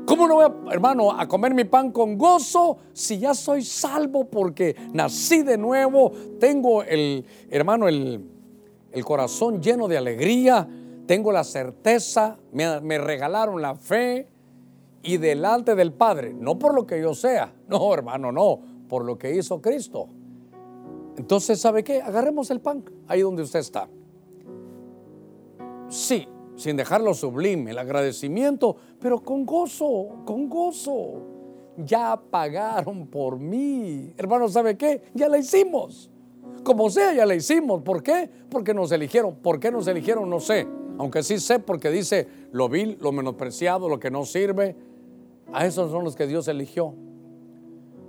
¿Cómo 0.05 0.27
no 0.27 0.35
voy, 0.35 0.45
a, 0.45 0.73
hermano, 0.73 1.11
a 1.11 1.27
comer 1.27 1.53
mi 1.53 1.63
pan 1.63 1.91
con 1.91 2.17
gozo 2.17 2.77
si 2.91 3.19
ya 3.19 3.33
soy 3.33 3.63
salvo 3.63 4.25
porque 4.25 4.75
nací 4.93 5.43
de 5.43 5.57
nuevo? 5.57 6.11
Tengo 6.39 6.83
el, 6.83 7.25
hermano, 7.49 7.87
el, 7.87 8.27
el 8.91 9.05
corazón 9.05 9.61
lleno 9.61 9.87
de 9.87 9.97
alegría, 9.97 10.67
tengo 11.05 11.31
la 11.31 11.43
certeza, 11.43 12.37
me, 12.51 12.81
me 12.81 12.97
regalaron 12.97 13.61
la 13.61 13.75
fe, 13.75 14.27
y 15.03 15.17
delante 15.17 15.75
del 15.75 15.93
Padre, 15.93 16.33
no 16.33 16.59
por 16.59 16.73
lo 16.73 16.85
que 16.85 17.01
yo 17.01 17.13
sea, 17.13 17.53
no 17.67 17.93
hermano, 17.93 18.31
no, 18.31 18.59
por 18.87 19.05
lo 19.05 19.17
que 19.17 19.35
hizo 19.35 19.61
Cristo. 19.61 20.07
Entonces, 21.17 21.59
¿sabe 21.59 21.83
qué? 21.83 22.01
Agarremos 22.01 22.51
el 22.51 22.61
pan 22.61 22.83
ahí 23.07 23.21
donde 23.21 23.43
usted 23.43 23.59
está. 23.59 23.87
Sí, 25.91 26.25
sin 26.55 26.77
dejarlo 26.77 27.13
sublime, 27.13 27.71
el 27.71 27.77
agradecimiento, 27.77 28.77
pero 28.97 29.21
con 29.21 29.45
gozo, 29.45 30.23
con 30.25 30.47
gozo. 30.47 31.27
Ya 31.75 32.15
pagaron 32.31 33.07
por 33.07 33.37
mí. 33.37 34.13
Hermano, 34.17 34.47
¿sabe 34.47 34.77
qué? 34.77 35.01
Ya 35.13 35.27
la 35.27 35.37
hicimos. 35.37 36.09
Como 36.63 36.89
sea, 36.89 37.13
ya 37.13 37.25
la 37.25 37.35
hicimos. 37.35 37.81
¿Por 37.81 38.01
qué? 38.01 38.29
Porque 38.49 38.73
nos 38.73 38.91
eligieron. 38.93 39.35
¿Por 39.35 39.59
qué 39.59 39.69
nos 39.69 39.85
eligieron? 39.87 40.29
No 40.29 40.39
sé. 40.39 40.65
Aunque 40.97 41.23
sí 41.23 41.39
sé 41.39 41.59
porque 41.59 41.89
dice 41.89 42.25
lo 42.53 42.69
vil, 42.69 42.97
lo 43.01 43.11
menospreciado, 43.11 43.89
lo 43.89 43.99
que 43.99 44.09
no 44.09 44.23
sirve, 44.23 44.77
a 45.51 45.65
esos 45.65 45.91
son 45.91 46.05
los 46.05 46.15
que 46.15 46.25
Dios 46.25 46.47
eligió. 46.47 46.93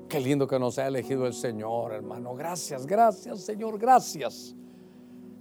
Qué 0.09 0.21
lindo 0.21 0.47
que 0.47 0.59
nos 0.61 0.79
ha 0.79 0.87
elegido 0.87 1.27
el 1.27 1.33
Señor, 1.33 1.95
hermano. 1.95 2.35
Gracias, 2.35 2.87
gracias, 2.87 3.41
Señor, 3.41 3.77
gracias. 3.77 4.55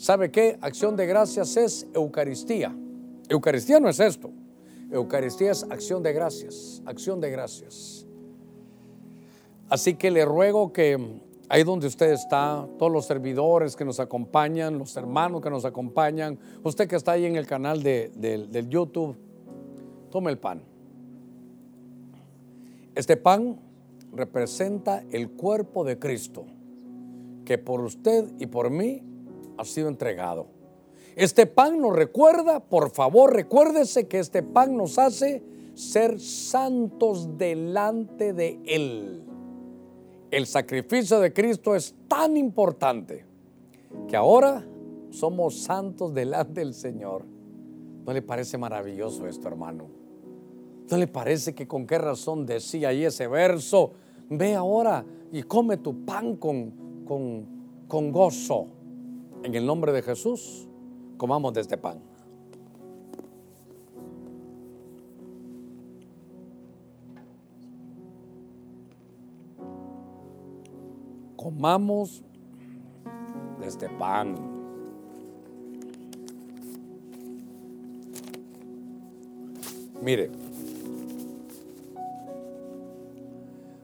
¿Sabe 0.02 0.32
qué? 0.32 0.58
Acción 0.62 0.96
de 0.96 1.06
gracias 1.06 1.56
es 1.58 1.86
Eucaristía. 1.94 2.76
Eucaristía 3.30 3.80
no 3.80 3.88
es 3.88 4.00
esto. 4.00 4.32
Eucaristía 4.90 5.52
es 5.52 5.62
acción 5.70 6.02
de 6.02 6.12
gracias, 6.12 6.82
acción 6.88 7.22
de 7.22 7.30
gracias. 7.30 8.08
Así 9.70 9.94
que 9.94 10.10
le 10.10 10.26
ruego 10.26 10.74
que 10.74 11.22
ahí 11.50 11.64
donde 11.64 11.86
usted 11.86 12.14
está, 12.14 12.68
todos 12.80 12.92
los 12.92 13.06
servidores 13.06 13.76
que 13.76 13.86
nos 13.86 14.00
acompañan, 14.00 14.80
los 14.80 14.98
hermanos 14.98 15.40
que 15.40 15.52
nos 15.52 15.66
acompañan, 15.66 16.40
usted 16.64 16.88
que 16.88 16.96
está 16.96 17.12
ahí 17.12 17.26
en 17.28 17.36
el 17.36 17.46
canal 17.46 17.84
de, 17.84 18.10
del 18.16 18.70
YouTube, 18.70 19.16
tome 20.10 20.32
el 20.32 20.40
pan. 20.40 20.64
Este 22.96 23.18
pan 23.18 23.56
representa 24.12 25.04
el 25.12 25.30
cuerpo 25.30 25.84
de 25.84 26.00
Cristo, 26.00 26.48
que 27.46 27.60
por 27.60 27.82
usted 27.82 28.32
y 28.40 28.48
por 28.48 28.72
mí 28.72 29.11
ha 29.58 29.66
sido 29.66 29.88
entregado. 29.88 30.48
Este 31.16 31.46
pan 31.46 31.82
nos 31.82 31.96
recuerda, 31.96 32.62
por 32.62 32.92
favor, 32.92 33.34
recuérdese 33.34 34.08
que 34.08 34.20
este 34.20 34.44
pan 34.44 34.78
nos 34.78 34.98
hace 34.98 35.44
ser 35.74 36.20
santos 36.20 37.38
delante 37.38 38.34
de 38.34 38.60
Él. 38.66 39.24
El 40.30 40.46
sacrificio 40.46 41.20
de 41.20 41.34
Cristo 41.34 41.76
es 41.76 41.94
tan 42.08 42.38
importante 42.38 43.26
que 44.08 44.16
ahora 44.16 44.66
somos 45.10 45.60
santos 45.64 46.14
delante 46.14 46.62
del 46.62 46.74
Señor. 46.74 47.26
¿No 48.06 48.14
le 48.14 48.22
parece 48.22 48.58
maravilloso 48.58 49.28
esto, 49.28 49.48
hermano? 49.48 49.90
¿No 50.90 50.98
le 50.98 51.08
parece 51.08 51.54
que 51.54 51.68
con 51.68 51.86
qué 51.86 51.98
razón 51.98 52.46
decía 52.46 52.90
ahí 52.90 53.04
ese 53.04 53.28
verso? 53.28 53.92
Ve 54.30 54.56
ahora 54.56 55.06
y 55.32 55.44
come 55.44 55.78
tu 55.78 56.06
pan 56.06 56.38
con, 56.38 57.04
con, 57.06 57.46
con 57.88 58.12
gozo. 58.12 58.68
En 59.44 59.56
el 59.56 59.66
nombre 59.66 59.92
de 59.92 60.02
Jesús, 60.02 60.68
comamos 61.18 61.54
de 61.54 61.62
este 61.62 61.78
pan. 61.78 62.00
Comamos 71.36 72.24
de 73.60 73.68
este 73.68 73.90
pan. 73.90 74.36
Mire, 80.02 80.32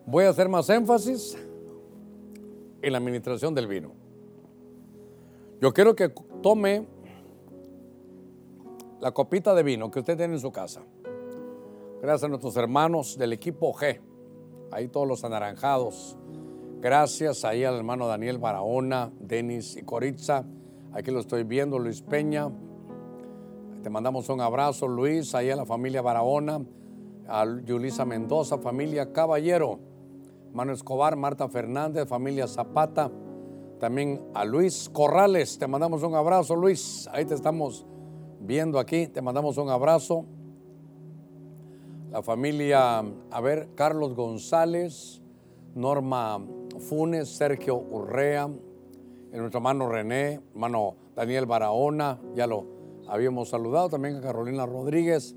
Voy 0.09 0.23
a 0.23 0.29
hacer 0.29 0.47
más 0.47 0.69
énfasis 0.69 1.37
en 2.81 2.91
la 2.93 2.97
administración 2.97 3.53
del 3.53 3.67
vino. 3.67 3.96
Yo 5.59 5.73
quiero 5.73 5.95
que 5.95 6.09
tome 6.43 6.85
la 8.99 9.11
copita 9.11 9.55
de 9.55 9.63
vino 9.63 9.89
que 9.89 9.99
usted 9.99 10.15
tiene 10.15 10.35
en 10.35 10.39
su 10.39 10.51
casa. 10.51 10.81
Gracias 11.99 12.25
a 12.25 12.27
nuestros 12.27 12.55
hermanos 12.57 13.17
del 13.17 13.33
equipo 13.33 13.73
G, 13.73 13.99
ahí 14.71 14.87
todos 14.87 15.07
los 15.07 15.23
anaranjados. 15.23 16.15
Gracias 16.79 17.43
ahí 17.43 17.63
al 17.63 17.75
hermano 17.75 18.05
Daniel 18.05 18.37
Barahona, 18.37 19.11
Denis 19.19 19.75
y 19.77 19.81
Coritza. 19.81 20.45
Aquí 20.93 21.09
lo 21.09 21.19
estoy 21.19 21.43
viendo, 21.43 21.79
Luis 21.79 22.03
Peña. 22.03 22.51
Te 23.81 23.89
mandamos 23.89 24.29
un 24.29 24.41
abrazo, 24.41 24.87
Luis, 24.87 25.33
ahí 25.33 25.49
a 25.49 25.55
la 25.55 25.65
familia 25.65 26.03
Barahona, 26.03 26.63
a 27.27 27.45
Yulisa 27.65 28.05
Mendoza, 28.05 28.59
familia 28.59 29.11
Caballero. 29.11 29.79
Mano 30.53 30.71
Escobar, 30.71 31.15
Marta 31.15 31.49
Fernández, 31.49 32.07
familia 32.07 32.47
Zapata, 32.47 33.11
también 33.79 34.21
a 34.33 34.43
Luis 34.43 34.89
Corrales, 34.91 35.59
te 35.59 35.67
mandamos 35.67 36.03
un 36.03 36.15
abrazo 36.15 36.55
Luis, 36.55 37.07
ahí 37.11 37.25
te 37.25 37.35
estamos 37.35 37.85
viendo 38.39 38.79
aquí, 38.79 39.07
te 39.07 39.21
mandamos 39.21 39.57
un 39.57 39.69
abrazo. 39.69 40.25
La 42.11 42.23
familia, 42.23 43.03
a 43.31 43.41
ver, 43.41 43.69
Carlos 43.75 44.15
González, 44.15 45.21
Norma 45.75 46.39
Funes, 46.79 47.29
Sergio 47.29 47.75
Urrea, 47.75 48.47
nuestro 49.31 49.59
hermano 49.59 49.89
René, 49.89 50.41
hermano 50.53 50.95
Daniel 51.15 51.45
Barahona, 51.45 52.19
ya 52.33 52.47
lo 52.47 52.65
habíamos 53.07 53.49
saludado, 53.49 53.89
también 53.89 54.15
a 54.15 54.21
Carolina 54.21 54.65
Rodríguez, 54.65 55.35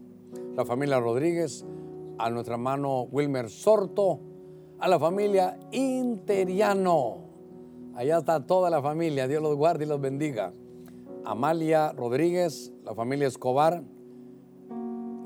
la 0.56 0.64
familia 0.64 0.98
Rodríguez, 1.00 1.66
a 2.18 2.30
nuestro 2.30 2.54
hermano 2.54 3.02
Wilmer 3.02 3.50
Sorto, 3.50 4.20
a 4.78 4.88
la 4.88 4.98
familia 4.98 5.58
Interiano. 5.72 7.29
Allá 7.94 8.18
está 8.18 8.46
toda 8.46 8.70
la 8.70 8.80
familia, 8.80 9.28
Dios 9.28 9.42
los 9.42 9.56
guarde 9.56 9.84
y 9.84 9.88
los 9.88 10.00
bendiga. 10.00 10.52
Amalia 11.24 11.92
Rodríguez, 11.92 12.72
la 12.84 12.94
familia 12.94 13.28
Escobar, 13.28 13.82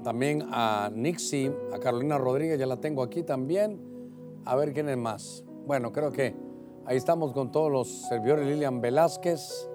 también 0.04 0.44
a 0.50 0.90
Nixie, 0.94 1.50
a 1.72 1.78
Carolina 1.78 2.18
Rodríguez, 2.18 2.58
ya 2.58 2.66
la 2.66 2.76
tengo 2.78 3.02
aquí 3.02 3.22
también. 3.22 3.80
A 4.44 4.54
ver 4.54 4.74
quién 4.74 4.88
es 4.88 4.98
más. 4.98 5.44
Bueno, 5.66 5.92
creo 5.92 6.12
que 6.12 6.36
ahí 6.84 6.96
estamos 6.96 7.32
con 7.32 7.50
todos 7.50 7.72
los 7.72 7.88
servidores. 8.08 8.46
Lilian 8.46 8.80
Velázquez, 8.80 9.68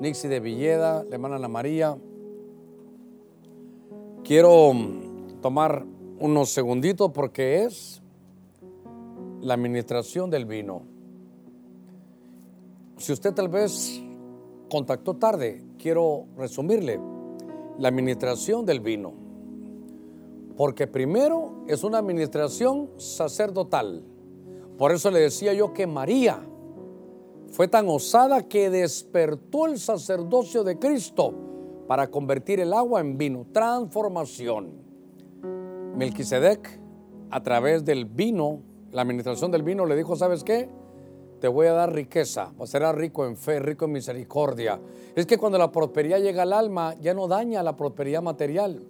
Nixie 0.00 0.28
de 0.28 0.40
Villeda, 0.40 1.04
la 1.04 1.14
hermana 1.14 1.36
Ana 1.36 1.48
María. 1.48 1.96
Quiero 4.24 4.72
mm, 4.74 5.40
tomar 5.40 5.86
unos 6.18 6.50
segunditos 6.50 7.12
porque 7.12 7.62
es 7.62 8.02
la 9.40 9.54
administración 9.54 10.30
del 10.30 10.46
vino. 10.46 10.95
Si 12.98 13.12
usted 13.12 13.34
tal 13.34 13.48
vez 13.48 14.02
contactó 14.70 15.14
tarde, 15.14 15.62
quiero 15.78 16.26
resumirle 16.36 16.98
la 17.78 17.88
administración 17.88 18.64
del 18.64 18.80
vino. 18.80 19.12
Porque 20.56 20.86
primero 20.86 21.64
es 21.68 21.84
una 21.84 21.98
administración 21.98 22.90
sacerdotal. 22.96 24.02
Por 24.78 24.92
eso 24.92 25.10
le 25.10 25.20
decía 25.20 25.52
yo 25.52 25.74
que 25.74 25.86
María 25.86 26.40
fue 27.50 27.68
tan 27.68 27.86
osada 27.88 28.48
que 28.48 28.70
despertó 28.70 29.66
el 29.66 29.78
sacerdocio 29.78 30.64
de 30.64 30.78
Cristo 30.78 31.34
para 31.86 32.10
convertir 32.10 32.60
el 32.60 32.72
agua 32.72 33.00
en 33.00 33.18
vino. 33.18 33.46
Transformación. 33.52 34.72
Melquisedec, 35.94 36.80
a 37.30 37.42
través 37.42 37.84
del 37.84 38.06
vino, 38.06 38.62
la 38.90 39.02
administración 39.02 39.50
del 39.50 39.62
vino, 39.62 39.84
le 39.84 39.96
dijo, 39.96 40.16
¿sabes 40.16 40.42
qué? 40.42 40.68
Te 41.46 41.50
voy 41.50 41.68
a 41.68 41.74
dar 41.74 41.94
riqueza, 41.94 42.50
serás 42.64 42.92
rico 42.96 43.24
en 43.24 43.36
fe, 43.36 43.60
rico 43.60 43.84
en 43.84 43.92
misericordia. 43.92 44.80
Es 45.14 45.26
que 45.26 45.38
cuando 45.38 45.56
la 45.58 45.70
prosperidad 45.70 46.18
llega 46.18 46.42
al 46.42 46.52
alma, 46.52 46.96
ya 47.00 47.14
no 47.14 47.28
daña 47.28 47.62
la 47.62 47.76
prosperidad 47.76 48.20
material. 48.20 48.82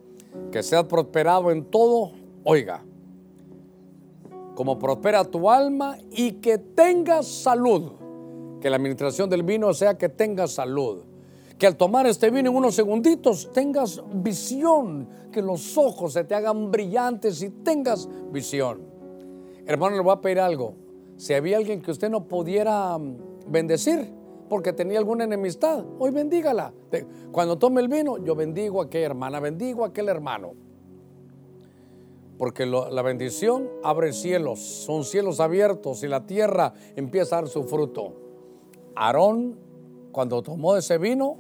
Que 0.51 0.63
seas 0.63 0.85
prosperado 0.85 1.51
en 1.51 1.67
todo, 1.67 2.13
oiga, 2.45 2.83
como 4.55 4.79
prospera 4.79 5.23
tu 5.25 5.51
alma 5.51 5.99
y 6.11 6.33
que 6.41 6.57
tengas 6.57 7.27
salud. 7.27 7.93
Que 8.63 8.71
la 8.71 8.77
administración 8.77 9.29
del 9.29 9.43
vino 9.43 9.75
sea 9.75 9.99
que 9.99 10.09
tengas 10.09 10.53
salud. 10.53 11.05
Que 11.59 11.67
al 11.67 11.77
tomar 11.77 12.07
este 12.07 12.31
vino 12.31 12.49
en 12.49 12.57
unos 12.57 12.75
segunditos 12.75 13.53
tengas 13.53 14.03
visión, 14.15 15.07
que 15.31 15.43
los 15.43 15.77
ojos 15.77 16.15
se 16.15 16.25
te 16.25 16.35
hagan 16.35 16.71
brillantes 16.71 17.43
y 17.43 17.51
tengas 17.51 18.09
visión. 18.33 18.81
Hermano, 19.67 19.97
le 19.97 20.01
voy 20.01 20.15
a 20.15 20.23
pedir 20.23 20.41
algo. 20.41 20.86
Si 21.17 21.33
había 21.35 21.57
alguien 21.57 21.81
que 21.81 21.91
usted 21.91 22.11
no 22.11 22.25
pudiera 22.29 22.97
mm, 22.99 23.17
bendecir 23.49 24.13
porque 24.49 24.73
tenía 24.73 24.99
alguna 24.99 25.25
enemistad, 25.25 25.85
hoy 25.99 26.11
bendígala. 26.11 26.73
Cuando 27.33 27.59
tome 27.59 27.81
el 27.81 27.89
vino, 27.89 28.19
yo 28.19 28.35
bendigo 28.35 28.81
a 28.81 28.85
aquella 28.85 29.07
hermana, 29.07 29.41
bendigo 29.41 29.85
a 29.85 29.89
aquel 29.89 30.09
hermano. 30.09 30.53
Porque 32.39 32.67
la 32.67 33.03
bendición 33.03 33.69
abre 33.83 34.13
cielos, 34.13 34.61
son 34.61 35.05
cielos 35.05 35.41
abiertos 35.41 36.03
y 36.03 36.09
la 36.09 36.27
tierra 36.27 36.75
empieza 36.95 37.39
a 37.39 37.41
dar 37.41 37.49
su 37.49 37.65
fruto. 37.65 38.13
Aarón, 38.95 39.59
cuando 40.13 40.43
tomó 40.43 40.77
ese 40.77 40.99
vino, 40.99 41.39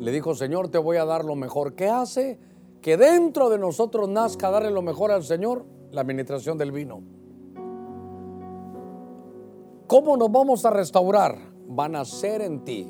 le 0.00 0.10
dijo, 0.10 0.34
Señor, 0.34 0.68
te 0.68 0.78
voy 0.78 0.96
a 0.96 1.04
dar 1.04 1.24
lo 1.24 1.36
mejor. 1.36 1.74
¿Qué 1.74 1.88
hace? 1.88 2.38
Que 2.80 2.96
dentro 2.96 3.50
de 3.50 3.58
nosotros 3.58 4.08
nazca 4.08 4.50
darle 4.50 4.70
lo 4.70 4.82
mejor 4.82 5.10
al 5.10 5.24
Señor, 5.24 5.66
la 5.92 6.00
administración 6.00 6.56
del 6.56 6.72
vino. 6.72 7.02
¿Cómo 9.88 10.16
nos 10.16 10.30
vamos 10.30 10.64
a 10.64 10.70
restaurar? 10.70 11.36
Van 11.66 11.96
a 11.96 12.04
ser 12.04 12.42
en 12.42 12.64
ti. 12.64 12.86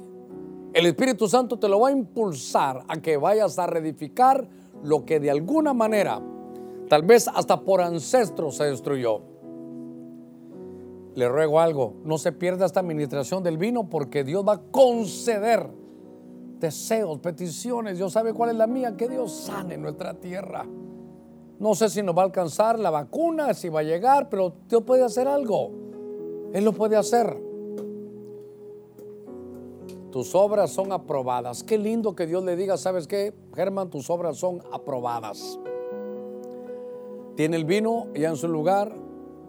El 0.75 0.85
Espíritu 0.85 1.27
Santo 1.29 1.59
te 1.59 1.69
lo 1.69 1.81
va 1.81 1.89
a 1.89 1.93
impulsar 1.93 2.85
a 2.87 3.01
que 3.01 3.17
vayas 3.17 3.59
a 3.59 3.67
reedificar 3.67 4.47
lo 4.83 5.07
que 5.07 5.19
de 5.19 5.31
alguna 5.31 5.73
manera 5.73 6.21
Tal 6.89 7.03
vez 7.03 7.29
hasta 7.29 7.61
por 7.61 7.83
ancestros 7.83 8.57
se 8.57 8.65
destruyó. 8.65 9.21
Le 11.15 11.29
ruego 11.29 11.61
algo, 11.61 11.95
no 12.05 12.17
se 12.17 12.33
pierda 12.33 12.65
esta 12.65 12.81
administración 12.81 13.43
del 13.43 13.59
vino 13.59 13.91
porque 13.91 14.25
Dios 14.25 14.47
va 14.47 14.55
a 14.55 14.61
conceder 14.71 15.69
deseos, 16.59 17.19
peticiones. 17.19 17.99
Dios 17.99 18.13
sabe 18.13 18.33
cuál 18.33 18.51
es 18.51 18.57
la 18.57 18.67
mía, 18.67 18.97
que 18.97 19.09
Dios 19.09 19.33
sane 19.33 19.77
nuestra 19.77 20.15
tierra. 20.15 20.65
No 21.59 21.75
sé 21.75 21.91
si 21.91 22.03
nos 22.03 22.17
va 22.17 22.23
a 22.23 22.27
alcanzar 22.27 22.79
la 22.79 22.91
vacuna, 22.91 23.53
si 23.53 23.69
va 23.69 23.81
a 23.81 23.83
llegar, 23.83 24.31
pero 24.31 24.55
Dios 24.69 24.85
puede 24.85 25.05
hacer 25.05 25.27
algo. 25.29 25.88
Él 26.53 26.65
lo 26.65 26.73
puede 26.73 26.97
hacer. 26.97 27.41
Tus 30.11 30.35
obras 30.35 30.71
son 30.71 30.93
aprobadas. 30.93 31.63
Qué 31.63 31.79
lindo 31.79 32.15
que 32.15 32.27
Dios 32.27 32.43
le 32.45 32.57
diga, 32.57 32.77
¿sabes 32.77 33.07
qué? 33.07 33.35
Germán, 33.55 33.91
tus 33.91 34.09
obras 34.11 34.39
son 34.39 34.63
aprobadas 34.73 35.59
tiene 37.39 37.57
el 37.57 37.65
vino 37.65 38.09
ya 38.17 38.31
en 38.31 38.37
su 38.37 38.49
lugar. 38.49 38.93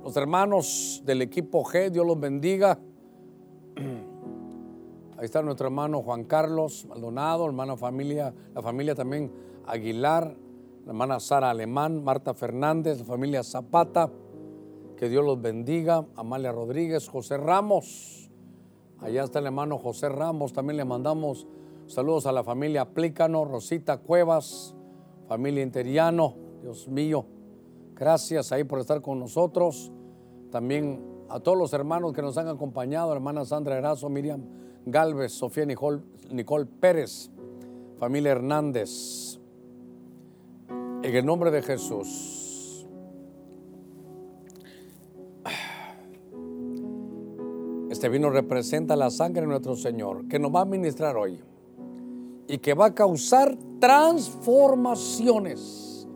Los 0.03 0.15
hermanos 0.15 1.01
del 1.07 1.23
equipo 1.23 1.63
G, 1.63 1.89
Dios 1.89 2.05
los 2.05 2.19
bendiga. 2.19 2.77
Ahí 5.17 5.25
está 5.25 5.41
nuestro 5.41 5.65
hermano 5.65 6.03
Juan 6.03 6.25
Carlos 6.25 6.85
Maldonado, 6.85 7.47
hermana 7.47 7.75
familia, 7.75 8.31
la 8.53 8.61
familia 8.61 8.93
también 8.93 9.31
Aguilar, 9.65 10.35
la 10.85 10.91
hermana 10.91 11.19
Sara 11.19 11.49
Alemán, 11.49 12.03
Marta 12.03 12.35
Fernández, 12.35 12.99
la 12.99 13.05
familia 13.05 13.43
Zapata. 13.43 14.11
Que 14.99 15.07
Dios 15.07 15.23
los 15.23 15.41
bendiga. 15.41 16.05
Amalia 16.17 16.51
Rodríguez, 16.51 17.07
José 17.07 17.37
Ramos. 17.37 18.29
Allá 18.99 19.23
está 19.23 19.39
el 19.39 19.45
hermano 19.45 19.77
José 19.77 20.09
Ramos. 20.09 20.51
También 20.51 20.75
le 20.75 20.83
mandamos 20.83 21.47
saludos 21.87 22.25
a 22.25 22.33
la 22.33 22.43
familia 22.43 22.83
Plícano, 22.83 23.45
Rosita 23.45 23.99
Cuevas, 23.99 24.75
familia 25.29 25.63
Interiano. 25.63 26.35
Dios 26.61 26.89
mío. 26.89 27.25
Gracias 27.95 28.51
ahí 28.51 28.65
por 28.65 28.79
estar 28.79 29.01
con 29.01 29.21
nosotros. 29.21 29.89
También 30.51 31.01
a 31.29 31.39
todos 31.39 31.57
los 31.57 31.71
hermanos 31.71 32.11
que 32.11 32.21
nos 32.21 32.37
han 32.37 32.49
acompañado, 32.49 33.13
hermana 33.13 33.45
Sandra 33.45 33.77
Erazo, 33.77 34.09
Miriam 34.09 34.41
Galvez, 34.85 35.31
Sofía 35.31 35.65
Nicole, 35.65 36.01
Nicole 36.29 36.65
Pérez, 36.65 37.31
familia 37.99 38.33
Hernández. 38.33 39.39
En 40.67 41.15
el 41.15 41.25
nombre 41.25 41.51
de 41.51 41.61
Jesús. 41.61 42.38
Este 47.99 48.07
vino 48.07 48.29
representa 48.29 48.95
la 48.95 49.09
sangre 49.09 49.41
de 49.41 49.47
nuestro 49.47 49.75
Señor, 49.75 50.29
que 50.29 50.39
nos 50.39 50.55
va 50.55 50.61
a 50.61 50.65
ministrar 50.65 51.17
hoy 51.17 51.37
y 52.47 52.59
que 52.59 52.73
va 52.73 52.85
a 52.85 52.95
causar 52.95 53.57
transformaciones 53.81 56.07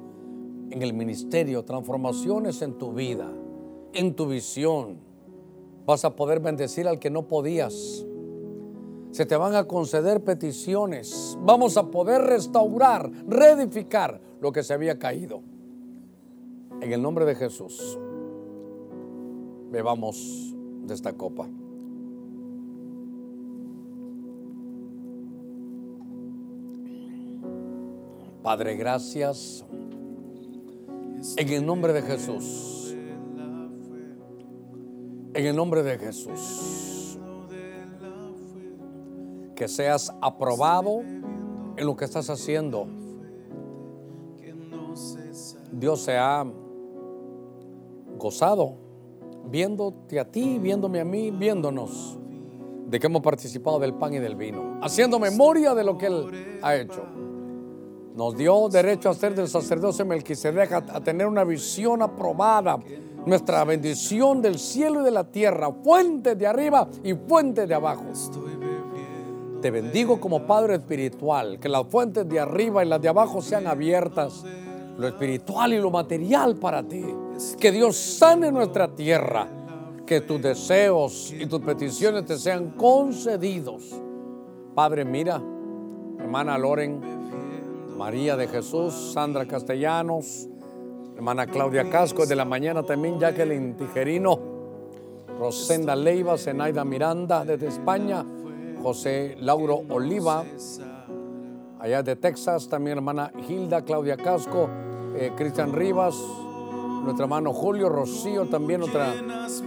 en 0.69 0.81
el 0.81 0.93
ministerio, 0.93 1.65
transformaciones 1.65 2.61
en 2.61 2.77
tu 2.77 2.93
vida, 2.93 3.30
en 3.91 4.15
tu 4.15 4.27
visión. 4.27 5.01
Vas 5.85 6.05
a 6.05 6.15
poder 6.15 6.39
bendecir 6.39 6.88
al 6.88 6.99
que 6.99 7.10
no 7.10 7.27
podías. 7.27 8.05
Se 9.11 9.26
te 9.26 9.35
van 9.35 9.53
a 9.53 9.65
conceder 9.65 10.23
peticiones. 10.23 11.38
Vamos 11.41 11.76
a 11.76 11.91
poder 11.91 12.22
restaurar, 12.22 13.11
reedificar 13.27 14.22
lo 14.39 14.53
que 14.53 14.64
se 14.64 14.73
había 14.73 14.97
caído. 14.97 15.41
En 16.80 16.93
el 16.93 17.01
nombre 17.01 17.26
de 17.26 17.35
Jesús, 17.35 17.99
bebamos 19.69 20.55
de 20.85 20.93
esta 20.93 21.11
copa. 21.11 21.49
Padre, 28.44 28.76
gracias 28.76 29.64
en 31.38 31.49
el 31.49 31.65
nombre 31.65 31.94
de 31.94 32.02
Jesús. 32.02 32.94
En 35.34 35.45
el 35.45 35.56
nombre 35.56 35.82
de 35.82 35.98
Jesús. 35.98 37.18
Que 39.56 39.70
seas 39.70 40.14
aprobado 40.22 40.99
en 40.99 41.86
lo 41.86 41.95
que 41.95 42.03
estás 42.03 42.30
haciendo. 42.30 42.86
Dios 45.72 46.02
se 46.02 46.18
ha 46.18 46.45
gozado 48.18 48.76
viéndote 49.49 50.20
a 50.20 50.30
ti, 50.30 50.60
viéndome 50.60 50.99
a 50.99 51.06
mí, 51.06 51.32
viéndonos 51.32 52.20
de 52.88 52.99
que 52.99 53.07
hemos 53.07 53.22
participado 53.22 53.80
del 53.80 53.94
pan 53.94 54.14
y 54.14 54.20
del 54.20 54.36
vino, 54.36 54.80
haciendo 54.82 55.18
memoria 55.18 55.74
de 55.74 55.84
lo 55.86 55.98
que 55.98 56.07
Él 56.07 56.60
ha 56.61 56.76
hecho. 56.76 57.03
Nos 58.15 58.38
dio 58.38 58.69
derecho 58.69 59.10
a 59.10 59.14
ser 59.14 59.34
del 59.34 59.48
sacerdocio 59.48 60.06
Melquisedec, 60.06 60.72
a, 60.72 60.77
a 60.77 61.03
tener 61.03 61.26
una 61.26 61.44
visión 61.44 62.02
aprobada. 62.02 62.80
Nuestra 63.26 63.64
bendición 63.64 64.41
del 64.41 64.60
cielo 64.60 65.02
y 65.02 65.06
de 65.06 65.11
la 65.11 65.23
tierra, 65.23 65.72
fuente 65.84 66.35
de 66.35 66.45
arriba 66.45 66.88
y 67.03 67.14
fuente 67.14 67.65
de 67.65 67.73
abajo. 67.73 68.03
Te 69.61 69.72
bendigo 69.72 70.19
como 70.19 70.45
Padre 70.45 70.76
espiritual, 70.76 71.57
que 71.57 71.69
las 71.69 71.88
fuentes 71.88 72.27
de 72.27 72.38
arriba 72.38 72.84
y 72.84 72.88
las 72.90 73.02
de 73.02 73.07
abajo 73.07 73.41
sean 73.41 73.65
abiertas, 73.65 74.44
lo 74.98 75.07
espiritual 75.07 75.72
y 75.72 75.77
lo 75.77 75.90
material 75.90 76.57
para 76.57 76.84
ti. 76.84 77.06
Que 77.57 77.72
Dios 77.72 77.95
sane 77.95 78.52
nuestra 78.52 78.94
tierra, 78.94 79.48
que 80.06 80.19
tus 80.19 80.41
deseos 80.41 81.34
y 81.34 81.45
tus 81.45 81.61
peticiones 81.61 82.26
te 82.26 82.38
sean 82.38 82.72
concedidos. 82.72 83.90
Padre, 84.76 85.06
mira, 85.06 85.41
hermana 86.19 86.57
Loren, 86.57 87.23
María 87.98 88.36
de 88.36 88.48
Jesús, 88.48 89.11
Sandra 89.14 89.45
Castellanos, 89.45 90.48
hermana 91.15 91.45
Claudia 91.48 91.90
Casco 91.90 92.26
de 92.26 92.36
la 92.36 92.45
mañana 92.45 92.84
también, 92.84 93.20
Jacqueline 93.20 93.78
Tijerino, 93.78 94.40
Rosenda 95.40 95.95
Leiva, 95.95 96.38
Zenaida 96.38 96.84
Miranda 96.84 97.45
desde 97.45 97.68
España, 97.68 98.26
José 98.82 99.38
Lauro 99.40 99.84
Oliva, 99.90 100.44
allá 101.80 102.03
de 102.03 102.15
Texas, 102.15 102.68
también 102.68 102.98
hermana 102.98 103.32
Hilda, 103.48 103.84
Claudia 103.84 104.18
Casco, 104.18 104.70
eh, 105.15 105.32
Cristian 105.36 105.74
Rivas, 105.74 106.15
nuestro 107.03 107.26
hermano 107.26 107.53
Julio 107.53 107.90
Rocío, 107.90 108.45
también 108.48 108.82
otra, 108.82 109.14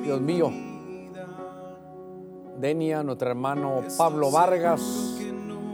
Dios 0.03 0.21
mío, 0.21 0.51
Denia, 2.59 3.03
nuestro 3.03 3.31
hermano 3.31 3.83
Pablo 3.97 4.31
Vargas, 4.31 5.21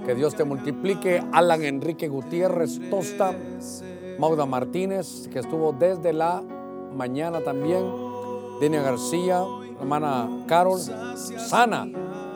que 0.05 0.15
Dios 0.15 0.35
te 0.35 0.45
multiplique, 0.45 1.23
Alan 1.33 1.63
Enrique 1.63 2.09
Gutiérrez 2.09 2.81
Tosta, 2.91 3.33
Mauda 4.19 4.47
Martínez, 4.47 5.29
que 5.29 5.39
estuvo 5.39 5.73
desde 5.73 6.13
la 6.13 6.43
mañana 6.95 7.41
también, 7.41 7.85
Denia 8.61 8.83
García, 8.83 9.45
hermana 9.81 10.45
Carol, 10.47 10.81
sana, 10.81 11.89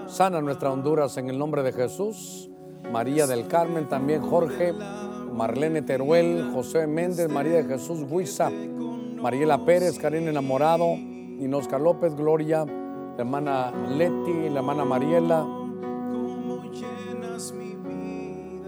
sana 0.07 0.41
nuestra 0.41 0.73
Honduras 0.73 1.17
en 1.17 1.29
el 1.29 1.39
nombre 1.39 1.63
de 1.63 1.73
Jesús, 1.73 2.51
María 2.91 3.27
del 3.27 3.47
Carmen, 3.49 3.89
también 3.89 4.23
Jorge, 4.23 4.73
Marlene 5.33 5.83
Teruel, 5.83 6.51
José 6.55 6.87
Méndez, 6.87 7.29
María 7.29 7.57
de 7.57 7.65
Jesús 7.65 8.07
Huiza, 8.09 8.51
Mariela 9.21 9.65
Pérez, 9.65 9.99
Karina 9.99 10.31
Enamorado, 10.31 10.95
Inosca 10.95 11.79
López, 11.79 12.15
Gloria, 12.15 12.65
la 12.65 13.17
hermana 13.19 13.73
Leti, 13.91 14.49
la 14.49 14.61
hermana 14.61 14.85
Mariela. 14.85 15.47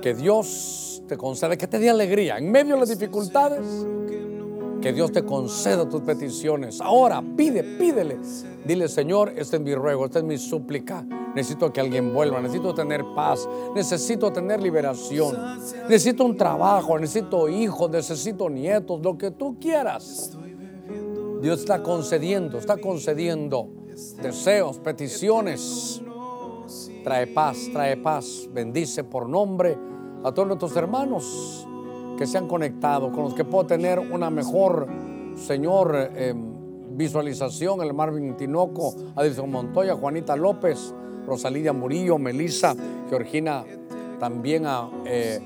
Que 0.09 0.15
Dios 0.15 1.03
te 1.07 1.19
conceda, 1.19 1.55
que 1.59 1.67
te 1.67 1.79
dé 1.79 1.91
alegría 1.91 2.39
en 2.39 2.51
medio 2.51 2.77
de 2.77 2.81
las 2.81 2.89
dificultades. 2.89 3.61
Que 4.81 4.91
Dios 4.95 5.13
te 5.13 5.23
conceda 5.23 5.87
tus 5.87 6.01
peticiones. 6.01 6.81
Ahora 6.81 7.23
pide, 7.37 7.63
pídele. 7.63 8.19
Dile, 8.65 8.89
Señor, 8.89 9.35
este 9.37 9.57
es 9.57 9.63
mi 9.63 9.75
ruego, 9.75 10.07
esta 10.07 10.21
es 10.21 10.25
mi 10.25 10.39
súplica. 10.39 11.05
Necesito 11.35 11.71
que 11.75 11.83
alguien 11.83 12.15
vuelva, 12.15 12.41
necesito 12.41 12.75
tener 12.75 13.05
paz, 13.15 13.47
necesito 13.75 14.33
tener 14.33 14.63
liberación, 14.63 15.37
necesito 15.91 16.25
un 16.25 16.39
trabajo, 16.39 16.99
necesito 16.99 17.47
hijos, 17.51 17.91
necesito 17.91 18.49
nietos, 18.49 19.03
lo 19.03 19.19
que 19.19 19.33
tú 19.33 19.59
quieras. 19.61 20.39
Dios 21.43 21.61
está 21.61 21.83
concediendo, 21.83 22.57
está 22.57 22.79
concediendo 22.79 23.69
deseos, 24.23 24.79
peticiones. 24.79 26.01
Trae 27.05 27.27
paz, 27.27 27.69
trae 27.75 27.99
paz. 27.99 28.49
Bendice 28.51 29.05
por 29.05 29.29
nombre 29.29 29.88
a 30.25 30.33
todos 30.33 30.49
nuestros 30.49 30.77
hermanos 30.77 31.67
que 32.19 32.27
se 32.27 32.37
han 32.39 32.49
conectado, 32.49 33.13
con 33.13 33.25
los 33.25 33.35
que 33.35 33.45
puedo 33.45 33.67
tener 33.67 33.99
una 33.99 34.29
mejor, 34.29 34.89
Señor, 35.37 35.95
eh, 35.95 36.35
visualización. 36.91 37.81
El 37.81 37.95
Marvin 37.95 38.37
Tinoco, 38.37 38.95
Adilson 39.15 39.51
Montoya, 39.51 39.95
Juanita 39.95 40.37
López, 40.37 40.95
Rosalía 41.25 41.73
Murillo, 41.73 42.19
Melissa, 42.19 42.75
Georgina, 43.09 43.65
también 44.19 44.67
a 44.67 44.91
eh, 45.05 45.39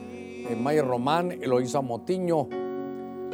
eh, 0.49 0.57
Mayer 0.57 0.87
Román, 0.87 1.33
Eloísa 1.33 1.83
Motiño, 1.83 2.49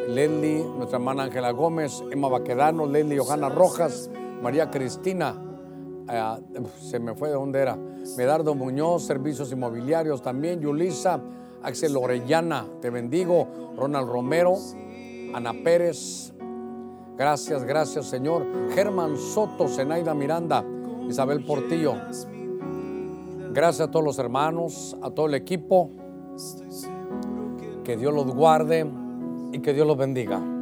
Leslie, 0.09 0.65
nuestra 0.65 0.99
hermana 0.99 1.25
Ángela 1.25 1.53
Gómez, 1.53 2.03
Emma 2.11 2.29
Baquedano, 2.29 2.87
Leslie 2.87 3.19
Johanna 3.19 3.49
Rojas, 3.49 4.11
María 4.43 4.71
Cristina, 4.71 5.37
se 6.81 6.99
me 6.99 7.15
fue 7.15 7.29
de 7.29 7.35
dónde 7.35 7.61
era, 7.61 7.77
Medardo 8.17 8.55
Muñoz, 8.55 9.05
Servicios 9.05 9.53
Inmobiliarios 9.53 10.23
también, 10.23 10.61
Yulisa, 10.61 11.21
Axel 11.63 11.97
Orellana, 11.97 12.67
te 12.81 12.91
bendigo, 12.91 13.49
Ronald 13.77 14.09
Romero, 14.09 14.57
Ana 15.35 15.53
Pérez, 15.53 16.33
gracias, 17.17 17.65
gracias 17.65 18.07
Señor, 18.07 18.47
Germán 18.75 19.17
Soto, 19.17 19.69
Zenaida 19.69 20.15
Miranda, 20.15 20.65
Isabel 21.09 21.45
Portillo, 21.45 21.95
gracias 23.53 23.89
a 23.89 23.91
todos 23.91 24.05
los 24.05 24.19
hermanos, 24.19 24.97
a 25.03 25.11
todo 25.11 25.27
el 25.27 25.35
equipo, 25.35 25.91
que 27.85 27.97
Dios 27.97 28.15
los 28.15 28.27
guarde 28.35 28.87
y 29.53 29.61
que 29.61 29.73
Dios 29.73 29.87
los 29.87 29.97
bendiga. 29.97 30.58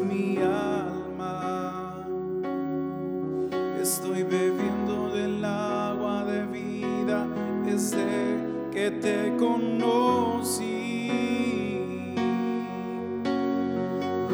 Mi 0.00 0.38
alma. 0.38 1.94
Estoy 3.80 4.22
bebiendo 4.22 5.10
del 5.10 5.44
agua 5.44 6.24
de 6.24 6.46
vida 6.46 7.26
desde 7.64 8.04
que 8.72 8.90
te 8.90 9.36
conocí. 9.36 11.10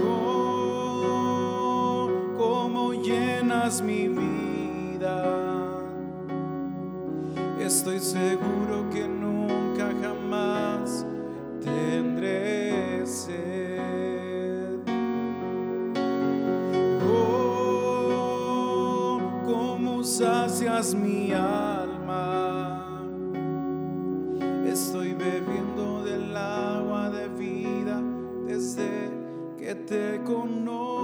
Oh, 0.03 2.09
cómo 2.39 2.95
llenas 2.95 3.83
mi 3.83 4.09
vida. 4.09 5.51
Estoy 7.61 8.01
seguro 8.01 8.90
que 8.90 8.90
mi 20.95 21.31
alma. 21.33 23.05
Estoy 24.67 25.13
bebiendo 25.13 26.03
del 26.05 26.35
agua 26.35 27.11
de 27.11 27.29
vida 27.29 28.01
desde 28.47 28.89
que 29.59 29.75
te 29.75 30.23
conocí. 30.25 31.00